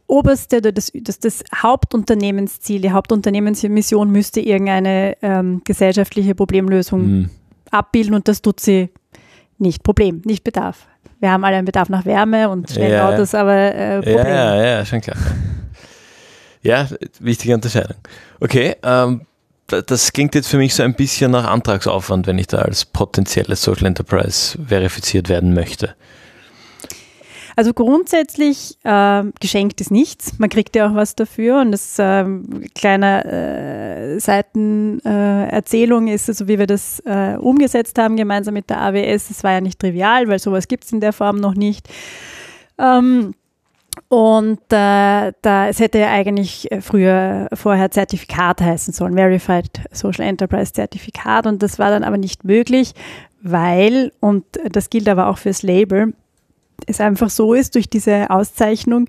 oberste 0.06 0.58
oder 0.58 0.72
das, 0.72 0.92
das, 0.94 1.18
das 1.18 1.44
Hauptunternehmensziel, 1.54 2.80
die 2.80 2.92
Hauptunternehmensmission 2.92 4.10
müsste 4.10 4.40
irgendeine 4.40 5.16
ähm, 5.22 5.62
gesellschaftliche 5.64 6.34
Problemlösung 6.34 7.06
mhm. 7.06 7.30
abbilden 7.70 8.14
und 8.14 8.28
das 8.28 8.42
tut 8.42 8.60
sie 8.60 8.90
nicht. 9.58 9.82
Problem, 9.82 10.22
nicht 10.24 10.44
Bedarf. 10.44 10.86
Wir 11.20 11.30
haben 11.30 11.44
alle 11.44 11.56
einen 11.56 11.64
Bedarf 11.64 11.88
nach 11.88 12.04
Wärme 12.04 12.48
und 12.50 12.70
schnellen 12.70 12.92
ja, 12.92 13.08
Autos, 13.08 13.34
aber 13.34 13.74
äh, 13.74 13.96
Problem. 14.02 14.26
Ja, 14.26 14.64
ja, 14.64 14.84
schon 14.84 15.00
klar. 15.00 15.16
Ja, 16.62 16.88
wichtige 17.20 17.54
Unterscheidung. 17.54 17.96
Okay, 18.40 18.76
ähm, 18.82 19.22
das 19.66 20.12
klingt 20.12 20.34
jetzt 20.34 20.48
für 20.48 20.56
mich 20.56 20.74
so 20.74 20.82
ein 20.82 20.94
bisschen 20.94 21.30
nach 21.30 21.44
Antragsaufwand, 21.46 22.26
wenn 22.26 22.38
ich 22.38 22.46
da 22.46 22.58
als 22.58 22.84
potenzielles 22.84 23.62
Social 23.62 23.86
Enterprise 23.86 24.58
verifiziert 24.66 25.28
werden 25.28 25.54
möchte. 25.54 25.94
Also 27.56 27.72
grundsätzlich 27.72 28.78
äh, 28.82 29.24
geschenkt 29.40 29.80
ist 29.80 29.90
nichts. 29.90 30.38
Man 30.38 30.50
kriegt 30.50 30.74
ja 30.74 30.88
auch 30.88 30.94
was 30.94 31.14
dafür 31.14 31.60
und 31.60 31.72
das 31.72 31.98
äh, 31.98 32.24
kleine 32.74 33.24
äh, 33.24 34.18
Seitenerzählung 34.18 36.08
äh, 36.08 36.14
ist, 36.14 36.28
also 36.28 36.48
wie 36.48 36.58
wir 36.58 36.66
das 36.66 37.00
äh, 37.06 37.36
umgesetzt 37.38 37.98
haben 37.98 38.16
gemeinsam 38.16 38.54
mit 38.54 38.70
der 38.70 38.80
AWS. 38.80 39.28
Das 39.28 39.44
war 39.44 39.52
ja 39.52 39.60
nicht 39.60 39.78
trivial, 39.78 40.28
weil 40.28 40.38
sowas 40.38 40.66
gibt 40.66 40.84
es 40.84 40.92
in 40.92 41.00
der 41.00 41.12
Form 41.12 41.36
noch 41.36 41.54
nicht. 41.54 41.88
Ähm, 42.78 43.34
und 44.08 44.60
äh, 44.70 45.32
da, 45.42 45.68
es 45.68 45.78
hätte 45.78 45.98
ja 45.98 46.10
eigentlich 46.10 46.68
früher 46.80 47.48
vorher 47.52 47.90
Zertifikat 47.90 48.60
heißen 48.60 48.92
sollen, 48.92 49.14
Verified 49.14 49.80
Social 49.92 50.26
Enterprise 50.26 50.72
Zertifikat. 50.72 51.46
Und 51.46 51.62
das 51.62 51.78
war 51.78 51.90
dann 51.90 52.02
aber 52.02 52.18
nicht 52.18 52.44
möglich, 52.44 52.92
weil, 53.42 54.12
und 54.20 54.44
das 54.70 54.90
gilt 54.90 55.08
aber 55.08 55.28
auch 55.28 55.38
fürs 55.38 55.62
Label, 55.62 56.12
es 56.86 57.00
einfach 57.00 57.30
so 57.30 57.54
ist, 57.54 57.74
durch 57.74 57.88
diese 57.88 58.30
Auszeichnung 58.30 59.06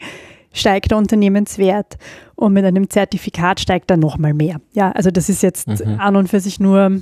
steigt 0.53 0.91
der 0.91 0.97
Unternehmenswert 0.97 1.97
und 2.35 2.53
mit 2.53 2.65
einem 2.65 2.89
Zertifikat 2.89 3.59
steigt 3.59 3.91
er 3.91 3.97
nochmal 3.97 4.33
mehr. 4.33 4.61
Ja, 4.73 4.91
also 4.91 5.11
das 5.11 5.29
ist 5.29 5.43
jetzt 5.43 5.67
mhm. 5.67 5.99
an 5.99 6.15
und 6.15 6.29
für 6.29 6.39
sich 6.39 6.59
nur 6.59 7.01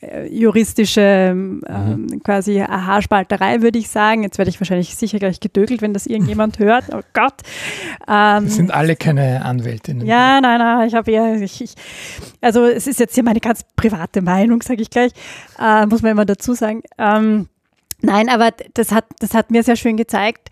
äh, 0.00 0.28
juristische 0.32 1.00
ähm, 1.00 1.60
mhm. 1.68 2.22
quasi 2.22 2.58
Haarspalterei, 2.58 3.62
würde 3.62 3.80
ich 3.80 3.88
sagen. 3.88 4.22
Jetzt 4.22 4.38
werde 4.38 4.48
ich 4.48 4.60
wahrscheinlich 4.60 4.94
sicher 4.94 5.18
gleich 5.18 5.40
gedögelt, 5.40 5.82
wenn 5.82 5.92
das 5.92 6.06
irgendjemand 6.06 6.58
hört. 6.60 6.84
Oh 6.92 7.00
Gott. 7.14 7.42
Ähm, 8.06 8.44
das 8.44 8.54
sind 8.54 8.70
alle 8.70 8.94
keine 8.94 9.44
Anwältinnen. 9.44 10.06
Ja, 10.06 10.40
nein, 10.40 10.60
nein, 10.60 10.86
ich 10.86 10.94
habe 10.94 11.10
ja, 11.10 11.34
ich, 11.34 11.60
ich, 11.60 11.74
also 12.40 12.64
es 12.64 12.86
ist 12.86 13.00
jetzt 13.00 13.14
hier 13.16 13.24
meine 13.24 13.40
ganz 13.40 13.64
private 13.74 14.22
Meinung, 14.22 14.62
sage 14.62 14.82
ich 14.82 14.90
gleich, 14.90 15.10
äh, 15.60 15.84
muss 15.86 16.02
man 16.02 16.12
immer 16.12 16.24
dazu 16.24 16.54
sagen. 16.54 16.82
Ähm, 16.96 17.48
Nein, 18.00 18.28
aber 18.28 18.50
das 18.74 18.92
hat, 18.92 19.06
das 19.20 19.34
hat 19.34 19.50
mir 19.50 19.62
sehr 19.62 19.76
schön 19.76 19.96
gezeigt, 19.96 20.48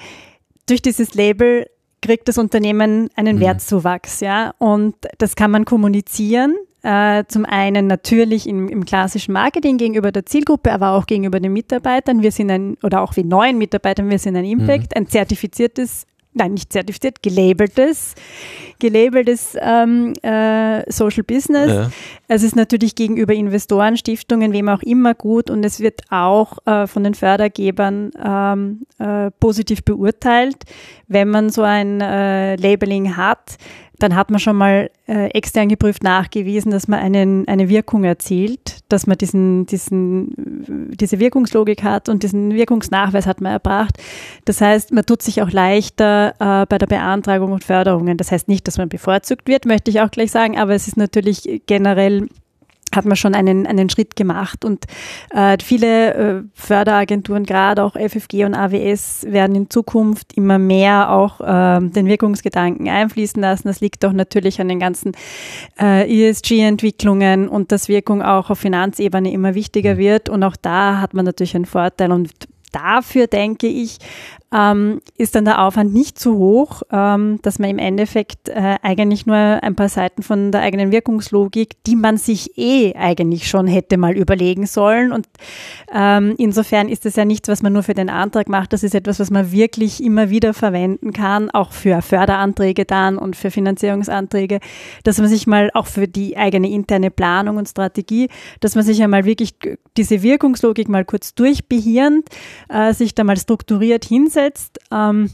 durch 0.69 0.83
dieses 0.83 1.15
Label 1.15 1.67
kriegt 2.03 2.29
das 2.29 2.39
Unternehmen 2.39 3.09
einen 3.15 3.37
mhm. 3.37 3.41
Wertzuwachs, 3.41 4.21
ja, 4.21 4.55
und 4.59 4.95
das 5.19 5.37
kann 5.37 5.51
man 5.51 5.65
kommunizieren. 5.65 6.57
Äh, 6.83 7.25
zum 7.27 7.45
einen 7.45 7.89
natürlich 7.89 8.49
im, 8.49 8.69
im, 8.69 8.85
klassischen 8.85 9.33
Marketing 9.33 9.77
gegenüber 9.77 10.13
der 10.13 10.25
Zielgruppe, 10.25 10.73
aber 10.73 10.93
auch 10.93 11.07
gegenüber 11.07 11.41
den 11.41 11.53
Mitarbeitern. 11.53 12.23
Wir 12.23 12.31
sind 12.31 12.49
ein, 12.49 12.77
oder 12.85 13.01
auch 13.03 13.17
wie 13.17 13.25
neuen 13.25 13.59
Mitarbeitern, 13.59 14.09
wir 14.09 14.21
sind 14.21 14.37
ein 14.37 14.45
Impact, 14.45 14.95
mhm. 14.95 14.99
ein 15.03 15.07
zertifiziertes 15.09 16.07
nein, 16.37 16.53
nicht 16.53 16.73
zertifiziert, 16.73 17.23
gelabeltes, 17.23 18.15
gelabeltes 18.79 19.57
ähm, 19.61 20.13
äh, 20.23 20.91
Social 20.93 21.25
Business. 21.25 21.73
Ja. 21.73 21.91
Es 22.29 22.43
ist 22.43 22.55
natürlich 22.55 22.95
gegenüber 22.95 23.33
Investoren, 23.33 23.97
Stiftungen, 23.97 24.53
wem 24.53 24.69
auch 24.69 24.83
immer 24.83 25.15
gut 25.15 25.51
und 25.51 25.65
es 25.65 25.81
wird 25.81 26.03
auch 26.11 26.59
äh, 26.67 26.87
von 26.87 27.05
den 27.05 27.15
Fördergebern 27.15 28.11
ähm, 28.23 28.87
äh, 28.99 29.31
positiv 29.41 29.83
beurteilt, 29.85 30.57
wenn 31.09 31.29
man 31.29 31.51
so 31.51 31.63
ein 31.63 32.01
äh, 32.01 32.57
Labeling 32.57 33.17
hat 33.17 33.57
dann 33.99 34.15
hat 34.15 34.31
man 34.31 34.41
schon 34.41 34.57
mal 34.57 34.91
äh, 35.07 35.29
extern 35.31 35.69
geprüft 35.69 36.03
nachgewiesen, 36.03 36.71
dass 36.71 36.89
man 36.89 37.01
einen, 37.01 37.49
eine 37.49 37.69
Wirkung 37.69 38.05
erzielt, 38.05 38.81
dass 38.89 39.07
man 39.07 39.17
diesen, 39.17 39.67
diesen, 39.67 40.91
diese 40.95 41.19
Wirkungslogik 41.19 41.83
hat 41.83 42.09
und 42.09 42.23
diesen 42.23 42.53
Wirkungsnachweis 42.53 43.27
hat 43.27 43.41
man 43.41 43.53
erbracht. 43.53 43.99
Das 44.45 44.61
heißt, 44.61 44.93
man 44.93 45.07
tut 45.07 45.23
sich 45.23 45.43
auch 45.43 45.51
leichter 45.51 46.35
äh, 46.39 46.67
bei 46.67 46.79
der 46.79 46.87
Beantragung 46.87 47.53
und 47.53 47.65
Förderungen. 47.65 48.17
Das 48.17 48.33
heißt 48.33 48.49
nicht, 48.49 48.67
dass 48.67 48.79
man 48.79 48.89
bevorzugt 48.89 49.49
wird, 49.49 49.65
möchte 49.65 49.91
ich 49.91 50.01
auch 50.01 50.11
gleich 50.11 50.31
sagen, 50.31 50.59
aber 50.59 50.75
es 50.75 50.89
ist 50.89 50.97
natürlich 50.97 51.63
generell 51.67 52.29
hat 52.97 53.05
man 53.05 53.17
schon 53.17 53.35
einen, 53.35 53.67
einen 53.67 53.89
Schritt 53.91 54.17
gemacht. 54.17 54.65
Und 54.65 54.87
äh, 55.31 55.57
viele 55.63 56.15
äh, 56.15 56.43
Förderagenturen, 56.55 57.45
gerade 57.45 57.85
auch 57.85 57.95
FFG 57.95 58.45
und 58.45 58.55
AWS, 58.55 59.27
werden 59.29 59.55
in 59.55 59.71
Zukunft 59.71 60.33
immer 60.35 60.59
mehr 60.59 61.11
auch 61.13 61.41
äh, 61.41 61.81
den 61.81 62.07
Wirkungsgedanken 62.07 62.89
einfließen 62.89 63.41
lassen. 63.41 63.69
Das 63.69 63.81
liegt 63.81 64.05
auch 64.05 64.13
natürlich 64.13 64.61
an 64.61 64.69
den 64.69 64.81
ganzen 64.81 65.13
äh, 65.79 66.29
ESG-Entwicklungen 66.29 67.49
und 67.49 67.71
dass 67.73 67.89
Wirkung 67.89 68.23
auch 68.23 68.51
auf 68.51 68.59
Finanzebene 68.59 69.33
immer 69.33 69.55
wichtiger 69.55 69.95
mhm. 69.95 69.99
wird. 69.99 70.29
Und 70.29 70.43
auch 70.43 70.57
da 70.57 71.01
hat 71.01 71.15
man 71.15 71.25
natürlich 71.25 71.55
einen 71.55 71.67
Vorteil. 71.67 72.11
Und 72.11 72.31
dafür 72.73 73.27
denke 73.27 73.67
ich, 73.67 73.99
ähm, 74.53 75.01
ist 75.19 75.35
dann 75.35 75.45
der 75.45 75.63
Aufwand 75.63 75.93
nicht 75.93 76.19
zu 76.19 76.37
hoch, 76.37 76.83
ähm, 76.93 77.41
dass 77.43 77.59
man 77.59 77.69
im 77.69 77.79
Endeffekt 77.79 78.49
äh, 78.49 78.77
eigentlich 78.81 79.27
nur 79.27 79.37
ein 79.37 79.75
paar 79.75 79.89
Seiten 79.89 80.23
von 80.23 80.53
der 80.53 80.61
eigenen 80.61 80.93
Wirkungslogik, 80.93 81.83
die 81.85 81.97
man 81.97 82.17
sich 82.17 82.57
eh 82.57 82.95
eigentlich 82.95 83.49
schon 83.49 83.67
hätte 83.67 83.97
mal 83.97 84.17
überlegen 84.17 84.67
sollen. 84.67 85.11
Und 85.11 85.27
ähm, 85.93 86.35
insofern 86.39 86.89
ist 86.89 87.05
das 87.05 87.17
ja 87.17 87.25
nichts, 87.25 87.49
was 87.49 87.63
man 87.63 87.73
nur 87.73 87.83
für 87.83 87.95
den 87.95 88.09
Antrag 88.09 88.49
macht. 88.49 88.73
Das 88.73 88.85
ist 88.85 88.95
etwas, 88.95 89.19
was 89.19 89.31
man 89.31 89.51
wirklich 89.51 90.03
immer 90.03 90.31
wieder 90.31 90.55
verwenden 90.55 91.13
kann, 91.13 91.51
auch 91.51 91.73
für 91.73 92.01
Förderanträge 92.01 92.85
dann 92.85 93.19
und 93.19 93.35
für 93.35 93.51
Finanzierungsanträge, 93.51 94.61
dass 95.03 95.19
man 95.19 95.29
sich 95.29 95.49
mal 95.49 95.71
auch 95.75 95.87
für 95.87 96.07
die 96.07 96.37
eigene 96.37 96.71
interne 96.71 97.11
Planung 97.11 97.57
und 97.57 97.69
Strategie, 97.69 98.29
dass 98.61 98.77
man 98.77 98.85
sich 98.85 99.03
einmal 99.03 99.25
wirklich 99.25 99.55
diese 99.97 100.23
Wirkungslogik 100.23 100.89
mal 100.89 101.05
kurz 101.05 101.35
durchbehirnt, 101.35 102.29
äh, 102.69 102.93
sich 102.93 103.15
da 103.15 103.25
mal 103.25 103.37
strukturiert 103.37 104.05
hinsetzt 104.05 104.36
hinsetzt, 104.37 104.79
ähm, 104.93 105.31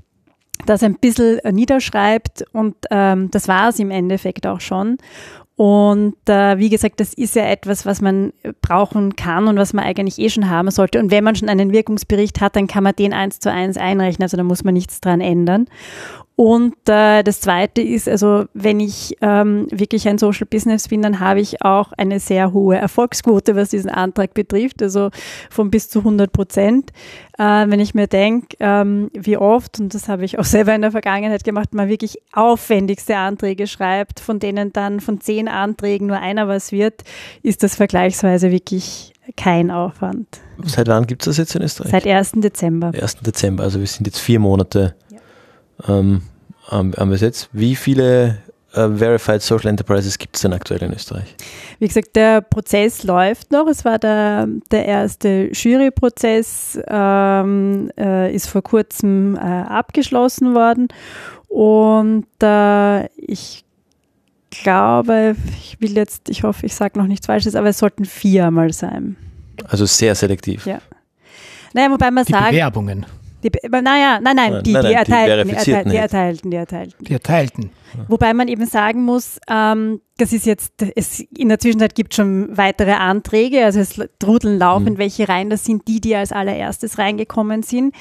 das 0.67 0.83
ein 0.83 0.95
bisschen 0.95 1.41
niederschreibt 1.51 2.45
und 2.53 2.77
ähm, 2.91 3.31
das 3.31 3.49
war 3.49 3.69
es 3.69 3.79
im 3.79 3.91
Endeffekt 3.91 4.47
auch 4.47 4.61
schon. 4.61 4.99
Und 5.57 6.17
äh, 6.29 6.59
wie 6.59 6.71
gesagt, 6.71 6.99
das 6.99 7.13
ist 7.13 7.37
ja 7.37 7.45
etwas, 7.45 7.85
was 7.85 8.01
man 8.01 8.33
brauchen 8.63 9.17
kann 9.17 9.49
und 9.49 9.57
was 9.59 9.73
man 9.73 9.85
eigentlich 9.85 10.19
eh 10.19 10.31
schon 10.31 10.49
haben 10.49 10.71
sollte. 10.71 10.99
Und 10.99 11.11
wenn 11.11 11.25
man 11.25 11.37
schon 11.37 11.49
einen 11.49 11.73
Wirkungsbericht 11.73 12.41
hat, 12.41 12.57
dann 12.57 12.67
kann 12.67 12.83
man 12.83 12.97
den 12.97 13.13
eins 13.13 13.39
zu 13.39 13.51
eins 13.51 13.77
einrechnen. 13.77 14.25
Also 14.25 14.37
da 14.37 14.45
muss 14.45 14.65
man 14.65 14.75
nichts 14.75 15.01
dran 15.01 15.21
ändern. 15.21 15.67
Und 16.35 16.75
äh, 16.89 17.23
das 17.23 17.41
Zweite 17.41 17.83
ist, 17.83 18.09
also 18.09 18.47
wenn 18.55 18.81
ich 18.81 19.17
ähm, 19.21 19.67
wirklich 19.71 20.09
ein 20.09 20.17
Social 20.17 20.47
Business 20.47 20.89
bin, 20.89 21.03
dann 21.03 21.21
habe 21.21 21.41
ich 21.41 21.63
auch 21.63 21.93
eine 21.93 22.21
sehr 22.21 22.55
hohe 22.55 22.77
Erfolgsquote, 22.77 23.55
was 23.55 23.69
diesen 23.69 23.91
Antrag 23.91 24.33
betrifft, 24.33 24.83
also 24.83 25.11
von 25.51 25.71
bis 25.71 25.91
zu 25.91 25.99
100 25.99 26.33
Prozent. 26.33 26.91
Äh, 27.39 27.43
wenn 27.69 27.81
ich 27.81 27.95
mir 27.95 28.07
denke, 28.07 28.57
ähm, 28.61 29.11
wie 29.13 29.37
oft, 29.37 29.79
und 29.79 29.95
das 29.95 30.09
habe 30.09 30.25
ich 30.25 30.39
auch 30.39 30.45
selber 30.53 30.75
in 30.75 30.81
der 30.81 30.91
Vergangenheit 30.91 31.45
gemacht, 31.45 31.75
man 31.75 31.89
wirklich 31.91 32.17
aufwendigste 32.33 33.17
Anträge 33.17 33.67
schreibt, 33.67 34.19
von 34.19 34.39
denen 34.39 34.73
dann 34.73 35.01
von 35.01 35.21
zehn 35.21 35.49
Anträgen 35.49 36.07
nur 36.07 36.19
einer 36.19 36.49
was 36.49 36.73
wird, 36.73 37.03
ist 37.43 37.63
das 37.63 37.77
vergleichsweise 37.77 38.51
wirklich 38.51 39.13
kein 39.37 39.71
Aufwand. 39.71 40.41
Seit 40.65 40.89
wann 40.89 41.07
gibt 41.07 41.23
es 41.23 41.27
das 41.27 41.37
jetzt 41.37 41.55
in 41.55 41.63
Österreich? 41.63 41.91
Seit 41.91 42.07
1. 42.07 42.33
Dezember. 42.37 42.93
1. 42.99 43.17
Dezember, 43.17 43.65
also 43.65 43.79
wir 43.79 43.87
sind 43.87 44.07
jetzt 44.07 44.19
vier 44.19 44.41
Monate 44.41 44.95
ähm, 45.89 46.23
haben 46.69 46.95
wir 46.97 47.15
es 47.15 47.21
jetzt. 47.21 47.49
Wie 47.53 47.77
viele 47.77 48.39
äh, 48.73 48.89
Verified 48.89 49.43
Social 49.43 49.69
Enterprises 49.69 50.17
gibt 50.19 50.37
es 50.37 50.43
denn 50.43 50.53
aktuell 50.53 50.83
in 50.83 50.93
Österreich? 50.93 51.35
Wie 51.79 51.89
gesagt, 51.89 52.17
der 52.17 52.41
Prozess 52.41 53.03
läuft 53.03 53.51
noch. 53.51 53.67
Es 53.67 53.85
war 53.85 53.99
der, 53.99 54.49
der 54.71 54.87
erste 54.87 55.51
Juryprozess, 55.53 56.79
ähm, 56.87 57.91
äh, 57.99 58.35
ist 58.35 58.49
vor 58.49 58.63
kurzem 58.63 59.37
äh, 59.37 59.41
abgeschlossen 59.41 60.55
worden. 60.55 60.89
Und 61.49 62.27
äh, 62.43 63.07
ich 63.17 63.65
glaube, 64.51 65.37
ich 65.59 65.81
will 65.81 65.97
jetzt, 65.97 66.31
ich 66.31 66.43
hoffe, 66.43 66.67
ich 66.67 66.75
sage 66.75 66.99
noch 66.99 67.07
nichts 67.07 67.27
Falsches, 67.27 67.55
aber 67.55 67.69
es 67.69 67.79
sollten 67.79 68.05
vier 68.05 68.51
mal 68.51 68.73
sein. 68.73 69.17
Also 69.69 69.87
sehr 69.87 70.15
selektiv. 70.15 70.67
Ja. 70.67 70.79
Naja, 71.75 71.91
wobei 71.91 72.11
man 72.11 72.25
die 72.25 72.33
sagt. 72.33 72.51
Bewerbungen. 72.51 73.07
Die, 73.43 73.51
naja, 73.69 74.21
nein, 74.23 74.37
nein, 74.37 74.63
die, 74.63 74.73
nein, 74.73 74.87
die, 74.87 74.93
erteilten, 74.93 75.49
die, 75.49 75.55
erteilten, 75.55 75.91
die, 75.91 75.97
erteilten, 75.97 76.51
die 76.51 76.57
erteilten. 76.57 77.05
Die 77.05 77.13
erteilten. 77.13 77.71
Wobei 78.09 78.33
man 78.35 78.49
eben 78.49 78.67
sagen 78.67 79.05
muss, 79.05 79.39
ähm, 79.51 80.01
das 80.17 80.33
ist 80.33 80.47
jetzt, 80.47 80.73
es, 80.95 81.21
in 81.21 81.49
der 81.49 81.59
Zwischenzeit 81.59 81.95
gibt 81.95 82.13
es 82.13 82.17
schon 82.17 82.57
weitere 82.57 82.93
Anträge, 82.93 83.65
also 83.65 83.81
es 83.81 84.01
trudeln 84.19 84.59
laufend 84.59 84.97
mhm. 84.97 84.99
welche 84.99 85.29
rein, 85.29 85.51
das 85.51 85.65
sind 85.65 85.89
die, 85.89 86.01
die 86.01 86.15
als 86.15 86.33
allererstes 86.33 86.99
reingekommen 86.99 87.63
sind. 87.63 87.95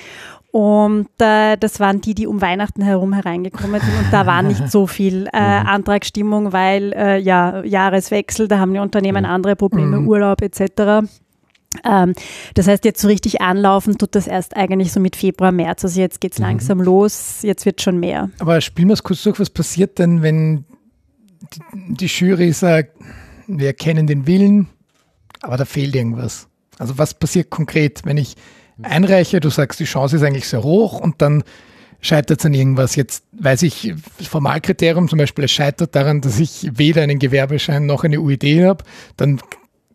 Und 0.52 1.08
äh, 1.20 1.56
das 1.56 1.80
waren 1.80 2.02
die, 2.02 2.14
die 2.14 2.28
um 2.28 2.42
Weihnachten 2.42 2.82
herum 2.82 3.14
hereingekommen 3.14 3.80
sind. 3.80 3.98
Und 3.98 4.12
da 4.12 4.26
war 4.26 4.42
nicht 4.42 4.70
so 4.70 4.86
viel 4.86 5.28
äh, 5.34 5.62
mhm. 5.62 5.68
Antragsstimmung, 5.68 6.52
weil 6.52 6.92
äh, 6.94 7.20
ja, 7.20 7.64
Jahreswechsel, 7.64 8.50
da 8.50 8.60
haben 8.60 8.74
die 8.74 8.80
Unternehmen 8.80 9.24
mhm. 9.24 9.30
andere 9.30 9.56
Probleme, 9.56 10.02
mhm. 10.02 10.08
Urlaub 10.10 10.42
etc. 10.42 11.08
Ähm, 11.86 12.14
das 12.54 12.68
heißt, 12.68 12.84
jetzt 12.86 13.02
so 13.02 13.08
richtig 13.08 13.42
anlaufen 13.42 13.98
tut 13.98 14.16
das 14.16 14.28
erst 14.28 14.56
eigentlich 14.56 14.92
so 14.92 15.00
mit 15.00 15.16
Februar, 15.16 15.52
März. 15.52 15.84
Also 15.86 16.00
jetzt 16.00 16.22
geht 16.22 16.34
es 16.34 16.40
mhm. 16.40 16.46
langsam 16.46 16.82
los, 16.82 17.40
jetzt 17.44 17.66
wird 17.66 17.82
schon 17.82 18.00
mehr. 18.00 18.30
Aber 18.40 18.60
spielen 18.62 18.90
wir 18.90 18.94
es 18.94 19.04
kurz 19.04 19.24
durch, 19.24 19.40
was 19.40 19.50
passiert 19.50 20.00
denn, 20.00 20.22
wenn 20.22 20.66
die, 21.74 22.06
Jury 22.06 22.52
sagt, 22.54 22.96
wir 23.48 23.68
erkennen 23.68 24.08
den 24.08 24.28
Willen, 24.28 24.68
aber 25.42 25.58
da 25.58 25.66
fehlt 25.66 25.96
irgendwas. 25.96 26.48
Also 26.78 26.98
was 26.98 27.14
passiert 27.14 27.50
konkret, 27.50 28.02
wenn 28.06 28.18
ich 28.18 28.36
einreiche, 28.82 29.40
du 29.40 29.50
sagst, 29.50 29.80
die 29.80 29.86
Chance 29.86 30.18
ist 30.18 30.24
eigentlich 30.24 30.48
sehr 30.48 30.64
hoch 30.64 31.00
und 31.00 31.22
dann 31.22 31.44
scheitert 32.00 32.40
es 32.40 32.46
an 32.46 32.54
irgendwas. 32.54 32.96
Jetzt 32.96 33.26
weiß 33.34 33.62
ich, 33.64 33.94
das 34.18 34.28
Formalkriterium 34.28 35.08
zum 35.08 35.20
Beispiel, 35.20 35.46
es 35.46 35.52
scheitert 35.52 35.96
daran, 35.96 36.22
dass 36.22 36.40
ich 36.40 36.70
weder 36.74 37.04
einen 37.04 37.20
Gewerbeschein 37.20 37.86
noch 37.86 38.04
eine 38.04 38.20
UID 38.20 38.64
habe, 38.64 38.84
dann 39.18 39.40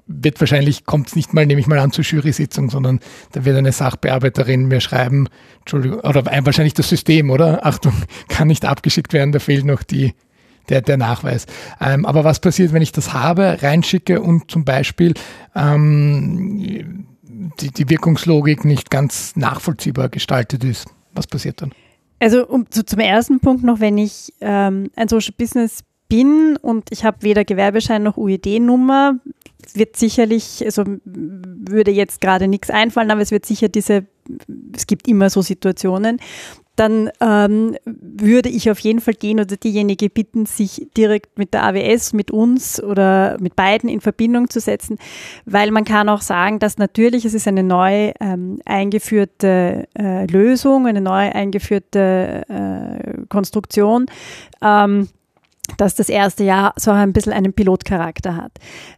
wird 0.06 0.38
wahrscheinlich, 0.40 0.84
kommt 0.84 1.08
es 1.08 1.16
nicht 1.16 1.34
mal, 1.34 1.46
nehme 1.46 1.60
ich 1.60 1.66
mal 1.66 1.78
an, 1.78 1.90
zur 1.90 2.04
Jury-Sitzung, 2.04 2.70
sondern 2.70 3.00
da 3.32 3.44
wird 3.44 3.56
eine 3.56 3.72
Sachbearbeiterin 3.72 4.66
mir 4.66 4.80
schreiben, 4.80 5.28
Entschuldigung, 5.60 6.00
oder 6.00 6.24
wahrscheinlich 6.24 6.74
das 6.74 6.88
System, 6.88 7.30
oder? 7.30 7.66
Achtung, 7.66 7.92
kann 8.28 8.48
nicht 8.48 8.64
abgeschickt 8.64 9.12
werden, 9.12 9.32
da 9.32 9.38
fehlt 9.38 9.64
noch 9.64 9.82
die, 9.82 10.14
der, 10.68 10.80
der 10.80 10.96
Nachweis. 10.96 11.46
Ähm, 11.80 12.06
aber 12.06 12.24
was 12.24 12.40
passiert, 12.40 12.72
wenn 12.72 12.82
ich 12.82 12.92
das 12.92 13.12
habe, 13.12 13.58
reinschicke 13.62 14.20
und 14.20 14.50
zum 14.50 14.64
Beispiel 14.64 15.14
ähm, 15.54 17.06
die, 17.60 17.70
die 17.70 17.88
Wirkungslogik 17.88 18.64
nicht 18.64 18.90
ganz 18.90 19.34
nachvollziehbar 19.36 20.08
gestaltet 20.08 20.62
ist? 20.62 20.86
Was 21.14 21.26
passiert 21.26 21.62
dann? 21.62 21.72
Also 22.18 22.46
um, 22.46 22.70
zu, 22.70 22.84
zum 22.84 23.00
ersten 23.00 23.40
Punkt 23.40 23.64
noch, 23.64 23.80
wenn 23.80 23.98
ich 23.98 24.32
ähm, 24.40 24.90
ein 24.96 25.08
Social 25.08 25.34
Business 25.36 25.82
bin 26.08 26.56
und 26.60 26.90
ich 26.90 27.04
habe 27.04 27.18
weder 27.22 27.44
Gewerbeschein 27.44 28.02
noch 28.02 28.16
UED-Nummer, 28.16 29.18
wird 29.76 29.96
sicherlich, 29.96 30.62
also 30.64 30.84
würde 31.04 31.90
jetzt 31.90 32.20
gerade 32.20 32.48
nichts 32.48 32.70
einfallen, 32.70 33.10
aber 33.10 33.20
es 33.20 33.30
wird 33.30 33.46
sicher 33.46 33.68
diese, 33.68 34.06
es 34.74 34.86
gibt 34.86 35.08
immer 35.08 35.30
so 35.30 35.42
Situationen, 35.42 36.20
dann 36.76 37.10
ähm, 37.20 37.74
würde 37.84 38.50
ich 38.50 38.70
auf 38.70 38.78
jeden 38.80 39.00
Fall 39.00 39.14
den 39.14 39.40
oder 39.40 39.56
diejenige 39.56 40.10
bitten, 40.10 40.44
sich 40.44 40.86
direkt 40.96 41.38
mit 41.38 41.54
der 41.54 41.64
AWS, 41.64 42.12
mit 42.12 42.30
uns 42.30 42.82
oder 42.82 43.38
mit 43.40 43.56
beiden 43.56 43.88
in 43.88 44.02
Verbindung 44.02 44.50
zu 44.50 44.60
setzen, 44.60 44.98
weil 45.46 45.70
man 45.70 45.84
kann 45.84 46.10
auch 46.10 46.20
sagen, 46.20 46.58
dass 46.58 46.76
natürlich 46.76 47.24
es 47.24 47.32
ist 47.32 47.48
eine 47.48 47.62
neu 47.62 48.12
ähm, 48.20 48.60
eingeführte 48.66 49.88
äh, 49.98 50.26
Lösung, 50.26 50.86
eine 50.86 51.00
neu 51.00 51.32
eingeführte 51.32 52.42
äh, 52.48 53.26
Konstruktion. 53.28 54.06
Ähm, 54.62 55.08
dass 55.78 55.94
das 55.94 56.08
erste 56.08 56.44
Jahr 56.44 56.72
so 56.76 56.90
ein 56.90 57.12
bisschen 57.12 57.32
einen 57.32 57.52
Pilotcharakter 57.52 58.36
hat. 58.36 58.52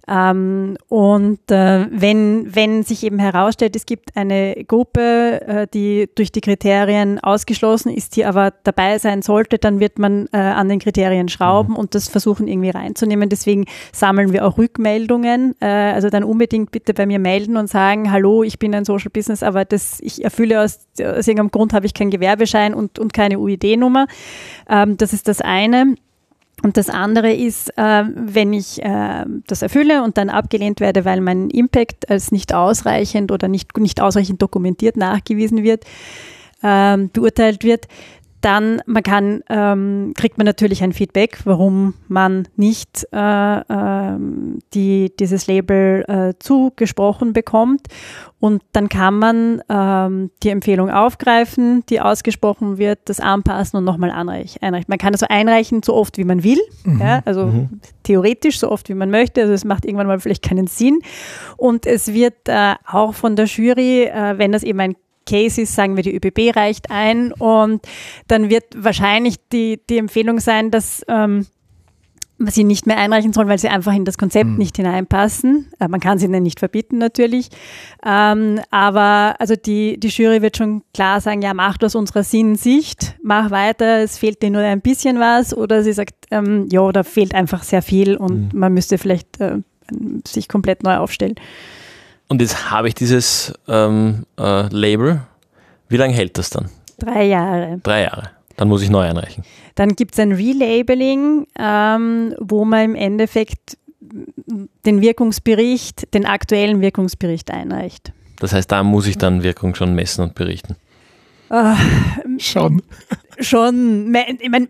Ähm, 0.07 0.77
und 0.89 1.51
äh, 1.51 1.87
wenn, 1.91 2.55
wenn 2.55 2.83
sich 2.83 3.05
eben 3.05 3.19
herausstellt, 3.19 3.77
es 3.77 3.87
gibt 3.87 4.17
eine 4.17 4.65
Gruppe, 4.67 5.41
äh, 5.47 5.67
die 5.73 6.09
durch 6.15 6.33
die 6.33 6.41
Kriterien 6.41 7.19
ausgeschlossen 7.21 7.93
ist, 7.93 8.17
die 8.17 8.25
aber 8.25 8.53
dabei 8.65 8.99
sein 8.99 9.23
sollte, 9.23 9.59
dann 9.59 9.81
wird 9.81 9.99
man 9.99 10.29
äh, 10.33 10.39
an 10.39 10.69
den 10.69 10.79
Kriterien 10.79 11.29
schrauben 11.29 11.73
mhm. 11.73 11.79
und 11.79 11.95
das 11.95 12.09
versuchen 12.09 12.49
irgendwie 12.49 12.71
reinzunehmen. 12.71 13.29
Deswegen 13.29 13.67
sammeln 13.93 14.33
wir 14.33 14.47
auch 14.47 14.59
Rückmeldungen. 14.59 15.55
Äh, 15.61 15.67
also 15.67 16.11
dann 16.11 16.25
unbedingt 16.25 16.71
bitte 16.71 16.95
bei 16.95 17.07
mir 17.07 17.19
melden 17.19 17.57
und 17.57 17.69
sagen, 17.69 18.11
hallo, 18.11 18.43
ich 18.43 18.59
bin 18.59 18.75
ein 18.75 18.85
Social 18.85 19.11
Business, 19.11 19.43
aber 19.43 19.65
das, 19.65 20.01
ich 20.01 20.25
erfülle 20.25 20.63
aus, 20.63 20.81
aus 21.01 21.27
irgendeinem 21.27 21.51
Grund 21.51 21.73
habe 21.73 21.87
ich 21.87 21.95
keinen 21.95 22.11
Gewerbeschein 22.11 22.75
und, 22.75 22.99
und 22.99 23.13
keine 23.13 23.39
UID-Nummer. 23.39 24.07
Ähm, 24.69 24.97
das 24.97 25.13
ist 25.13 25.29
das 25.29 25.41
eine. 25.41 25.95
Und 26.63 26.77
das 26.77 26.91
andere 26.91 27.33
ist, 27.33 27.71
äh, 27.77 28.05
wenn 28.15 28.53
ich 28.53 28.83
äh, 28.83 29.25
das 29.47 29.63
erfülle 29.63 30.03
und 30.03 30.19
dann 30.19 30.29
abgelehnt 30.29 30.81
werde, 30.81 31.05
weil 31.05 31.21
mein 31.21 31.51
Impact 31.51 32.11
als 32.11 32.33
nicht 32.33 32.53
ausreichend 32.53 33.31
oder 33.31 33.49
nicht, 33.49 33.77
nicht 33.79 34.01
ausreichend 34.01 34.43
dokumentiert 34.43 34.97
nachgewiesen 34.97 35.63
wird, 35.63 35.85
äh, 36.63 36.97
beurteilt 37.13 37.63
wird, 37.63 37.87
dann 38.41 38.81
man 38.87 39.03
kann, 39.03 39.43
ähm, 39.49 40.13
kriegt 40.17 40.39
man 40.39 40.45
natürlich 40.45 40.83
ein 40.83 40.93
Feedback, 40.93 41.41
warum 41.45 41.95
man 42.07 42.47
nicht 42.57 43.07
äh, 43.13 43.59
äh, 43.59 44.19
die, 44.75 45.13
dieses 45.19 45.47
Label 45.47 46.05
äh, 46.07 46.35
zugesprochen 46.39 47.33
bekommt. 47.33 47.89
Und 48.41 48.63
dann 48.73 48.89
kann 48.89 49.19
man 49.19 49.63
ähm, 49.69 50.31
die 50.45 50.51
Empfehlung 50.51 50.91
aufgreifen, 50.91 51.85
die 51.89 52.01
ausgesprochen 52.01 52.79
wird, 52.79 53.01
das 53.07 53.19
anpassen 53.19 53.79
und 53.79 53.85
nochmal 53.85 54.13
einreichen. 54.13 54.61
Man 54.87 54.99
kann 54.99 55.13
also 55.13 55.27
einreichen, 55.29 55.83
so 55.83 55.95
oft 55.95 56.19
wie 56.19 56.25
man 56.25 56.45
will, 56.45 56.61
mhm. 56.85 57.01
ja, 57.01 57.21
also 57.25 57.47
mhm. 57.47 57.81
theoretisch 58.05 58.61
so 58.61 58.71
oft 58.71 58.89
wie 58.89 58.95
man 58.95 59.11
möchte. 59.11 59.41
Also 59.41 59.53
es 59.53 59.65
macht 59.65 59.85
irgendwann 59.85 60.07
mal 60.07 60.21
vielleicht 60.21 60.45
keinen 60.45 60.69
Sinn. 60.69 61.01
Und 61.57 61.85
es 61.87 62.13
wird 62.13 62.37
äh, 62.47 62.75
auch 62.87 63.15
von 63.15 63.35
der 63.35 63.47
Jury, 63.47 64.05
äh, 64.05 64.39
wenn 64.39 64.53
das 64.53 64.63
eben 64.63 64.79
ein 64.79 64.95
Cases 65.29 65.75
sagen 65.75 65.97
wir, 65.97 66.03
die 66.03 66.17
ÖBB 66.17 66.57
reicht 66.57 66.91
ein 66.91 67.33
und 67.33 67.83
dann 68.27 68.51
wird 68.51 68.65
wahrscheinlich 68.77 69.37
die, 69.53 69.81
die 69.89 69.99
Empfehlung 69.99 70.41
sein, 70.41 70.71
dass 70.71 71.05
ähm, 71.09 71.47
sie 72.39 72.65
nicht 72.65 72.87
mehr 72.87 72.99
einreichen 72.99 73.33
sollen, 73.33 73.49
weil 73.49 73.59
sie 73.59 73.69
einfach 73.69 73.93
in 73.93 74.05
das 74.05 74.17
Konzept 74.17 74.47
mhm. 74.47 74.59
nicht 74.59 74.77
hineinpassen. 74.77 75.71
Äh, 75.81 75.89
man 75.89 76.01
kann 76.01 76.19
sie 76.19 76.27
ihnen 76.27 76.43
nicht 76.43 76.61
verbieten 76.61 76.99
natürlich. 76.99 77.49
Ähm, 78.07 78.61
aber 78.71 79.35
also 79.39 79.55
die, 79.57 79.99
die 79.99 80.09
Jury 80.09 80.41
wird 80.41 80.57
schon 80.57 80.83
klar 80.95 81.21
sagen, 81.21 81.43
ja, 81.43 81.53
mach 81.53 81.79
das 81.79 81.95
unserer 81.95 82.23
Sinnsicht, 82.23 83.17
mach 83.23 83.51
weiter, 83.51 84.03
es 84.03 84.19
fehlt 84.19 84.43
dir 84.43 84.51
nur 84.51 84.63
ein 84.63 84.81
bisschen 84.81 85.19
was. 85.19 85.55
Oder 85.55 85.83
sie 85.83 85.93
sagt, 85.93 86.15
ähm, 86.31 86.69
ja, 86.71 86.91
da 86.93 87.03
fehlt 87.03 87.35
einfach 87.35 87.63
sehr 87.63 87.83
viel 87.83 88.17
und 88.17 88.53
mhm. 88.55 88.59
man 88.59 88.73
müsste 88.73 88.99
vielleicht 88.99 89.41
äh, 89.41 89.59
sich 90.27 90.49
komplett 90.49 90.85
neu 90.85 90.97
aufstellen. 90.97 91.35
Und 92.29 92.41
jetzt 92.41 92.71
habe 92.71 92.89
ich 92.89 92.95
dieses 92.95 93.55
ähm, 93.69 94.27
äh, 94.39 94.69
Label. 94.69 95.23
Wie 95.89 95.97
lange 95.97 96.13
hält 96.13 96.37
das 96.37 96.51
dann? 96.51 96.69
Drei 96.99 97.25
Jahre. 97.25 97.81
Drei 97.83 98.03
Jahre. 98.03 98.31
Dann 98.57 98.69
muss 98.69 98.83
ich 98.83 98.91
neu 98.91 99.09
einreichen. 99.09 99.45
Dann 99.77 99.95
gibt 99.95 100.15
es 100.15 100.21
ein 100.21 100.33
Relabeling, 100.33 101.47
ähm, 101.59 102.35
wo 102.39 102.65
man 102.65 102.85
im 102.85 102.95
Endeffekt 102.97 103.79
den 104.01 105.01
Wirkungsbericht, 105.01 106.13
den 106.15 106.27
aktuellen 106.27 106.81
Wirkungsbericht 106.81 107.51
einreicht. 107.51 108.13
Das 108.41 108.53
heißt, 108.53 108.71
da 108.71 108.83
muss 108.83 109.07
ich 109.07 109.19
dann 109.19 109.43
Wirkung 109.43 109.75
schon 109.75 109.95
messen 109.95 110.23
und 110.23 110.35
berichten. 110.35 110.77
Uh, 111.51 111.75
schon. 112.39 112.83
Schon. 113.41 114.15
Ich 114.41 114.51
meine, 114.51 114.69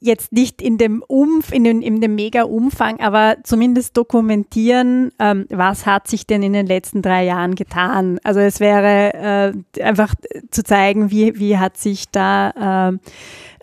jetzt 0.00 0.32
nicht 0.32 0.62
in 0.62 0.78
dem 0.78 1.02
Umf, 1.06 1.52
in 1.52 1.64
dem, 1.64 1.80
in 1.80 2.00
dem 2.00 2.14
Mega-Umfang, 2.14 3.00
aber 3.00 3.38
zumindest 3.42 3.96
dokumentieren, 3.96 5.10
ähm, 5.18 5.46
was 5.50 5.86
hat 5.86 6.06
sich 6.06 6.26
denn 6.26 6.42
in 6.42 6.52
den 6.52 6.66
letzten 6.66 7.02
drei 7.02 7.24
Jahren 7.24 7.54
getan. 7.54 8.20
Also 8.22 8.40
es 8.40 8.60
wäre 8.60 9.54
äh, 9.76 9.82
einfach 9.82 10.14
zu 10.50 10.62
zeigen, 10.62 11.10
wie, 11.10 11.38
wie 11.38 11.58
hat 11.58 11.76
sich 11.76 12.10
da 12.10 12.90
äh, 12.90 12.98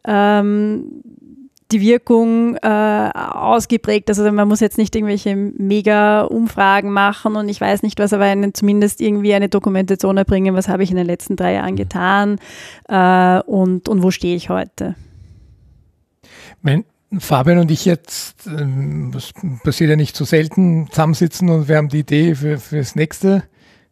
ähm, 0.08 1.02
die 1.76 1.82
Wirkung 1.82 2.56
äh, 2.56 3.10
ausgeprägt. 3.14 4.08
Also 4.08 4.32
man 4.32 4.48
muss 4.48 4.62
jetzt 4.62 4.78
nicht 4.78 4.96
irgendwelche 4.96 5.36
Mega-Umfragen 5.36 6.90
machen 6.90 7.36
und 7.36 7.50
ich 7.50 7.60
weiß 7.60 7.84
nicht 7.84 8.00
was, 8.00 8.14
aber 8.14 8.24
einen, 8.24 8.54
zumindest 8.54 9.02
irgendwie 9.02 9.34
eine 9.34 9.50
Dokumentation 9.50 10.16
erbringen, 10.16 10.56
was 10.56 10.70
habe 10.70 10.84
ich 10.84 10.92
in 10.92 10.96
den 10.96 11.06
letzten 11.06 11.36
drei 11.36 11.56
Jahren 11.56 11.76
getan 11.76 12.38
äh, 12.88 13.42
und, 13.42 13.90
und 13.90 14.04
wo 14.04 14.12
stehe 14.12 14.38
ich 14.38 14.48
heute. 14.48 14.96
Wenn 16.62 16.86
Fabian 17.18 17.58
und 17.58 17.72
ich 17.72 17.84
jetzt, 17.84 18.48
ähm, 18.48 19.12
das 19.14 19.34
passiert 19.64 19.90
ja 19.90 19.98
nicht 19.98 20.16
so 20.16 20.24
selten, 20.24 20.88
zusammensitzen 20.90 21.50
und 21.50 21.68
wir 21.68 21.76
haben 21.76 21.90
die 21.90 22.00
Idee 22.00 22.36
für, 22.36 22.58
für 22.58 22.78
das 22.78 22.96
nächste 22.96 23.44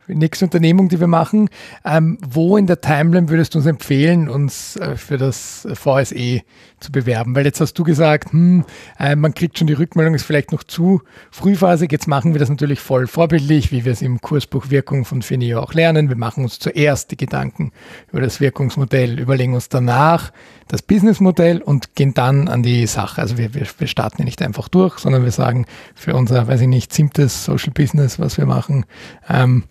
nächste 0.08 0.46
Unternehmung, 0.46 0.90
die 0.90 1.00
wir 1.00 1.08
machen. 1.08 1.50
Ähm, 1.86 2.18
wo 2.28 2.58
in 2.58 2.68
der 2.68 2.82
Timeline 2.82 3.30
würdest 3.30 3.54
du 3.54 3.60
uns 3.60 3.68
empfehlen, 3.68 4.30
uns 4.30 4.76
äh, 4.78 4.96
für 4.96 5.18
das 5.18 5.68
VSE 5.74 6.42
zu 6.80 6.92
bewerben? 6.92 7.36
Weil 7.36 7.46
jetzt 7.46 7.62
hast 7.62 7.74
du 7.74 7.84
gesagt, 7.84 8.32
hm, 8.32 8.66
äh, 9.00 9.16
man 9.16 9.34
kriegt 9.34 9.58
schon 9.58 9.68
die 9.68 9.74
Rückmeldung, 9.74 10.16
ist 10.16 10.24
vielleicht 10.24 10.52
noch 10.52 10.64
zu 10.64 11.02
frühphasig. 11.32 11.92
Jetzt 11.92 12.08
machen 12.08 12.34
wir 12.34 12.40
das 12.40 12.50
natürlich 12.50 12.80
voll 12.80 13.08
vorbildlich, 13.08 13.72
wie 13.72 13.86
wir 13.86 13.92
es 13.92 14.02
im 14.02 14.22
Kursbuch 14.22 14.70
Wirkung 14.70 15.06
von 15.06 15.22
Finio 15.22 15.62
auch 15.62 15.74
lernen. 15.74 16.10
Wir 16.10 16.18
machen 16.18 16.44
uns 16.44 16.60
zuerst 16.60 17.12
die 17.12 17.18
Gedanken 17.18 17.72
über 18.12 18.22
das 18.22 18.40
Wirkungsmodell, 18.40 19.20
überlegen 19.20 19.54
uns 19.54 19.70
danach 19.70 20.32
das 20.68 20.82
Businessmodell 20.82 21.62
und 21.62 21.96
gehen 21.96 22.14
dann 22.14 22.48
an 22.48 22.64
die 22.64 22.88
Sache. 22.88 23.22
Also 23.22 23.38
wir, 23.38 23.54
wir, 23.54 23.68
wir 23.78 23.88
starten 23.88 24.18
ja 24.20 24.26
nicht 24.26 24.42
einfach 24.42 24.68
durch, 24.70 25.00
sondern 25.00 25.24
wir 25.24 25.32
sagen 25.32 25.66
für 25.96 26.16
unser, 26.16 26.48
weiß 26.48 26.62
ich 26.62 26.68
nicht, 26.68 26.94
siebtes 26.94 27.46
Social 27.46 27.72
Business, 27.74 28.20
was 28.20 28.38
wir 28.38 28.46
machen, 28.46 28.86
ähm, 29.30 29.64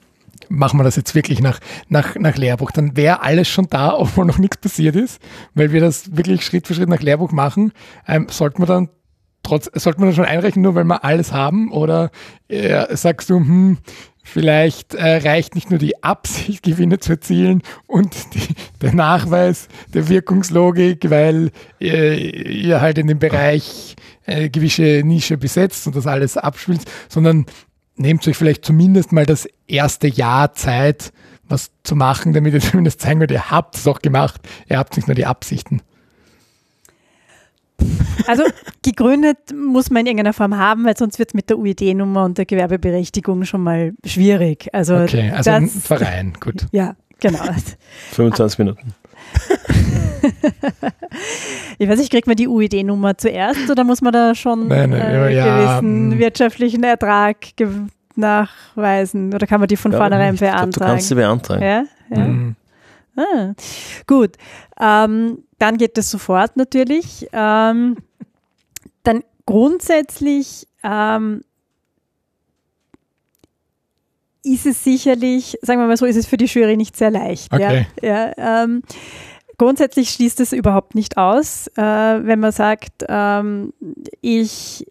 machen 0.53 0.79
wir 0.79 0.85
das 0.85 0.97
jetzt 0.97 1.15
wirklich 1.15 1.41
nach, 1.41 1.59
nach, 1.89 2.15
nach 2.17 2.37
Lehrbuch. 2.37 2.71
Dann 2.71 2.97
wäre 2.97 3.23
alles 3.23 3.49
schon 3.49 3.69
da, 3.69 3.95
obwohl 3.99 4.27
noch 4.27 4.39
nichts 4.39 4.59
passiert 4.59 4.97
ist, 4.97 5.21
weil 5.55 5.73
wir 5.73 5.81
das 5.81 6.17
wirklich 6.17 6.45
Schritt 6.45 6.67
für 6.67 6.75
Schritt 6.75 6.89
nach 6.89 7.01
Lehrbuch 7.01 7.33
machen. 7.33 7.73
Ähm, 8.07 8.27
sollte 8.31 8.61
man 8.61 8.69
dann 8.69 8.89
trotz, 9.43 9.71
sollte 9.75 10.01
man 10.01 10.09
dann 10.09 10.17
schon 10.17 10.25
einrechnen, 10.25 10.63
nur 10.63 10.75
weil 10.75 10.85
wir 10.85 11.05
alles 11.05 11.33
haben? 11.33 11.73
Oder 11.73 12.11
äh, 12.49 12.95
sagst 12.95 13.31
du, 13.31 13.37
hm, 13.37 13.79
vielleicht 14.23 14.95
äh, 14.95 15.17
reicht 15.17 15.55
nicht 15.55 15.71
nur 15.71 15.79
die 15.79 16.03
Absicht, 16.03 16.63
Gewinne 16.63 16.99
zu 17.01 17.13
erzielen 17.13 17.63
und 17.87 18.15
die, 18.35 18.55
der 18.81 18.95
Nachweis 18.95 19.69
der 19.95 20.09
Wirkungslogik, 20.09 21.11
weil 21.11 21.51
äh, 21.81 22.17
ihr 22.17 22.81
halt 22.81 22.99
in 22.99 23.07
dem 23.07 23.19
Bereich 23.19 23.97
äh, 24.27 24.49
gewisse 24.49 25.03
Nische 25.05 25.39
besetzt 25.39 25.87
und 25.87 25.97
das 25.97 26.07
alles 26.07 26.37
abspielt, 26.37 26.83
sondern 27.09 27.47
nehmt 27.97 28.27
euch 28.27 28.37
vielleicht 28.37 28.65
zumindest 28.65 29.13
mal 29.13 29.27
das 29.27 29.49
erste 29.67 30.09
Jahr 30.09 30.55
Zeit, 30.55 31.13
was 31.49 31.71
zu 31.85 31.97
machen, 31.97 32.33
damit 32.33 32.55
ihr 32.55 32.61
zumindest 32.71 33.01
zeigen 33.01 33.21
könnt, 33.21 33.31
ihr 33.31 33.51
habt 33.51 33.77
es 33.77 33.87
auch 33.87 34.01
gemacht, 34.01 34.41
ihr 34.69 34.79
habt 34.79 34.97
nicht 34.97 35.09
nur 35.09 35.15
die 35.15 35.27
Absichten. 35.27 35.83
Also 38.27 38.45
gegründet 38.83 39.39
muss 39.55 39.91
man 39.91 40.01
in 40.01 40.07
irgendeiner 40.07 40.33
Form 40.33 40.57
haben, 40.57 40.85
weil 40.85 40.97
sonst 40.97 41.19
wird 41.19 41.31
es 41.31 41.35
mit 41.35 41.51
der 41.51 41.59
UID-Nummer 41.59 42.25
und 42.25 42.39
der 42.39 42.47
Gewerbeberechtigung 42.47 43.45
schon 43.45 43.63
mal 43.63 43.93
schwierig. 44.07 44.69
Also 44.73 44.97
okay, 44.97 45.31
also 45.31 45.51
das, 45.51 45.63
ein 45.63 45.69
Verein, 45.69 46.33
gut. 46.39 46.67
Ja, 46.71 46.95
genau. 47.19 47.41
25 48.13 48.59
Minuten. 48.59 48.95
Ich 51.79 51.89
weiß 51.89 51.99
nicht, 51.99 52.11
kriegt 52.11 52.27
man 52.27 52.37
die 52.37 52.49
UID-Nummer 52.49 53.17
zuerst 53.19 53.71
oder 53.71 53.85
muss 53.85 54.01
man 54.03 54.13
da 54.13 54.35
schon 54.35 54.69
nein, 54.69 54.93
äh, 54.93 55.35
ja, 55.35 55.45
gewissen 55.45 56.13
ja, 56.13 56.19
wirtschaftlichen 56.19 56.83
Ertrag 56.85 57.37
nachweisen 58.15 59.33
oder 59.35 59.47
kann 59.47 59.61
man 59.61 59.69
die 59.69 59.77
von 59.77 59.93
vornherein 59.93 60.37
beantragen? 60.37 60.71
Glaub, 60.71 60.87
du 60.87 60.93
kannst 60.93 61.09
sie 61.09 61.15
beantragen. 61.15 61.63
Ja, 61.63 61.85
ja. 62.11 62.25
Mhm. 62.25 62.57
Ah, 63.15 63.53
gut, 64.07 64.37
ähm, 64.81 65.45
dann 65.59 65.77
geht 65.77 65.99
das 65.99 66.11
sofort 66.11 66.57
natürlich. 66.57 67.29
Ähm, 67.33 67.97
dann 69.03 69.23
grundsätzlich 69.45 70.67
ähm, 70.83 71.43
ist 74.45 74.67
es 74.67 74.83
sicherlich, 74.83 75.59
sagen 75.63 75.81
wir 75.81 75.87
mal 75.87 75.97
so, 75.97 76.07
ist 76.07 76.17
es 76.17 76.27
für 76.27 76.37
die 76.37 76.47
Jury 76.47 76.77
nicht 76.77 76.97
sehr 76.97 77.11
leicht. 77.11 77.53
Okay. 77.53 77.87
Ja, 78.03 78.33
ja 78.37 78.65
ähm, 78.65 78.83
grundsätzlich 79.59 80.11
schließt 80.11 80.41
es 80.41 80.53
überhaupt 80.53 80.95
nicht 80.95 81.17
aus, 81.17 81.69
äh, 81.77 81.83
wenn 81.83 82.41
man 82.41 82.53
sagt, 82.53 83.05
ähm, 83.09 83.73
ich, 84.21 84.87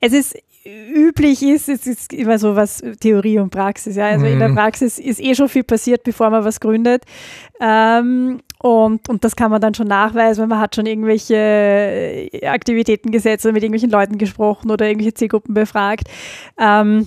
es 0.00 0.12
ist 0.12 0.36
üblich 0.68 1.42
ist, 1.42 1.68
es 1.68 1.86
ist 1.86 2.12
immer 2.12 2.38
so 2.38 2.54
was 2.54 2.82
Theorie 3.00 3.38
und 3.38 3.50
Praxis. 3.50 3.96
Ja? 3.96 4.06
Also 4.06 4.26
mhm. 4.26 4.32
in 4.32 4.38
der 4.38 4.48
mhm. 4.48 4.56
Praxis 4.56 4.98
ist 4.98 5.20
eh 5.20 5.34
schon 5.34 5.48
viel 5.48 5.64
passiert, 5.64 6.02
bevor 6.02 6.30
man 6.30 6.44
was 6.44 6.60
gründet. 6.60 7.04
Ähm, 7.60 8.40
und, 8.58 9.08
und 9.08 9.24
das 9.24 9.36
kann 9.36 9.50
man 9.50 9.60
dann 9.60 9.74
schon 9.74 9.86
nachweisen, 9.86 10.42
wenn 10.42 10.48
man 10.48 10.60
hat 10.60 10.74
schon 10.74 10.86
irgendwelche 10.86 11.36
äh, 11.36 12.46
Aktivitäten 12.46 13.12
gesetzt 13.12 13.46
oder 13.46 13.52
mit 13.52 13.62
irgendwelchen 13.62 13.90
Leuten 13.90 14.18
gesprochen 14.18 14.70
oder 14.70 14.86
irgendwelche 14.86 15.14
Zielgruppen 15.14 15.54
befragt. 15.54 16.08
Ähm, 16.58 17.06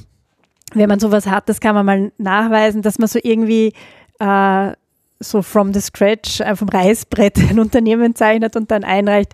wenn 0.74 0.90
man 0.90 1.00
sowas 1.00 1.28
hat, 1.28 1.50
das 1.50 1.60
kann 1.60 1.76
man 1.76 1.86
mal 1.86 2.12
nachweisen, 2.18 2.82
dass 2.82 3.00
man 3.00 3.08
so 3.08 3.20
irgendwie 3.22 3.74
äh, 4.20 4.72
so 5.20 5.42
from 5.42 5.74
the 5.74 5.82
scratch, 5.82 6.42
äh, 6.42 6.56
vom 6.56 6.70
Reißbrett 6.70 7.38
ein 7.50 7.60
Unternehmen 7.60 8.16
zeichnet 8.16 8.56
und 8.56 8.72
dann 8.72 8.84
einreicht. 8.84 9.34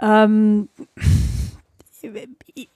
Ähm, 0.00 0.68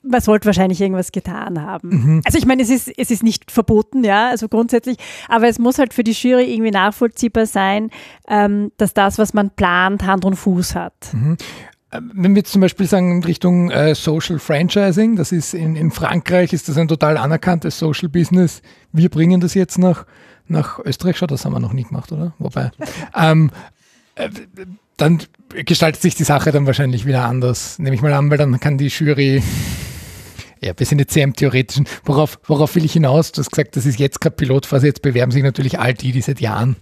man 0.03 0.21
sollte 0.21 0.47
wahrscheinlich 0.47 0.81
irgendwas 0.81 1.13
getan 1.13 1.63
haben. 1.63 1.89
Mhm. 1.89 2.23
Also 2.25 2.39
ich 2.39 2.47
meine, 2.47 2.63
es 2.63 2.71
ist, 2.71 2.91
es 2.97 3.11
ist 3.11 3.23
nicht 3.23 3.51
verboten, 3.51 4.05
ja, 4.05 4.29
also 4.29 4.49
grundsätzlich, 4.49 4.97
aber 5.29 5.49
es 5.49 5.59
muss 5.59 5.79
halt 5.79 5.95
für 5.95 6.05
die 6.05 6.13
Jury 6.13 6.53
irgendwie 6.53 6.71
nachvollziehbar 6.71 7.47
sein, 7.47 7.91
ähm, 8.29 8.73
dass 8.77 8.95
das, 8.95 9.19
was 9.19 9.35
man 9.35 9.51
plant, 9.51 10.05
Hand 10.05 10.25
und 10.25 10.37
Fuß 10.37 10.75
hat. 10.75 10.95
Mhm. 11.13 11.37
Ähm, 11.93 12.11
wenn 12.15 12.35
wir 12.35 12.41
jetzt 12.41 12.53
zum 12.53 12.63
Beispiel 12.63 12.87
sagen 12.87 13.11
in 13.19 13.25
Richtung 13.25 13.71
äh, 13.71 13.95
Social 13.95 14.39
Franchising, 14.39 15.17
das 15.17 15.31
ist 15.31 15.55
in, 15.55 15.77
in 15.77 15.91
Frankreich 15.91 16.53
ist 16.53 16.69
das 16.69 16.79
ein 16.79 16.89
total 16.89 17.19
anerkanntes 17.19 17.79
Social 17.79 18.09
Business. 18.09 18.63
Wir 18.93 19.11
bringen 19.11 19.41
das 19.41 19.55
jetzt 19.55 19.79
nach, 19.79 20.07
nach 20.49 20.79
Österreich, 20.79 21.19
schon, 21.19 21.29
das 21.29 21.45
haben 21.45 21.53
wir 21.53 21.61
noch 21.61 21.75
nie 21.75 21.85
gemacht, 21.85 22.11
oder? 22.11 22.33
Wobei. 22.39 22.71
ähm, 23.15 23.51
äh, 24.15 24.31
dann 24.97 25.23
gestaltet 25.51 26.01
sich 26.01 26.15
die 26.15 26.25
Sache 26.25 26.51
dann 26.53 26.67
wahrscheinlich 26.67 27.07
wieder 27.07 27.25
anders, 27.25 27.79
nehme 27.79 27.95
ich 27.95 28.03
mal 28.03 28.13
an, 28.13 28.31
weil 28.31 28.39
dann 28.39 28.59
kann 28.61 28.79
die 28.79 28.89
Jury 28.89 29.43
ja, 30.65 30.73
wir 30.77 30.87
sind 30.87 31.01
jetzt 31.01 31.13
sehr 31.13 31.25
im 31.25 31.35
Theoretischen. 31.35 31.89
Worauf, 32.05 32.39
worauf 32.45 32.77
will 32.77 32.85
ich 32.85 32.93
hinaus? 32.93 33.33
Du 33.33 33.41
hast 33.41 33.51
gesagt, 33.51 33.75
das 33.75 33.85
ist 33.85 33.99
jetzt 33.99 34.21
keine 34.21 34.37
Pilotphase. 34.37 34.87
Jetzt 34.87 35.03
bewerben 35.03 35.33
sich 35.33 35.43
natürlich 35.43 35.81
all 35.81 35.93
die, 35.93 36.13
die 36.13 36.21
seit 36.21 36.41
Jahren, 36.41 36.77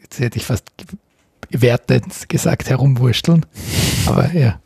jetzt 0.00 0.18
hätte 0.18 0.38
ich 0.38 0.46
fast 0.46 0.64
wertend 1.50 2.28
gesagt, 2.28 2.68
herumwurschteln. 2.68 3.46
Aber 4.06 4.32
ja, 4.32 4.60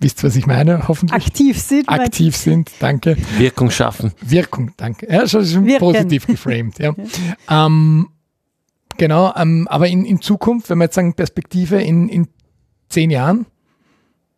wisst, 0.00 0.24
was 0.24 0.36
ich 0.36 0.46
meine, 0.46 0.88
hoffentlich. 0.88 1.26
Aktiv 1.26 1.58
sind. 1.60 1.88
Aktiv 1.88 2.36
sind, 2.36 2.70
danke. 2.80 3.16
Wirkung 3.38 3.70
schaffen. 3.70 4.12
Wirkung, 4.20 4.72
danke. 4.76 5.06
Ja, 5.10 5.26
schon, 5.26 5.44
schon 5.44 5.66
positiv 5.78 6.26
geframed. 6.26 6.78
Ja. 6.78 6.94
ja. 7.48 7.66
Ähm, 7.66 8.08
genau, 8.96 9.32
ähm, 9.36 9.68
aber 9.68 9.88
in, 9.88 10.04
in 10.04 10.20
Zukunft, 10.20 10.70
wenn 10.70 10.78
wir 10.78 10.84
jetzt 10.84 10.94
sagen, 10.94 11.14
Perspektive 11.14 11.80
in, 11.80 12.08
in 12.08 12.28
zehn 12.88 13.10
Jahren, 13.10 13.46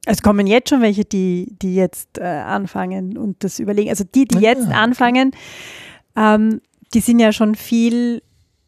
es 0.04 0.20
kommen 0.22 0.48
jetzt 0.48 0.70
schon 0.70 0.82
welche, 0.82 1.04
die, 1.04 1.56
die 1.62 1.76
jetzt 1.76 2.18
äh, 2.18 2.24
anfangen 2.24 3.16
und 3.16 3.44
das 3.44 3.60
überlegen. 3.60 3.88
Also 3.88 4.02
die, 4.02 4.26
die 4.26 4.40
ja. 4.40 4.50
jetzt 4.50 4.68
anfangen, 4.68 5.30
ähm, 6.16 6.60
die 6.92 7.00
sind 7.00 7.20
ja 7.20 7.32
schon 7.32 7.54
viel 7.54 8.22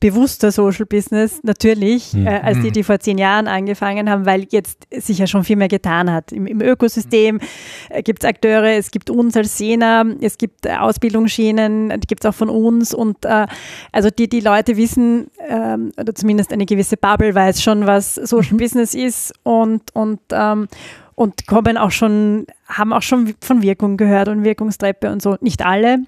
bewusster 0.04 0.52
Social 0.52 0.84
Business 0.84 1.40
natürlich, 1.44 2.12
mhm. 2.12 2.26
äh, 2.26 2.40
als 2.40 2.60
die, 2.60 2.70
die 2.70 2.82
vor 2.82 3.00
zehn 3.00 3.16
Jahren 3.16 3.48
angefangen 3.48 4.10
haben, 4.10 4.26
weil 4.26 4.46
jetzt 4.50 4.86
sich 4.94 5.16
ja 5.16 5.26
schon 5.26 5.44
viel 5.44 5.56
mehr 5.56 5.68
getan 5.68 6.12
hat. 6.12 6.30
Im, 6.30 6.46
im 6.46 6.60
Ökosystem 6.60 7.40
äh, 7.88 8.02
gibt 8.02 8.22
es 8.22 8.28
Akteure, 8.28 8.76
es 8.76 8.90
gibt 8.90 9.08
uns 9.08 9.34
als 9.34 9.56
Sena, 9.56 10.04
es 10.20 10.36
gibt 10.36 10.66
äh, 10.66 10.76
Ausbildungsschienen, 10.76 11.88
die 11.88 12.06
gibt 12.06 12.22
es 12.22 12.28
auch 12.28 12.34
von 12.34 12.50
uns 12.50 12.92
und 12.92 13.24
äh, 13.24 13.46
also 13.92 14.10
die, 14.10 14.28
die 14.28 14.40
Leute 14.40 14.76
wissen, 14.76 15.28
ähm, 15.48 15.90
oder 15.98 16.14
zumindest 16.14 16.52
eine 16.52 16.66
gewisse 16.66 16.98
Bubble 16.98 17.34
weiß 17.34 17.62
schon, 17.62 17.86
was 17.86 18.16
Social 18.16 18.52
mhm. 18.52 18.58
Business 18.58 18.94
ist 18.94 19.32
und, 19.42 19.84
und 19.94 20.20
ähm, 20.32 20.68
und 21.16 21.46
kommen 21.46 21.78
auch 21.78 21.92
schon, 21.92 22.44
haben 22.66 22.92
auch 22.92 23.02
schon 23.02 23.34
von 23.40 23.62
Wirkung 23.62 23.96
gehört 23.96 24.28
und 24.28 24.42
Wirkungstreppe 24.42 25.12
und 25.12 25.22
so. 25.22 25.36
Nicht 25.40 25.64
alle, 25.64 26.00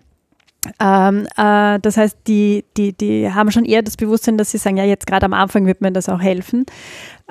ähm, 0.81 1.27
äh, 1.37 1.79
das 1.81 1.97
heißt, 1.97 2.19
die, 2.27 2.65
die, 2.77 2.93
die 2.93 3.33
haben 3.33 3.51
schon 3.51 3.65
eher 3.65 3.83
das 3.83 3.97
Bewusstsein, 3.97 4.39
dass 4.39 4.51
sie 4.51 4.59
sagen, 4.59 4.77
ja, 4.77 4.85
jetzt 4.85 5.07
gerade 5.07 5.27
am 5.27 5.33
Anfang 5.33 5.67
wird 5.67 5.81
mir 5.81 5.93
das 5.93 6.09
auch 6.09 6.21
helfen. 6.21 6.67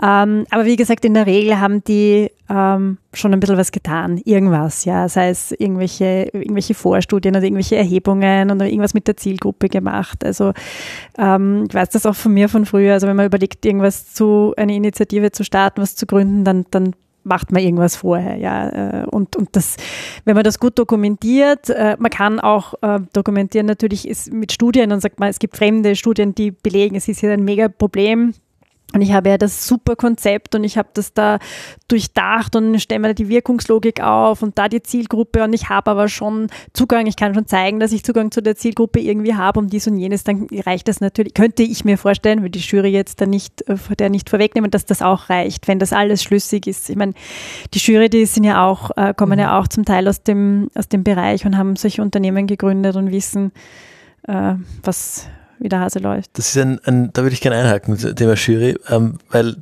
Ähm, 0.02 0.46
aber 0.50 0.66
wie 0.66 0.76
gesagt, 0.76 1.06
in 1.06 1.14
der 1.14 1.26
Regel 1.26 1.60
haben 1.60 1.82
die 1.84 2.30
ähm, 2.50 2.98
schon 3.14 3.34
ein 3.34 3.40
bisschen 3.40 3.58
was 3.58 3.72
getan, 3.72 4.20
irgendwas, 4.26 4.84
ja, 4.84 5.08
sei 5.08 5.30
es 5.30 5.54
irgendwelche, 5.54 6.30
irgendwelche 6.34 6.74
Vorstudien 6.74 7.34
oder 7.34 7.46
irgendwelche 7.46 7.78
Erhebungen 7.78 8.52
oder 8.52 8.66
irgendwas 8.66 8.94
mit 8.94 9.08
der 9.08 9.16
Zielgruppe 9.16 9.70
gemacht. 9.70 10.26
Also 10.26 10.52
ähm, 11.18 11.66
ich 11.70 11.74
weiß 11.74 11.90
das 11.90 12.06
auch 12.06 12.16
von 12.16 12.34
mir 12.34 12.50
von 12.50 12.66
früher. 12.66 12.94
Also 12.94 13.08
wenn 13.08 13.16
man 13.16 13.26
überlegt, 13.26 13.66
irgendwas 13.66 14.14
zu, 14.14 14.54
eine 14.58 14.76
Initiative 14.76 15.32
zu 15.32 15.46
starten, 15.46 15.82
was 15.82 15.96
zu 15.96 16.06
gründen, 16.06 16.44
dann, 16.44 16.66
dann 16.72 16.94
macht 17.26 17.52
man 17.52 17.62
irgendwas 17.62 17.96
vorher, 17.96 18.38
ja. 18.38 18.70
Äh, 19.02 19.06
und, 19.08 19.36
und 19.36 19.56
das, 19.56 19.76
wenn 20.24 20.36
man 20.36 20.44
das 20.44 20.60
gut 20.60 20.80
dokumentiert, 20.80 21.70
äh, 21.70 21.98
man 22.00 22.12
kann 22.12 22.40
auch 22.40 22.76
äh, 22.82 23.00
dokumentieren, 23.14 23.66
natürlich 23.66 24.08
ist 24.08 24.32
mit 24.32 24.52
Studien 24.52 24.92
und 24.92 25.02
sagt 25.02 25.20
man, 25.20 25.30
es 25.30 25.40
gibt 25.40 25.58
fremde 25.58 25.96
Studien, 25.96 26.36
die 26.36 26.52
belegen, 26.52 26.96
es 26.96 27.08
ist 27.08 27.20
hier 27.20 27.32
ein 27.32 27.44
mega 27.44 27.68
Problem 27.68 28.34
und 28.96 29.02
ich 29.02 29.12
habe 29.12 29.30
ja 29.30 29.38
das 29.38 29.68
super 29.68 29.96
Konzept 29.96 30.56
und 30.56 30.64
ich 30.64 30.78
habe 30.78 30.88
das 30.94 31.14
da 31.14 31.40
durchdacht 31.90 32.56
und 32.56 32.80
stelle 32.80 33.00
mir 33.00 33.14
die 33.14 33.28
Wirkungslogik 33.28 34.02
auf 34.02 34.42
und 34.42 34.58
da 34.58 34.70
die 34.70 34.82
Zielgruppe 34.82 35.44
und 35.44 35.54
ich 35.54 35.70
habe 35.70 35.92
aber 35.92 36.08
schon 36.08 36.48
Zugang, 36.74 37.06
ich 37.06 37.18
kann 37.18 37.34
schon 37.34 37.46
zeigen, 37.46 37.82
dass 37.82 37.92
ich 37.92 38.06
Zugang 38.06 38.32
zu 38.32 38.42
der 38.42 38.56
Zielgruppe 38.56 39.02
irgendwie 39.02 39.36
habe 39.36 39.60
um 39.60 39.68
dies 39.68 39.86
und 39.88 39.98
jenes, 39.98 40.24
dann 40.24 40.48
reicht 40.66 40.88
das 40.88 41.02
natürlich, 41.02 41.34
könnte 41.34 41.64
ich 41.64 41.84
mir 41.84 41.98
vorstellen, 41.98 42.42
will 42.42 42.50
die 42.50 42.60
Jury 42.60 42.90
jetzt 42.90 43.20
da 43.20 43.26
nicht, 43.26 43.68
äh, 43.68 43.76
der 44.00 44.10
nicht 44.10 44.30
vorwegnehmen, 44.30 44.72
dass 44.72 44.86
das 44.86 45.02
auch 45.02 45.30
reicht, 45.30 45.68
wenn 45.68 45.78
das 45.78 45.92
alles 45.92 46.24
schlüssig 46.24 46.66
ist. 46.66 46.90
Ich 46.90 46.96
meine, 46.96 47.14
die 47.74 47.80
Jury, 47.80 48.10
die 48.10 48.26
sind 48.26 48.46
ja 48.46 48.66
auch, 48.66 48.92
äh, 48.96 49.14
kommen 49.14 49.38
ja 49.38 49.48
mhm. 49.48 49.64
auch 49.64 49.68
zum 49.68 49.84
Teil 49.84 50.08
aus 50.08 50.24
dem, 50.24 50.70
aus 50.74 50.88
dem 50.88 51.04
Bereich 51.04 51.46
und 51.46 51.58
haben 51.58 51.76
solche 51.76 52.02
Unternehmen 52.02 52.48
gegründet 52.48 52.96
und 52.96 53.12
wissen, 53.12 53.52
äh, 54.26 54.56
was 54.84 55.28
wie 55.66 55.70
der 55.70 55.80
Hase 55.80 56.00
läuft. 56.00 56.30
Das 56.38 56.48
ist 56.48 56.58
ein, 56.58 56.80
ein 56.86 57.12
da 57.12 57.24
würde 57.24 57.34
ich 57.34 57.42
gerne 57.42 57.58
einhaken, 57.58 57.98
Thema 58.16 58.36
Jury, 58.36 58.78
ähm, 58.90 59.18
weil 59.30 59.58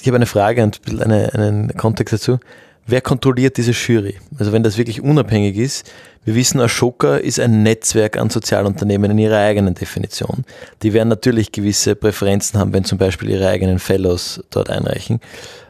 ich 0.00 0.06
habe 0.06 0.16
eine 0.16 0.26
Frage 0.26 0.62
und 0.62 0.80
eine, 1.00 1.34
einen 1.34 1.76
Kontext 1.76 2.14
dazu. 2.14 2.38
Wer 2.86 3.00
kontrolliert 3.00 3.56
diese 3.56 3.72
Jury? 3.72 4.14
Also 4.38 4.52
wenn 4.52 4.62
das 4.62 4.78
wirklich 4.78 5.02
unabhängig 5.02 5.56
ist, 5.56 5.90
wir 6.24 6.36
wissen, 6.36 6.60
Ashoka 6.60 7.16
ist 7.16 7.40
ein 7.40 7.64
Netzwerk 7.64 8.16
an 8.16 8.30
Sozialunternehmen 8.30 9.10
in 9.10 9.18
ihrer 9.18 9.38
eigenen 9.38 9.74
Definition. 9.74 10.44
Die 10.82 10.92
werden 10.92 11.08
natürlich 11.08 11.50
gewisse 11.50 11.96
Präferenzen 11.96 12.60
haben, 12.60 12.72
wenn 12.72 12.84
zum 12.84 12.98
Beispiel 12.98 13.30
ihre 13.30 13.48
eigenen 13.48 13.80
Fellows 13.80 14.44
dort 14.50 14.70
einreichen. 14.70 15.20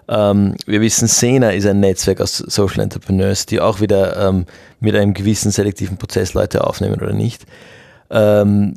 Ähm, 0.09 0.55
wir 0.67 0.83
wissen, 0.83 1.09
Sena 1.09 1.51
ist 1.51 1.67
ein 1.67 1.81
Netzwerk 1.81 2.21
aus 2.21 2.37
Social 2.37 2.81
Entrepreneurs, 2.81 3.47
die 3.47 3.61
auch 3.61 3.81
wieder 3.81 4.29
ähm, 4.29 4.45
mit 4.81 4.95
einem 4.95 5.15
gewissen 5.15 5.51
selektiven 5.51 5.97
Prozess 5.97 6.35
Leute 6.35 6.65
aufnehmen 6.65 7.01
oder 7.01 7.15
nicht. 7.15 7.47
Ähm, 8.11 8.75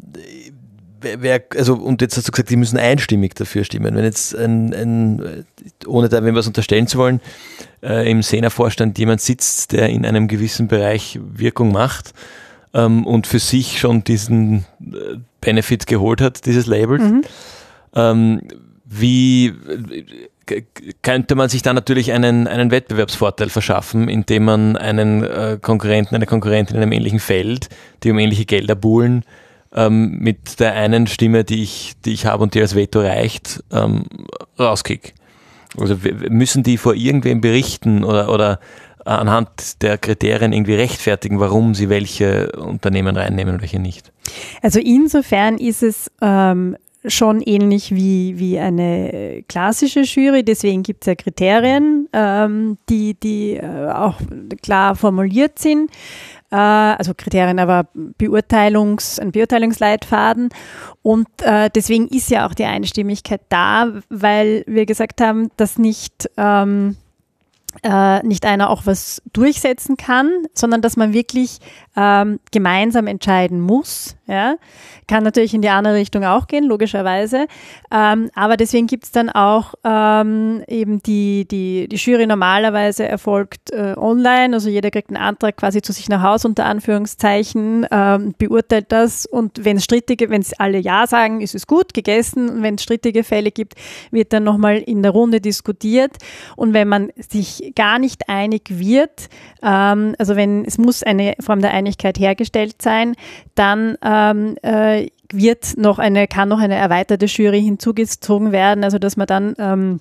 wer, 1.02 1.44
also, 1.56 1.76
und 1.76 2.02
jetzt 2.02 2.18
hast 2.18 2.28
du 2.28 2.32
gesagt, 2.32 2.50
die 2.50 2.56
müssen 2.56 2.78
einstimmig 2.78 3.36
dafür 3.36 3.64
stimmen. 3.64 3.96
Wenn 3.96 4.04
jetzt 4.04 4.36
ein, 4.36 4.74
ein 4.74 5.46
ohne 5.86 6.10
da 6.10 6.24
wem 6.24 6.36
was 6.36 6.48
unterstellen 6.48 6.88
zu 6.88 6.98
wollen, 6.98 7.22
äh, 7.82 8.10
im 8.10 8.22
Sena-Vorstand 8.22 8.98
jemand 8.98 9.22
sitzt, 9.22 9.72
der 9.72 9.90
in 9.90 10.06
einem 10.06 10.28
gewissen 10.28 10.68
Bereich 10.68 11.20
Wirkung 11.22 11.72
macht 11.72 12.14
ähm, 12.74 13.06
und 13.06 13.28
für 13.28 13.40
sich 13.40 13.80
schon 13.80 14.04
diesen 14.04 14.66
äh, 14.82 15.18
Benefit 15.42 15.88
geholt 15.88 16.22
hat, 16.22 16.46
dieses 16.46 16.66
Label, 16.66 17.00
mhm. 17.00 17.22
ähm, 17.96 18.42
wie 18.86 19.54
könnte 21.04 21.36
man 21.36 21.50
sich 21.50 21.62
dann 21.62 21.76
natürlich 21.76 22.12
einen, 22.12 22.48
einen 22.48 22.72
Wettbewerbsvorteil 22.72 23.50
verschaffen, 23.50 24.10
indem 24.10 24.46
man 24.46 24.76
einen 24.76 25.24
äh, 25.24 25.60
Konkurrenten, 25.62 26.16
eine 26.16 26.26
Konkurrentin 26.26 26.76
in 26.76 26.82
einem 26.82 26.92
ähnlichen 26.92 27.20
Feld, 27.20 27.70
die 28.04 28.12
um 28.12 28.18
ähnliche 28.18 28.46
Gelder 28.46 28.76
buhlen, 28.76 29.24
ähm, 29.74 30.18
mit 30.20 30.60
der 30.60 30.74
einen 30.74 31.08
Stimme, 31.08 31.44
die 31.44 31.64
ich, 31.64 31.94
die 32.06 32.14
ich 32.14 32.26
habe 32.26 32.44
und 32.44 32.54
die 32.54 32.62
als 32.62 32.76
Veto 32.76 33.02
reicht, 33.02 33.64
ähm, 33.72 34.04
rauskick. 34.58 35.14
Also 35.78 35.96
müssen 36.30 36.64
die 36.64 36.78
vor 36.78 36.96
irgendwem 36.96 37.42
berichten 37.42 38.04
oder, 38.04 38.34
oder 38.34 38.60
anhand 39.06 39.82
der 39.82 39.98
Kriterien 39.98 40.54
irgendwie 40.54 40.76
rechtfertigen, 40.76 41.40
warum 41.40 41.74
sie 41.74 41.90
welche 41.90 42.52
Unternehmen 42.54 43.16
reinnehmen 43.16 43.56
und 43.56 43.62
welche 43.62 43.80
nicht? 43.80 44.12
Also 44.62 44.80
insofern 44.80 45.58
ist 45.58 45.84
es 45.84 46.12
ähm, 46.22 46.76
schon 47.06 47.42
ähnlich 47.42 47.94
wie, 47.96 48.38
wie 48.38 48.60
eine 48.60 49.44
klassische 49.48 50.02
Jury. 50.02 50.44
Deswegen 50.44 50.84
gibt 50.84 51.04
es 51.04 51.08
ja 51.08 51.16
Kriterien, 51.16 52.10
ähm, 52.14 52.78
die, 52.90 53.14
die 53.16 53.56
äh, 53.56 53.92
auch 53.92 54.20
klar 54.62 54.96
formuliert 54.96 55.60
sind. 55.60 55.90
Äh, 56.52 56.56
also 56.56 57.14
Kriterien, 57.16 57.60
aber 57.60 57.88
Beurteilungs, 57.94 59.20
ein 59.20 59.32
Beurteilungsleitfaden. 59.32 60.50
Und 61.02 61.28
äh, 61.42 61.70
deswegen 61.74 62.08
ist 62.08 62.30
ja 62.30 62.48
auch 62.48 62.54
die 62.54 62.66
Einstimmigkeit 62.66 63.42
da, 63.50 63.94
weil 64.10 64.64
wir 64.68 64.86
gesagt 64.86 65.22
haben, 65.22 65.50
dass 65.58 65.78
nicht 65.78 66.30
ähm, 66.38 66.98
äh, 67.84 68.26
nicht 68.26 68.46
einer 68.46 68.70
auch 68.70 68.86
was 68.86 69.22
durchsetzen 69.34 69.98
kann, 69.98 70.30
sondern 70.54 70.82
dass 70.82 70.98
man 70.98 71.14
wirklich 71.14 71.60
ähm, 71.96 72.40
gemeinsam 72.52 73.08
entscheiden 73.08 73.60
muss. 73.60 74.16
Ja? 74.28 74.56
Kann 75.08 75.24
natürlich 75.24 75.54
in 75.54 75.62
die 75.62 75.70
andere 75.70 75.96
Richtung 75.96 76.24
auch 76.24 76.48
gehen, 76.48 76.64
logischerweise. 76.64 77.48
Ähm, 77.92 78.30
aber 78.36 78.58
deswegen 78.58 78.88
gibt 78.88 79.06
es 79.06 79.12
dann 79.12 79.30
auch 79.30 79.74
ähm, 79.84 80.64
eben 80.68 81.02
die, 81.04 81.48
die, 81.50 81.88
die 81.90 81.96
Jury 81.96 82.28
normalerweise 82.28 83.08
erfolgt 83.08 83.72
äh, 83.72 83.96
online, 83.98 84.54
also 84.54 84.70
jeder 84.70 84.92
kriegt 84.92 85.10
einen 85.10 85.18
Antrag 85.18 85.58
quasi 85.58 85.82
zu 85.82 85.92
sich 85.92 86.10
nach 86.10 86.22
Hause 86.22 86.48
unter 86.48 86.66
Anführungszeichen, 86.66 87.88
ähm, 87.92 88.34
beurteilt 88.38 88.92
das 88.92 89.26
und 89.26 89.66
wenn 89.66 89.78
es 89.78 89.84
strittige, 89.84 90.30
wenn 90.30 90.42
es 90.42 90.54
alle 90.60 90.78
Ja 90.78 91.08
sagen, 91.08 91.42
ist 91.42 91.56
es 91.56 91.68
gut, 91.68 91.94
gegessen 91.94 92.50
und 92.50 92.64
wenn 92.64 92.76
es 92.76 92.84
strittige 92.84 93.24
Fälle 93.24 93.52
gibt, 93.52 93.74
wird 94.12 94.32
dann 94.32 94.44
nochmal 94.44 94.78
in 94.78 95.02
der 95.02 95.12
Runde 95.12 95.42
diskutiert 95.42 96.18
und 96.56 96.74
wenn 96.74 96.88
man 96.88 97.12
sich 97.18 97.59
gar 97.76 98.00
nicht 98.00 98.30
einig 98.30 98.64
wird, 98.70 99.30
ähm, 99.62 100.16
also 100.18 100.36
wenn 100.36 100.66
es 100.66 100.78
muss 100.78 101.04
eine 101.04 101.36
Form 101.40 101.62
der 101.62 101.72
Einigkeit 101.72 102.20
hergestellt 102.20 102.82
sein, 102.82 103.16
dann 103.56 103.98
ähm, 104.04 104.56
äh, 104.62 105.08
wird 105.32 105.78
noch 105.78 106.00
eine, 106.00 106.28
kann 106.28 106.50
noch 106.50 106.60
eine 106.60 106.76
erweiterte 106.76 107.28
Jury 107.28 107.62
hinzugezogen 107.62 108.52
werden, 108.52 108.84
also 108.84 108.98
dass 108.98 109.18
man 109.18 109.28
dann 109.28 109.56
ähm, 109.60 110.00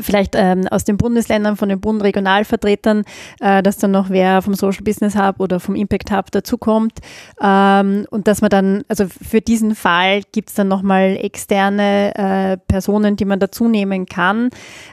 vielleicht 0.00 0.34
ähm, 0.36 0.66
aus 0.68 0.84
den 0.84 0.96
Bundesländern, 0.96 1.56
von 1.56 1.68
den 1.68 1.80
Bundregionalvertretern, 1.80 3.04
äh, 3.40 3.62
dass 3.62 3.78
dann 3.78 3.90
noch 3.90 4.10
wer 4.10 4.42
vom 4.42 4.54
Social 4.54 4.82
Business 4.82 5.16
Hub 5.16 5.40
oder 5.40 5.60
vom 5.60 5.74
Impact 5.74 6.10
Hub 6.10 6.30
dazukommt. 6.30 6.98
Ähm, 7.42 8.06
und 8.10 8.28
dass 8.28 8.40
man 8.40 8.50
dann, 8.50 8.84
also 8.88 9.06
für 9.08 9.40
diesen 9.40 9.74
Fall 9.74 10.22
gibt 10.32 10.50
es 10.50 10.54
dann 10.54 10.68
nochmal 10.68 11.18
externe 11.20 12.14
äh, 12.14 12.56
Personen, 12.68 13.16
die 13.16 13.24
man 13.24 13.40
dazu 13.40 13.68
nehmen 13.68 14.06
kann. 14.06 14.50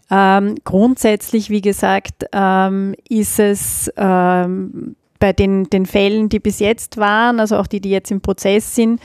Ähm, 0.09 0.55
grundsätzlich, 0.63 1.49
wie 1.49 1.61
gesagt, 1.61 2.25
ähm, 2.33 2.95
ist 3.07 3.39
es 3.39 3.91
ähm, 3.97 4.95
bei 5.19 5.33
den, 5.33 5.69
den 5.69 5.85
Fällen, 5.85 6.29
die 6.29 6.39
bis 6.39 6.59
jetzt 6.59 6.97
waren, 6.97 7.39
also 7.39 7.57
auch 7.57 7.67
die, 7.67 7.81
die 7.81 7.89
jetzt 7.89 8.11
im 8.11 8.21
Prozess 8.21 8.75
sind, 8.75 9.01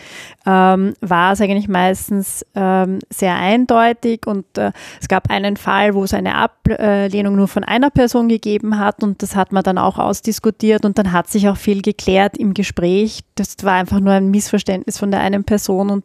ähm, 0.47 0.95
war 1.01 1.33
es 1.33 1.41
eigentlich 1.41 1.69
meistens 1.69 2.45
ähm, 2.55 2.99
sehr 3.11 3.37
eindeutig 3.37 4.27
und 4.27 4.47
äh, 4.59 4.73
es 5.01 5.09
gab 5.09 5.31
einen 5.31 5.57
Fall, 5.57 5.95
wo 5.95 6.05
es 6.05 6.15
eine 6.15 6.35
Ablehnung 6.37 7.37
nur 7.37 7.49
von 7.49 7.65
einer 7.65 7.91
Person 7.91 8.29
gegeben 8.29 8.79
hat 8.79 9.03
und 9.03 9.23
das 9.23 9.37
hat 9.37 9.53
man 9.53 9.63
dann 9.63 9.79
auch 9.79 9.99
ausdiskutiert 9.99 10.85
und 10.85 10.99
dann 10.99 11.13
hat 11.13 11.29
sich 11.29 11.49
auch 11.49 11.57
viel 11.57 11.83
geklärt 11.83 12.37
im 12.37 12.55
Gespräch. 12.55 13.21
Das 13.35 13.57
war 13.63 13.75
einfach 13.75 14.01
nur 14.01 14.13
ein 14.13 14.31
Missverständnis 14.31 14.99
von 14.99 15.11
der 15.11 15.21
einen 15.21 15.45
Person 15.45 15.91
und 15.91 16.05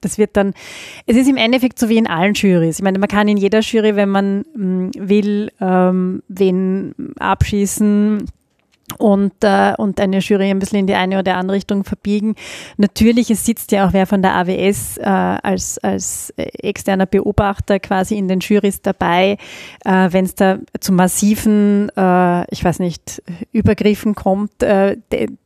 das 0.00 0.18
wird 0.18 0.36
dann, 0.36 0.54
es 1.06 1.16
ist 1.16 1.28
im 1.28 1.36
Endeffekt 1.36 1.78
so 1.78 1.88
wie 1.88 1.98
in 1.98 2.06
allen 2.06 2.34
Jurys. 2.34 2.78
Ich 2.78 2.84
meine, 2.84 2.98
man 2.98 3.08
kann 3.08 3.28
in 3.28 3.36
jeder 3.36 3.60
Jury, 3.60 3.96
wenn 3.96 4.08
man 4.08 4.44
mm, 4.54 4.90
will, 4.96 5.50
ähm, 5.60 6.22
wen 6.28 6.94
abschießen, 7.18 8.26
und, 8.96 9.32
äh, 9.42 9.74
und 9.76 10.00
eine 10.00 10.18
Jury 10.18 10.50
ein 10.50 10.58
bisschen 10.58 10.80
in 10.80 10.86
die 10.86 10.94
eine 10.94 11.18
oder 11.18 11.36
andere 11.36 11.56
Richtung 11.56 11.84
verbiegen. 11.84 12.34
Natürlich, 12.76 13.30
es 13.30 13.44
sitzt 13.44 13.72
ja 13.72 13.86
auch 13.86 13.92
wer 13.92 14.06
von 14.06 14.22
der 14.22 14.34
AWS 14.36 14.98
äh, 14.98 15.02
als, 15.02 15.78
als 15.78 16.32
externer 16.36 17.06
Beobachter 17.06 17.78
quasi 17.78 18.16
in 18.16 18.28
den 18.28 18.40
Jurys 18.40 18.80
dabei. 18.80 19.36
Äh, 19.84 20.08
Wenn 20.10 20.24
es 20.24 20.34
da 20.34 20.58
zu 20.80 20.92
massiven, 20.92 21.90
äh, 21.96 22.52
ich 22.52 22.64
weiß 22.64 22.78
nicht, 22.78 23.22
Übergriffen 23.52 24.14
kommt, 24.14 24.62
äh, 24.62 24.96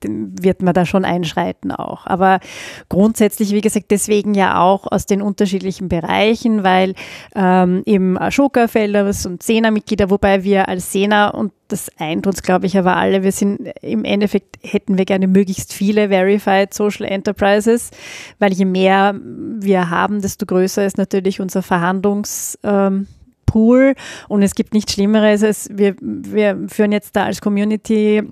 wird 0.03 0.63
man 0.63 0.75
da 0.75 0.87
schon 0.87 1.05
einschreiten 1.05 1.73
auch. 1.73 2.07
Aber 2.07 2.41
grundsätzlich, 2.89 3.53
wie 3.53 3.61
gesagt, 3.61 3.87
deswegen 3.91 4.35
ja 4.35 4.61
auch 4.61 4.87
aus 4.91 5.07
den 5.07 5.23
unterschiedlichen 5.23 5.89
Bereichen, 5.89 6.63
weil 6.63 6.95
ähm, 7.35 7.83
eben 7.87 8.19
Ashoka-Fellows 8.19 9.27
und 9.27 9.43
Sena-Mitglieder, 9.43 10.11
wobei 10.11 10.45
wir 10.45 10.69
als 10.69 10.93
Sena 10.93 11.29
und 11.29 11.53
das 11.73 11.91
eint 11.99 12.27
uns, 12.27 12.43
glaube 12.43 12.67
ich, 12.67 12.77
aber 12.79 12.97
alle. 12.97 13.23
Wir 13.23 13.33
sind 13.33 13.71
im 13.81 14.05
Endeffekt 14.05 14.59
hätten 14.63 14.99
wir 14.99 15.05
gerne 15.05 15.27
möglichst 15.27 15.73
viele 15.73 16.09
Verified 16.09 16.73
Social 16.75 17.07
Enterprises, 17.07 17.91
weil 18.39 18.53
je 18.53 18.65
mehr 18.65 19.19
wir 19.23 19.91
haben, 19.91 20.21
desto 20.21 20.47
größer 20.47 20.85
ist 20.85 20.99
natürlich 20.99 21.41
unser 21.41 21.63
Verhandlungs 21.63 22.59
ähm, 22.63 23.09
Pool 23.47 23.95
und 24.29 24.43
es 24.43 24.55
gibt 24.55 24.73
nichts 24.73 24.95
Schlimmeres 24.95 25.69
wir, 25.71 25.95
wir 26.01 26.69
führen 26.69 26.93
jetzt 26.93 27.17
da 27.17 27.25
als 27.25 27.41
Community 27.41 28.23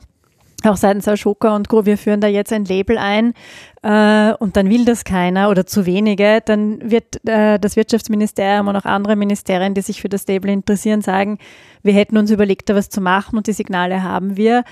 auch 0.67 0.77
seitens 0.77 1.09
Ashoka 1.09 1.55
und 1.55 1.69
Co., 1.69 1.87
wir 1.87 1.99
führen 1.99 2.21
da 2.21 2.29
jetzt 2.29 2.53
ein 2.53 2.65
Label 2.65 2.99
ein 2.99 3.35
äh, 3.83 4.33
und 4.35 4.57
dann 4.57 4.69
will 4.69 4.85
das 4.85 5.05
keiner 5.05 5.51
oder 5.51 5.67
zu 5.67 5.87
wenige, 5.87 6.41
dann 6.45 6.91
wird 6.91 7.27
äh, 7.29 7.59
das 7.59 7.77
Wirtschaftsministerium 7.77 8.69
und 8.69 8.77
auch 8.77 8.85
andere 8.85 9.17
Ministerien, 9.17 9.75
die 9.75 9.81
sich 9.83 10.01
für 10.01 10.09
das 10.09 10.27
Label 10.27 10.51
interessieren, 10.51 11.03
sagen, 11.03 11.39
wir 11.83 11.93
hätten 11.93 12.17
uns 12.17 12.31
überlegt, 12.31 12.69
da 12.69 12.75
was 12.75 12.91
zu 12.91 13.01
machen 13.01 13.37
und 13.39 13.47
die 13.47 13.53
Signale 13.53 14.03
haben 14.03 14.37
wir. 14.37 14.65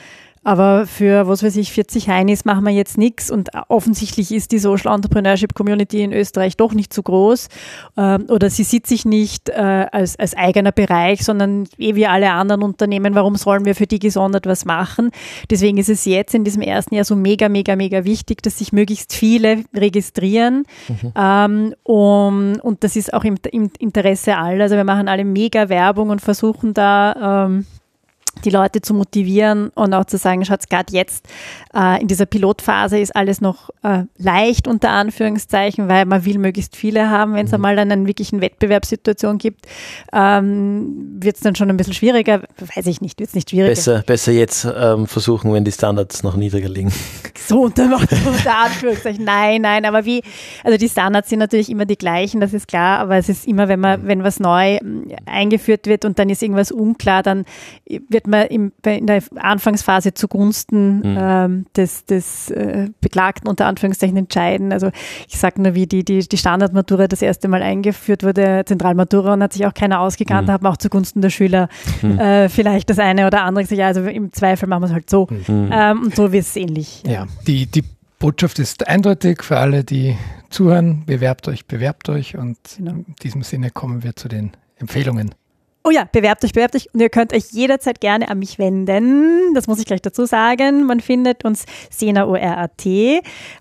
Aber 0.49 0.87
für, 0.87 1.29
was 1.29 1.43
weiß 1.43 1.57
ich, 1.57 1.73
40 1.73 2.09
Heinis 2.09 2.47
machen 2.47 2.65
wir 2.65 2.73
jetzt 2.73 2.97
nichts 2.97 3.31
und 3.31 3.51
offensichtlich 3.69 4.33
ist 4.33 4.51
die 4.51 4.59
Social 4.59 4.95
Entrepreneurship 4.95 5.53
Community 5.53 6.01
in 6.01 6.11
Österreich 6.11 6.57
doch 6.57 6.73
nicht 6.73 6.95
so 6.95 7.03
groß 7.03 7.49
ähm, 7.99 8.25
oder 8.31 8.49
sie 8.49 8.63
sieht 8.65 8.87
sich 8.87 9.05
nicht 9.05 9.51
äh, 9.51 9.87
als, 9.93 10.19
als 10.19 10.35
eigener 10.35 10.73
Bereich, 10.73 11.23
sondern 11.23 11.69
eh 11.77 11.97
wie 11.97 12.07
alle 12.07 12.31
anderen 12.31 12.63
Unternehmen, 12.63 13.15
warum 13.15 13.37
sollen 13.37 13.67
wir 13.67 13.75
für 13.75 13.87
die 13.87 13.99
gesondert 13.99 14.47
was 14.47 14.65
machen? 14.65 15.11
Deswegen 15.51 15.77
ist 15.77 15.91
es 15.91 16.07
jetzt 16.07 16.35
in 16.35 16.45
diesem 16.45 16.63
ersten 16.63 16.95
Jahr 16.95 17.05
so 17.05 17.15
mega, 17.15 17.51
mega, 17.51 17.77
mega 17.77 18.07
wichtig, 18.07 18.41
dass 18.41 18.57
sich 18.57 18.73
möglichst 18.73 19.13
viele 19.13 19.65
registrieren 19.77 20.65
mhm. 20.89 21.13
ähm, 21.15 21.75
um, 21.83 22.59
und 22.63 22.85
das 22.85 22.97
ist 22.97 23.13
auch 23.13 23.25
im, 23.25 23.35
im 23.53 23.71
Interesse 23.79 24.39
aller. 24.39 24.63
Also 24.63 24.77
wir 24.77 24.85
machen 24.85 25.09
alle 25.09 25.27
mega 25.27 25.69
Werbung 25.69 26.09
und 26.09 26.23
versuchen 26.23 26.73
da 26.73 27.45
ähm, 27.45 27.67
die 28.45 28.51
Leute 28.51 28.81
zu 28.81 28.95
motivieren 28.95 29.71
und 29.71 29.95
auch 29.95 30.05
zu 30.05 30.17
sagen, 30.17 30.45
schaut, 30.45 30.69
gerade 30.69 30.93
jetzt 30.93 31.27
äh, 31.75 32.01
in 32.01 32.09
dieser 32.09 32.27
Pilotphase 32.27 32.99
ist 32.99 33.15
alles 33.15 33.41
noch 33.41 33.71
äh, 33.83 34.05
leicht 34.17 34.69
unter 34.69 34.91
Anführungszeichen, 34.91 35.89
weil 35.89 36.07
man 36.07 36.25
will 36.25 36.39
möglichst 36.39 36.77
viele 36.77 37.11
haben. 37.11 37.35
Wenn 37.35 37.47
es 37.47 37.53
mhm. 37.53 37.57
einmal 37.57 37.77
dann 37.77 37.93
eine 37.93 38.07
wirklichen 38.07 38.41
Wettbewerbssituation 38.41 39.39
gibt, 39.39 39.67
ähm, 40.13 41.17
wird 41.21 41.37
es 41.37 41.43
dann 41.43 41.55
schon 41.55 41.71
ein 41.71 41.77
bisschen 41.77 41.95
schwieriger. 41.95 42.43
Weiß 42.75 42.87
ich 42.87 43.01
nicht, 43.01 43.19
wird 43.19 43.29
es 43.29 43.35
nicht 43.35 43.51
schwieriger. 43.51 43.71
Besser, 43.71 44.03
besser 44.07 44.33
jetzt 44.33 44.67
ähm, 44.77 45.07
versuchen, 45.07 45.53
wenn 45.53 45.65
die 45.65 45.73
Standards 45.73 46.23
noch 46.23 46.37
niedriger 46.37 46.69
liegen. 46.69 46.93
So 47.49 47.63
unter, 47.63 47.85
unter 47.85 48.59
Anführungszeichen. 48.59 49.25
Nein, 49.25 49.63
nein, 49.63 49.87
aber 49.87 50.05
wie, 50.05 50.23
also 50.65 50.77
die 50.77 50.89
Standards 50.89 51.31
sind 51.31 51.39
natürlich 51.39 51.71
immer 51.71 51.87
die 51.87 51.97
gleichen, 51.97 52.41
das 52.41 52.53
ist 52.53 52.69
klar, 52.69 52.99
aber 52.99 53.17
es 53.17 53.31
ist 53.31 53.47
immer, 53.47 53.69
wenn 53.69 53.81
man, 53.81 54.07
wenn 54.07 54.23
was 54.23 54.39
neu 54.39 54.77
ähm, 54.77 55.07
eingeführt 55.25 55.87
wird 55.87 56.05
und 56.05 56.19
dann 56.19 56.29
ist 56.29 56.43
irgendwas 56.43 56.71
unklar, 56.71 57.23
dann 57.23 57.47
wird 57.87 58.27
man 58.29 58.47
im, 58.47 58.73
in 58.85 59.07
der 59.07 59.23
Anfangsphase 59.37 60.15
zugunsten 60.15 60.99
mhm. 60.99 61.17
ähm, 61.19 61.67
des, 61.77 62.05
des 62.05 62.51
äh, 62.51 62.89
Beklagten 63.01 63.49
unter 63.49 63.67
Anführungszeichen 63.67 64.17
entscheiden. 64.17 64.73
Also 64.73 64.91
ich 65.29 65.39
sage 65.39 65.63
nur, 65.63 65.75
wie 65.75 65.87
die, 65.87 66.05
die, 66.05 66.21
die 66.21 66.39
Standardmatura 66.39 67.09
das 67.09 67.23
erste 67.23 67.49
Mal 67.49 67.63
eingeführt 67.63 68.23
wurde, 68.23 68.63
Zentralmatura, 68.67 69.35
und 69.35 69.43
hat 69.43 69.53
sich 69.53 69.67
auch 69.67 69.75
keiner 69.75 70.01
ausgekannt, 70.01 70.43
mhm. 70.43 70.47
da 70.47 70.53
hat 70.55 70.63
man 70.63 70.73
auch 70.73 70.77
zugunsten 70.77 71.21
der 71.21 71.31
Schüler 71.31 71.69
mhm. 72.03 72.19
äh, 72.19 72.49
vielleicht 72.49 72.91
das 72.91 72.99
eine 72.99 73.27
oder 73.27 73.43
andere 73.43 73.65
gesagt, 73.65 73.79
ja, 73.79 73.87
also 73.87 74.03
im 74.03 74.33
Zweifel 74.33 74.69
machen 74.69 74.83
wir 74.83 74.87
es 74.87 74.93
halt 74.93 75.11
so. 75.11 75.27
Mhm. 75.31 75.71
Ähm, 75.73 76.03
und 76.05 76.17
so 76.17 76.33
wird 76.33 76.45
es 76.45 76.57
ähnlich. 76.57 77.03
Ja, 77.07 77.13
ja. 77.13 77.27
Die, 77.47 77.67
die 77.67 77.85
Botschaft 78.19 78.59
ist 78.59 78.87
eindeutig 78.89 79.43
für 79.43 79.59
alle, 79.59 79.85
die 79.85 80.17
zuhören. 80.51 81.05
Bewerbt 81.07 81.49
euch, 81.49 81.67
bewerbt 81.67 82.09
euch 82.09 82.37
und 82.37 82.59
genau. 82.77 82.93
in 82.93 83.15
diesem 83.23 83.43
Sinne 83.43 83.71
kommen 83.71 84.03
wir 84.03 84.17
zu 84.17 84.29
den 84.29 84.53
Empfehlungen. 84.77 85.35
Oh 85.89 85.91
ja, 85.91 86.05
bewerbt 86.05 86.45
euch, 86.45 86.53
bewerbt 86.53 86.77
euch 86.77 86.93
und 86.93 87.01
ihr 87.01 87.09
könnt 87.09 87.33
euch 87.33 87.45
jederzeit 87.51 87.99
gerne 88.03 88.29
an 88.29 88.39
mich 88.39 88.59
wenden. 88.59 89.55
Das 89.55 89.69
muss 89.69 89.79
ich 89.79 89.87
gleich 89.87 90.03
dazu 90.03 90.27
sagen. 90.27 90.85
Man 90.85 91.01
findet 91.01 91.47
uns 91.47 91.65
Sena 91.89 92.27
ORAT. 92.27 92.85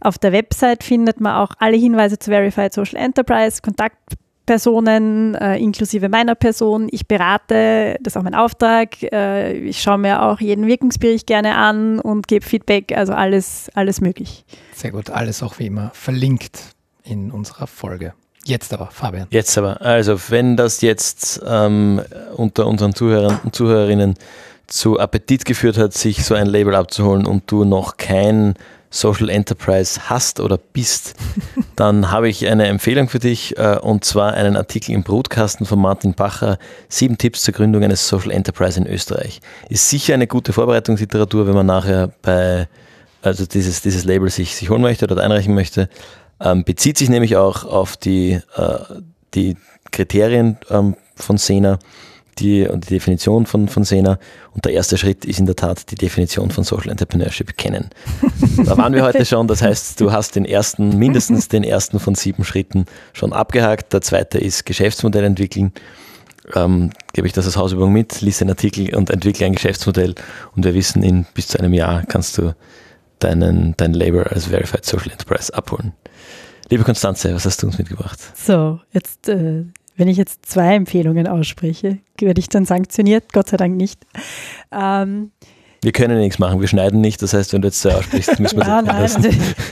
Auf 0.02 0.18
der 0.18 0.34
Website 0.34 0.84
findet 0.84 1.22
man 1.22 1.36
auch 1.36 1.52
alle 1.60 1.78
Hinweise 1.78 2.20
zu 2.20 2.30
Verified 2.30 2.74
Social 2.74 3.00
Enterprise, 3.02 3.62
Kontaktpersonen, 3.62 5.36
äh, 5.36 5.58
inklusive 5.58 6.10
meiner 6.10 6.36
Person. 6.36 6.90
Ich 6.92 7.08
berate, 7.08 7.96
das 8.02 8.12
ist 8.12 8.18
auch 8.18 8.24
mein 8.24 8.36
Auftrag. 8.36 9.02
Äh, 9.04 9.54
ich 9.60 9.82
schaue 9.82 10.00
mir 10.00 10.22
auch 10.24 10.42
jeden 10.42 10.68
Wirkungsbericht 10.68 11.28
gerne 11.28 11.56
an 11.56 12.02
und 12.02 12.28
gebe 12.28 12.46
Feedback, 12.46 12.92
also 12.92 13.14
alles, 13.14 13.72
alles 13.74 14.02
möglich. 14.02 14.44
Sehr 14.74 14.92
gut, 14.92 15.10
alles 15.12 15.42
auch 15.44 15.60
wie 15.60 15.68
immer 15.68 15.92
verlinkt 15.94 16.76
in 17.06 17.32
unserer 17.32 17.68
Folge. 17.68 18.16
Jetzt 18.48 18.74
aber, 18.74 18.88
Fabian. 18.92 19.28
Jetzt 19.30 19.58
aber. 19.58 19.82
Also, 19.82 20.18
wenn 20.30 20.56
das 20.56 20.80
jetzt 20.80 21.42
ähm, 21.46 22.02
unter 22.38 22.66
unseren 22.66 22.96
Zuhörern 22.96 23.42
und 23.44 23.54
Zuhörerinnen 23.54 24.16
zu 24.68 25.00
Appetit 25.00 25.44
geführt 25.44 25.78
hat, 25.78 25.94
sich 25.94 26.24
so 26.24 26.34
ein 26.34 26.48
Label 26.48 26.74
abzuholen 26.74 27.26
und 27.26 27.44
du 27.52 27.66
noch 27.66 27.98
kein 27.98 28.54
Social 28.90 29.28
Enterprise 29.28 30.10
hast 30.10 30.40
oder 30.40 30.58
bist, 30.58 31.16
dann 31.76 32.10
habe 32.10 32.30
ich 32.30 32.48
eine 32.48 32.68
Empfehlung 32.68 33.10
für 33.10 33.20
dich 33.20 33.58
äh, 33.58 33.80
und 33.82 34.06
zwar 34.06 34.34
einen 34.34 34.56
Artikel 34.56 34.94
im 34.94 35.04
Brutkasten 35.04 35.66
von 35.66 35.80
Martin 35.80 36.14
Bacher, 36.14 36.58
sieben 36.88 37.18
Tipps 37.18 37.44
zur 37.44 37.54
Gründung 37.54 37.84
eines 37.84 38.08
Social 38.08 38.32
Enterprise 38.32 38.80
in 38.80 38.88
Österreich. 38.88 39.42
Ist 39.68 39.90
sicher 39.90 40.14
eine 40.14 40.26
gute 40.26 40.54
Vorbereitungsliteratur, 40.54 41.48
wenn 41.48 41.56
man 41.56 41.66
nachher 41.66 42.12
bei 42.22 42.70
also 43.22 43.46
dieses, 43.46 43.82
dieses 43.82 44.06
Label 44.06 44.30
sich, 44.30 44.56
sich 44.56 44.70
holen 44.70 44.82
möchte 44.82 45.04
oder 45.04 45.22
einreichen 45.22 45.54
möchte. 45.54 45.90
Ähm, 46.40 46.64
bezieht 46.64 46.98
sich 46.98 47.10
nämlich 47.10 47.36
auch 47.36 47.66
auf 47.66 47.98
die, 47.98 48.40
äh, 48.56 48.80
die 49.34 49.58
Kriterien 49.92 50.58
ähm, 50.70 50.96
von 51.16 51.38
Sena 51.38 51.80
die, 52.40 52.68
und 52.68 52.86
die 52.86 52.94
Definition 52.94 53.46
von, 53.46 53.68
von 53.68 53.84
Sena. 53.84 54.20
Und 54.54 54.66
der 54.66 54.74
erste 54.74 54.98
Schritt 54.98 55.26
ist 55.26 55.40
in 55.40 55.46
der 55.46 55.56
Tat 55.56 55.92
die 55.92 55.96
Definition 55.96 56.52
von 56.52 56.64
Social 56.64 56.90
Entrepreneurship 56.90 57.58
kennen. 57.58 57.90
da 58.66 58.78
waren 58.78 58.94
wir 58.94 59.04
heute 59.04 59.26
schon. 59.26 59.48
Das 59.48 59.62
heißt, 59.62 60.00
du 60.00 60.12
hast 60.12 60.36
den 60.36 60.46
ersten, 60.46 60.98
mindestens 60.98 61.48
den 61.48 61.64
ersten 61.64 62.00
von 62.00 62.16
sieben 62.16 62.44
Schritten 62.44 62.86
schon 63.14 63.34
abgehakt. 63.34 63.94
Der 63.94 64.02
zweite 64.02 64.38
ist 64.38 64.66
Geschäftsmodell 64.66 65.24
entwickeln. 65.24 65.72
Ähm, 66.56 66.92
gebe 67.14 67.28
ich 67.28 67.34
das 67.34 67.46
als 67.46 67.58
Hausübung 67.58 67.92
mit, 67.92 68.22
lies 68.22 68.38
den 68.38 68.50
Artikel 68.50 68.96
und 68.96 69.10
entwickle 69.10 69.46
ein 69.46 69.54
Geschäftsmodell. 69.54 70.16
Und 70.56 70.64
wir 70.64 70.74
wissen, 70.74 71.04
in 71.04 71.26
bis 71.34 71.48
zu 71.48 71.60
einem 71.60 71.74
Jahr 71.74 72.04
kannst 72.06 72.38
du 72.38 72.56
deinen, 73.20 73.76
dein 73.78 73.94
Label 73.94 74.24
als 74.24 74.48
Verified 74.48 74.86
Social 74.86 75.12
Enterprise 75.12 75.54
abholen. 75.54 75.94
Liebe 76.70 76.84
Konstanze, 76.84 77.34
was 77.34 77.46
hast 77.46 77.64
du 77.64 77.68
uns 77.68 77.78
mitgebracht? 77.78 78.20
So, 78.36 78.80
jetzt, 78.92 79.30
äh, 79.30 79.64
wenn 79.96 80.08
ich 80.08 80.18
jetzt 80.18 80.46
zwei 80.46 80.76
Empfehlungen 80.76 81.28
ausspreche, 81.28 82.00
werde 82.20 82.40
ich 82.40 82.50
dann 82.50 82.66
sanktioniert, 82.66 83.32
Gott 83.34 83.50
sei 83.50 83.58
Dank 83.58 83.76
nicht. 83.76 84.06
Ähm, 84.72 85.32
Wir 85.82 85.92
können 85.92 86.18
nichts 86.18 86.40
machen, 86.40 86.60
wir 86.60 86.68
schneiden 86.68 87.02
nicht, 87.02 87.22
das 87.22 87.34
heißt, 87.34 87.54
wenn 87.54 87.62
du 87.62 87.68
jetzt 87.68 87.82
so 87.82 87.90
aussprichst, 87.90 88.40
müssen 88.40 88.58
wir 88.58 88.64
ja, 88.68 88.82
nein, 88.82 88.96
also, 88.96 89.20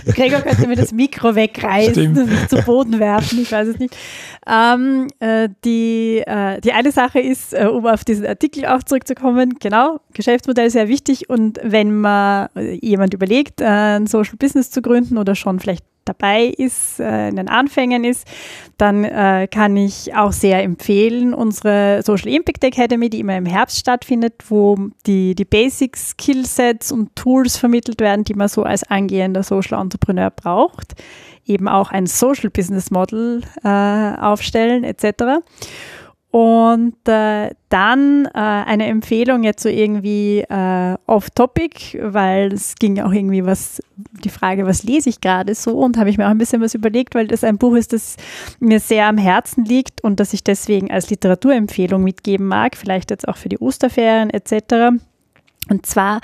Gregor 0.07 0.41
könnte 0.41 0.67
mir 0.67 0.75
das 0.75 0.91
Mikro 0.91 1.35
wegreißen 1.35 2.17
und 2.17 2.29
mich 2.29 2.47
zu 2.47 2.61
Boden 2.61 2.99
werfen, 2.99 3.41
ich 3.41 3.51
weiß 3.51 3.67
es 3.69 3.79
nicht. 3.79 3.95
Ähm, 4.47 5.07
äh, 5.19 5.49
die, 5.63 6.23
äh, 6.25 6.61
die 6.61 6.73
eine 6.73 6.91
Sache 6.91 7.19
ist, 7.19 7.53
äh, 7.53 7.65
um 7.65 7.87
auf 7.87 8.05
diesen 8.05 8.25
Artikel 8.25 8.65
auch 8.65 8.83
zurückzukommen, 8.83 9.55
genau, 9.59 9.99
Geschäftsmodell 10.13 10.67
ist 10.67 10.73
sehr 10.73 10.87
wichtig 10.87 11.29
und 11.29 11.59
wenn 11.63 11.99
man 11.99 12.49
äh, 12.55 12.77
jemand 12.81 13.13
überlegt, 13.13 13.61
äh, 13.61 13.65
ein 13.65 14.07
Social 14.07 14.35
Business 14.37 14.69
zu 14.69 14.81
gründen 14.81 15.17
oder 15.17 15.35
schon 15.35 15.59
vielleicht 15.59 15.83
dabei 16.05 16.45
ist, 16.45 16.99
äh, 16.99 17.29
in 17.29 17.35
den 17.35 17.49
Anfängen 17.49 18.03
ist, 18.03 18.27
dann 18.77 19.03
äh, 19.03 19.47
kann 19.51 19.75
ich 19.75 20.15
auch 20.15 20.31
sehr 20.31 20.63
empfehlen 20.63 21.33
unsere 21.33 22.01
Social 22.03 22.29
Impact 22.29 22.63
Academy, 22.63 23.09
die 23.09 23.19
immer 23.19 23.37
im 23.37 23.45
Herbst 23.45 23.79
stattfindet, 23.79 24.33
wo 24.47 24.77
die, 25.05 25.35
die 25.35 25.45
Basic 25.45 25.97
Skillsets 25.97 26.91
und 26.91 27.15
Tools 27.15 27.57
vermittelt 27.57 27.99
werden, 28.01 28.23
die 28.23 28.33
man 28.33 28.47
so 28.47 28.63
als 28.63 28.83
angehender 28.83 29.43
Social 29.43 29.81
Entrepreneur 29.81 30.29
braucht. 30.29 30.93
Eben 31.45 31.67
auch 31.67 31.91
ein 31.91 32.07
Social 32.07 32.49
Business 32.49 32.89
Model 32.91 33.41
äh, 33.63 33.67
aufstellen 33.67 34.83
etc. 34.83 35.41
Und 36.35 36.97
äh, 37.07 37.51
dann 37.69 38.25
äh, 38.25 38.29
eine 38.33 38.87
Empfehlung 38.87 39.43
jetzt 39.43 39.63
so 39.63 39.69
irgendwie 39.69 40.39
äh, 40.41 40.97
off-topic, 41.07 41.97
weil 42.01 42.51
es 42.51 42.75
ging 42.75 42.99
auch 42.99 43.13
irgendwie 43.13 43.45
was, 43.45 43.81
die 43.95 44.27
Frage, 44.27 44.65
was 44.65 44.83
lese 44.83 45.07
ich 45.07 45.21
gerade 45.21 45.55
so 45.55 45.79
und 45.79 45.95
habe 45.95 46.09
ich 46.09 46.17
mir 46.17 46.25
auch 46.25 46.31
ein 46.31 46.37
bisschen 46.37 46.61
was 46.61 46.75
überlegt, 46.75 47.15
weil 47.15 47.27
das 47.27 47.45
ein 47.45 47.57
Buch 47.57 47.75
ist, 47.75 47.93
das 47.93 48.17
mir 48.59 48.81
sehr 48.81 49.07
am 49.07 49.17
Herzen 49.17 49.63
liegt 49.63 50.03
und 50.03 50.19
das 50.19 50.33
ich 50.33 50.43
deswegen 50.43 50.91
als 50.91 51.09
Literaturempfehlung 51.09 52.03
mitgeben 52.03 52.47
mag, 52.47 52.75
vielleicht 52.75 53.11
jetzt 53.11 53.29
auch 53.29 53.37
für 53.37 53.47
die 53.47 53.59
Osterferien 53.59 54.29
etc. 54.29 54.99
Und 55.69 55.85
zwar, 55.85 56.21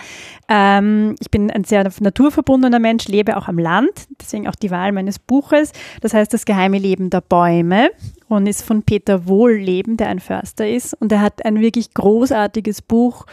ähm, 0.47 1.15
ich 1.19 1.31
bin 1.31 1.49
ein 1.49 1.63
sehr 1.63 1.89
naturverbundener 1.99 2.79
Mensch, 2.79 3.07
lebe 3.07 3.37
auch 3.37 3.47
am 3.47 3.57
Land, 3.57 3.91
deswegen 4.19 4.47
auch 4.47 4.55
die 4.55 4.69
Wahl 4.69 4.91
meines 4.91 5.17
Buches. 5.17 5.71
Das 6.01 6.13
heißt, 6.13 6.33
das 6.33 6.45
geheime 6.45 6.77
Leben 6.77 7.09
der 7.09 7.21
Bäume 7.21 7.89
und 8.27 8.45
ist 8.47 8.63
von 8.63 8.83
Peter 8.83 9.27
Wohlleben, 9.27 9.97
der 9.97 10.09
ein 10.09 10.19
Förster 10.19 10.67
ist. 10.69 10.93
Und 10.99 11.11
er 11.11 11.21
hat 11.21 11.43
ein 11.43 11.59
wirklich 11.59 11.93
großartiges 11.93 12.83
Buch 12.83 13.25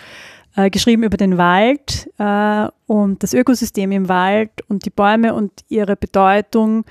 äh, 0.57 0.71
geschrieben 0.71 1.03
über 1.03 1.19
den 1.19 1.37
Wald 1.37 2.11
äh, 2.19 2.69
und 2.87 3.23
das 3.23 3.35
Ökosystem 3.35 3.93
im 3.93 4.09
Wald 4.09 4.51
und 4.69 4.87
die 4.87 4.91
Bäume 4.91 5.35
und 5.35 5.53
ihre 5.69 5.97
Bedeutung 5.97 6.85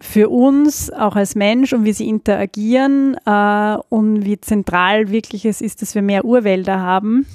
für 0.00 0.28
uns, 0.28 0.92
auch 0.92 1.16
als 1.16 1.34
Mensch 1.34 1.72
und 1.72 1.84
wie 1.84 1.92
sie 1.92 2.08
interagieren 2.08 3.16
äh, 3.26 3.76
und 3.88 4.24
wie 4.24 4.40
zentral 4.40 5.10
wirklich 5.10 5.44
es 5.44 5.60
ist, 5.60 5.82
dass 5.82 5.94
wir 5.94 6.02
mehr 6.02 6.24
Urwälder 6.24 6.80
haben 6.80 7.26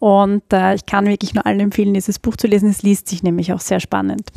und 0.00 0.42
äh, 0.52 0.74
ich 0.74 0.86
kann 0.86 1.06
wirklich 1.06 1.34
nur 1.34 1.46
allen 1.46 1.60
empfehlen, 1.60 1.94
dieses 1.94 2.18
Buch 2.18 2.36
zu 2.36 2.46
lesen. 2.46 2.70
Es 2.70 2.82
liest 2.82 3.08
sich 3.08 3.22
nämlich 3.22 3.52
auch 3.52 3.60
sehr 3.60 3.80
spannend. 3.80 4.30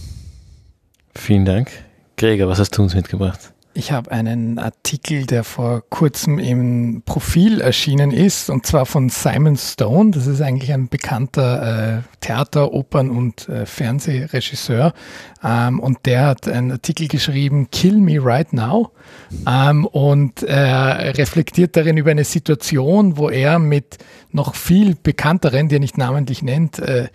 Vielen 1.15 1.45
Dank. 1.45 1.71
Gregor, 2.17 2.47
was 2.47 2.59
hast 2.59 2.77
du 2.77 2.83
uns 2.83 2.95
mitgebracht? 2.95 3.53
Ich 3.79 3.93
habe 3.93 4.11
einen 4.11 4.59
Artikel, 4.59 5.25
der 5.25 5.45
vor 5.45 5.83
kurzem 5.89 6.37
im 6.37 7.01
Profil 7.05 7.61
erschienen 7.61 8.11
ist, 8.11 8.49
und 8.49 8.65
zwar 8.65 8.85
von 8.85 9.07
Simon 9.07 9.55
Stone. 9.55 10.11
Das 10.11 10.27
ist 10.27 10.41
eigentlich 10.41 10.73
ein 10.73 10.89
bekannter 10.89 11.99
äh, 11.99 12.01
Theater-, 12.19 12.73
Opern- 12.73 13.09
und 13.09 13.47
äh, 13.47 13.65
Fernsehregisseur. 13.65 14.91
Ähm, 15.41 15.79
und 15.79 15.99
der 16.05 16.25
hat 16.25 16.49
einen 16.49 16.73
Artikel 16.73 17.07
geschrieben, 17.07 17.71
Kill 17.71 17.95
Me 17.95 18.17
Right 18.21 18.51
Now. 18.51 18.91
Ähm, 19.47 19.85
und 19.85 20.43
er 20.43 21.17
reflektiert 21.17 21.77
darin 21.77 21.95
über 21.95 22.11
eine 22.11 22.25
Situation, 22.25 23.15
wo 23.15 23.29
er 23.29 23.59
mit 23.59 23.97
noch 24.31 24.55
viel 24.55 24.97
bekannteren, 25.01 25.69
die 25.69 25.77
er 25.77 25.79
nicht 25.79 25.97
namentlich 25.97 26.43
nennt, 26.43 26.79
äh, 26.79 27.07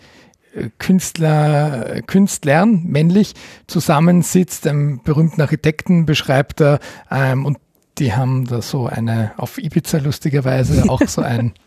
Künstler, 0.77 2.01
Künstlern, 2.05 2.83
männlich, 2.85 3.33
zusammensitzt, 3.67 4.67
einem 4.67 5.01
berühmten 5.03 5.41
Architekten 5.41 6.05
beschreibt 6.05 6.61
er, 6.61 6.79
ähm, 7.11 7.45
und 7.45 7.57
die 7.97 8.13
haben 8.13 8.45
da 8.45 8.61
so 8.61 8.87
eine, 8.87 9.31
auf 9.37 9.57
Ibiza 9.57 9.99
lustigerweise, 9.99 10.89
auch 10.89 11.01
so 11.07 11.21
ein 11.21 11.53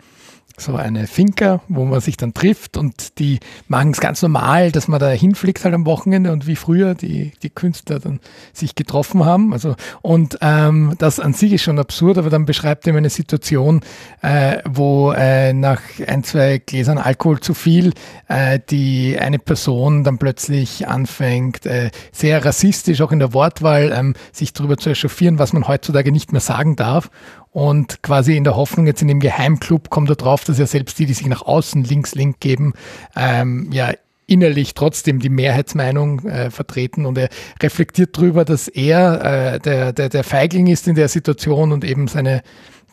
so 0.58 0.76
eine 0.76 1.06
Finca, 1.06 1.60
wo 1.68 1.84
man 1.84 2.00
sich 2.00 2.16
dann 2.16 2.34
trifft 2.34 2.76
und 2.76 3.18
die 3.18 3.40
machen 3.68 3.92
es 3.92 4.00
ganz 4.00 4.22
normal, 4.22 4.72
dass 4.72 4.88
man 4.88 5.00
da 5.00 5.08
hinfliegt 5.10 5.64
halt 5.64 5.74
am 5.74 5.86
Wochenende 5.86 6.32
und 6.32 6.46
wie 6.46 6.56
früher 6.56 6.94
die, 6.94 7.32
die 7.42 7.50
Künstler 7.50 8.00
dann 8.00 8.20
sich 8.52 8.74
getroffen 8.74 9.24
haben. 9.24 9.52
Also, 9.52 9.76
und 10.02 10.38
ähm, 10.40 10.94
das 10.98 11.20
an 11.20 11.32
sich 11.32 11.52
ist 11.52 11.62
schon 11.62 11.78
absurd, 11.78 12.18
aber 12.18 12.30
dann 12.30 12.44
beschreibt 12.44 12.86
er 12.86 12.96
eine 12.96 13.10
Situation, 13.10 13.80
äh, 14.22 14.58
wo 14.68 15.12
äh, 15.12 15.52
nach 15.52 15.80
ein, 16.06 16.24
zwei 16.24 16.58
Gläsern 16.58 16.98
Alkohol 16.98 17.40
zu 17.40 17.54
viel 17.54 17.92
äh, 18.28 18.58
die 18.70 19.18
eine 19.18 19.38
Person 19.38 20.04
dann 20.04 20.18
plötzlich 20.18 20.88
anfängt, 20.88 21.66
äh, 21.66 21.90
sehr 22.12 22.44
rassistisch 22.44 23.00
auch 23.00 23.12
in 23.12 23.18
der 23.18 23.32
Wortwahl 23.32 23.92
ähm, 23.94 24.14
sich 24.32 24.52
darüber 24.52 24.76
zu 24.76 24.90
echauffieren, 24.90 25.38
was 25.38 25.52
man 25.52 25.68
heutzutage 25.68 26.12
nicht 26.12 26.32
mehr 26.32 26.40
sagen 26.40 26.76
darf 26.76 27.10
und 27.50 28.02
quasi 28.02 28.36
in 28.36 28.44
der 28.44 28.56
Hoffnung, 28.56 28.86
jetzt 28.86 29.02
in 29.02 29.08
dem 29.08 29.20
Geheimclub 29.20 29.90
kommt 29.90 30.10
er 30.10 30.16
drauf, 30.16 30.44
dass 30.44 30.58
ja 30.58 30.66
selbst 30.66 30.98
die, 30.98 31.06
die 31.06 31.14
sich 31.14 31.26
nach 31.26 31.42
außen 31.42 31.84
links, 31.84 32.14
link 32.14 32.40
geben, 32.40 32.74
ähm, 33.16 33.70
ja 33.72 33.92
innerlich 34.26 34.74
trotzdem 34.74 35.20
die 35.20 35.30
Mehrheitsmeinung 35.30 36.20
äh, 36.26 36.50
vertreten 36.50 37.06
und 37.06 37.16
er 37.16 37.30
reflektiert 37.62 38.16
darüber, 38.16 38.44
dass 38.44 38.68
er 38.68 39.54
äh, 39.54 39.58
der, 39.58 39.92
der, 39.94 40.10
der 40.10 40.22
Feigling 40.22 40.66
ist 40.66 40.86
in 40.86 40.94
der 40.94 41.08
Situation 41.08 41.72
und 41.72 41.82
eben 41.82 42.08
seine 42.08 42.42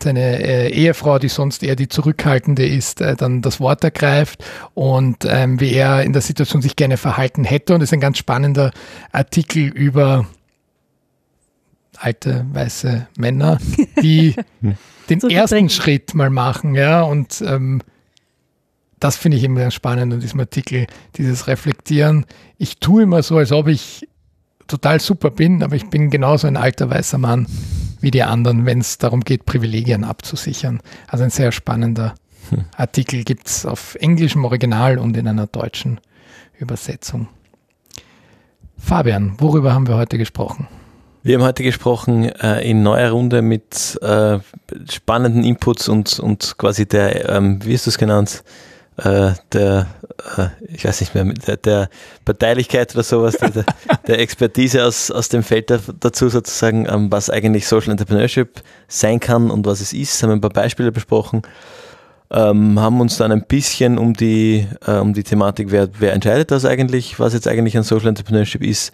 seine 0.02 0.44
äh, 0.44 0.70
Ehefrau, 0.72 1.20
die 1.20 1.30
sonst 1.30 1.64
eher 1.64 1.76
die 1.76 1.88
zurückhaltende 1.88 2.66
ist, 2.66 3.02
äh, 3.02 3.16
dann 3.16 3.42
das 3.42 3.60
Wort 3.60 3.84
ergreift 3.84 4.44
und 4.74 5.26
ähm, 5.26 5.60
wie 5.60 5.74
er 5.74 6.04
in 6.04 6.14
der 6.14 6.22
Situation 6.22 6.62
sich 6.62 6.76
gerne 6.76 6.98
verhalten 6.98 7.44
hätte. 7.44 7.74
Und 7.74 7.82
es 7.82 7.90
ist 7.90 7.94
ein 7.94 8.02
ganz 8.02 8.18
spannender 8.18 8.72
Artikel 9.12 9.64
über 9.64 10.26
alte 11.98 12.46
weiße 12.52 13.08
Männer, 13.18 13.60
die 14.02 14.36
den 15.10 15.20
so 15.20 15.28
ersten 15.28 15.70
Schritt 15.70 16.14
mal 16.14 16.30
machen, 16.30 16.76
ja, 16.76 17.02
und 17.04 17.44
ähm, 17.46 17.82
das 19.00 19.18
finde 19.18 19.38
ich 19.38 19.44
immer 19.44 19.70
spannend 19.72 20.14
an 20.14 20.20
diesem 20.20 20.40
Artikel, 20.40 20.88
dieses 21.16 21.48
Reflektieren. 21.48 22.26
Ich 22.58 22.80
tue 22.80 23.04
immer 23.04 23.22
so, 23.24 23.38
als 23.38 23.52
ob 23.52 23.68
ich 23.68 24.08
total 24.68 25.00
super 25.00 25.30
bin, 25.30 25.62
aber 25.64 25.76
ich 25.76 25.90
bin 25.90 26.10
genauso 26.10 26.48
ein 26.48 26.58
alter 26.58 26.90
weißer 26.90 27.18
Mann 27.18 27.46
wie 28.02 28.12
die 28.12 28.24
anderen, 28.24 28.66
wenn 28.66 28.80
es 28.80 28.98
darum 28.98 29.22
geht, 29.22 29.46
Privilegien 29.46 30.04
abzusichern. 30.04 30.82
Also 31.08 31.24
ein 31.24 31.30
sehr 31.30 31.52
spannender 31.52 32.16
hm. 32.50 32.66
Artikel 32.76 33.24
gibt 33.24 33.48
es 33.48 33.66
auf 33.66 33.96
englischem 33.96 34.46
Original 34.46 34.98
und 34.98 35.18
in 35.18 35.28
einer 35.28 35.48
deutschen 35.48 36.00
Übersetzung. 36.60 37.28
Fabian, 38.78 39.36
worüber 39.40 39.74
haben 39.74 39.88
wir 39.88 39.98
heute 39.98 40.18
gesprochen? 40.18 40.68
Wir 41.26 41.40
haben 41.40 41.44
heute 41.44 41.64
gesprochen 41.64 42.26
äh, 42.26 42.70
in 42.70 42.84
neuer 42.84 43.10
Runde 43.10 43.42
mit 43.42 43.98
äh, 44.04 44.38
spannenden 44.92 45.44
Inputs 45.44 45.90
und, 45.90 46.20
und 46.20 46.54
quasi 46.60 46.86
der, 46.86 47.28
ähm, 47.30 47.66
wie 47.66 47.74
ist 47.74 47.88
das 47.88 47.98
genannt, 47.98 48.44
äh, 48.98 49.32
der, 49.52 49.88
äh, 50.38 50.50
ich 50.68 50.86
weiß 50.86 51.00
nicht 51.00 51.16
mehr, 51.16 51.24
der, 51.24 51.58
der 51.58 51.90
Parteilichkeit 52.26 52.94
oder 52.94 53.04
sowas, 53.04 53.38
der, 53.38 53.66
der 54.08 54.20
Expertise 54.20 54.86
aus, 54.86 55.10
aus 55.10 55.28
dem 55.30 55.42
Feld 55.42 55.74
dazu 56.00 56.30
sozusagen, 56.30 56.86
ähm, 56.88 57.12
was 57.12 57.32
eigentlich 57.32 57.68
Social 57.68 57.94
Entrepreneurship 57.94 58.62
sein 58.88 59.20
kann 59.20 59.50
und 59.50 59.66
was 59.66 59.82
es 59.82 59.94
ist, 59.94 60.22
haben 60.22 60.30
ein 60.30 60.42
paar 60.42 60.52
Beispiele 60.52 60.92
besprochen. 60.92 61.42
Ähm, 62.30 62.80
haben 62.80 63.02
uns 63.02 63.18
dann 63.18 63.32
ein 63.32 63.46
bisschen 63.48 63.98
um 63.98 64.14
die, 64.14 64.68
äh, 64.86 64.98
um 65.00 65.16
die 65.16 65.24
Thematik, 65.24 65.72
wer, 65.72 65.90
wer 65.98 66.14
entscheidet 66.14 66.52
das 66.52 66.66
eigentlich, 66.66 67.20
was 67.20 67.34
jetzt 67.34 67.48
eigentlich 67.48 67.76
ein 67.76 67.84
Social 67.84 68.10
Entrepreneurship 68.10 68.64
ist, 68.64 68.94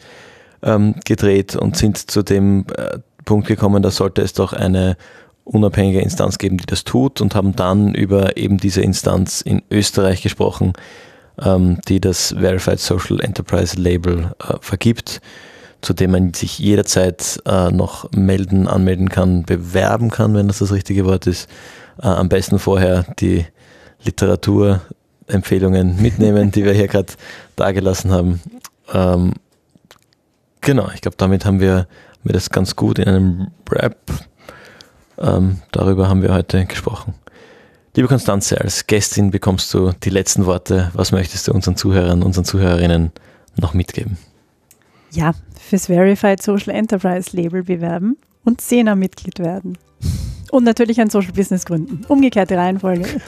ähm, 0.64 0.96
gedreht 1.06 1.56
und 1.56 1.78
sind 1.78 1.98
zu 1.98 2.24
dem 2.24 2.66
äh, 2.76 3.00
Punkt 3.26 3.48
gekommen, 3.48 3.84
da 3.84 3.92
sollte 3.92 4.22
es 4.22 4.34
doch 4.34 4.54
eine 4.54 4.98
unabhängige 5.44 6.02
Instanz 6.02 6.38
geben, 6.38 6.58
die 6.58 6.66
das 6.66 6.84
tut 6.84 7.22
und 7.22 7.36
haben 7.36 7.56
dann 7.56 7.94
über 7.94 8.38
eben 8.38 8.58
diese 8.58 8.82
Instanz 8.82 9.42
in 9.42 9.62
Österreich 9.70 10.22
gesprochen, 10.22 10.74
ähm, 11.42 11.80
die 11.88 12.00
das 12.00 12.36
Verified 12.40 12.80
Social 12.80 13.20
Enterprise 13.20 13.80
Label 13.80 14.34
äh, 14.40 14.54
vergibt, 14.62 15.22
zu 15.82 15.94
dem 15.94 16.12
man 16.12 16.34
sich 16.34 16.60
jederzeit 16.60 17.42
äh, 17.46 17.72
noch 17.72 18.12
melden, 18.12 18.68
anmelden 18.68 19.10
kann, 19.10 19.44
bewerben 19.44 20.10
kann, 20.12 20.36
wenn 20.36 20.48
das 20.48 20.60
das 20.60 20.72
richtige 20.72 21.06
Wort 21.06 21.28
ist. 21.28 21.50
Äh, 22.02 22.08
am 22.08 22.30
besten 22.30 22.60
vorher 22.60 23.06
die 23.20 23.46
Literaturempfehlungen 24.04 26.02
mitnehmen, 26.02 26.52
die 26.52 26.66
wir 26.66 26.74
hier 26.74 26.88
gerade 26.88 27.14
dargelassen 27.56 28.12
haben. 28.12 28.42
Ähm, 28.94 29.34
Genau, 30.62 30.90
ich 30.94 31.02
glaube, 31.02 31.18
damit 31.18 31.46
haben 31.46 31.60
wir, 31.60 31.88
wir 32.24 32.34
das 32.34 32.50
ganz 32.52 32.76
gut 32.76 33.00
in 33.00 33.08
einem 33.08 33.48
Rap. 33.70 33.98
Ähm, 35.18 35.60
darüber 35.72 36.08
haben 36.08 36.22
wir 36.22 36.34
heute 36.34 36.66
gesprochen. 36.66 37.16
Liebe 37.96 38.08
Konstanze, 38.08 38.62
als 38.62 38.88
Gästin 38.88 39.32
bekommst 39.32 39.74
du 39.74 39.92
die 40.04 40.10
letzten 40.10 40.46
Worte. 40.46 40.92
Was 40.94 41.12
möchtest 41.12 41.48
du 41.48 41.52
unseren 41.52 41.76
Zuhörern, 41.76 42.24
unseren 42.24 42.46
Zuhörerinnen 42.46 43.12
noch 43.58 43.74
mitgeben? 43.74 44.18
Ja, 45.12 45.34
fürs 45.60 45.88
Verified 45.88 46.42
Social 46.42 46.74
Enterprise 46.74 47.36
Label 47.36 47.64
bewerben 47.64 48.18
und 48.46 48.62
SENA-Mitglied 48.62 49.40
werden. 49.40 49.78
Und 50.52 50.64
natürlich 50.64 51.02
ein 51.02 51.10
Social 51.10 51.34
Business 51.34 51.66
gründen. 51.66 52.06
Umgekehrte 52.08 52.56
Reihenfolge. 52.56 53.06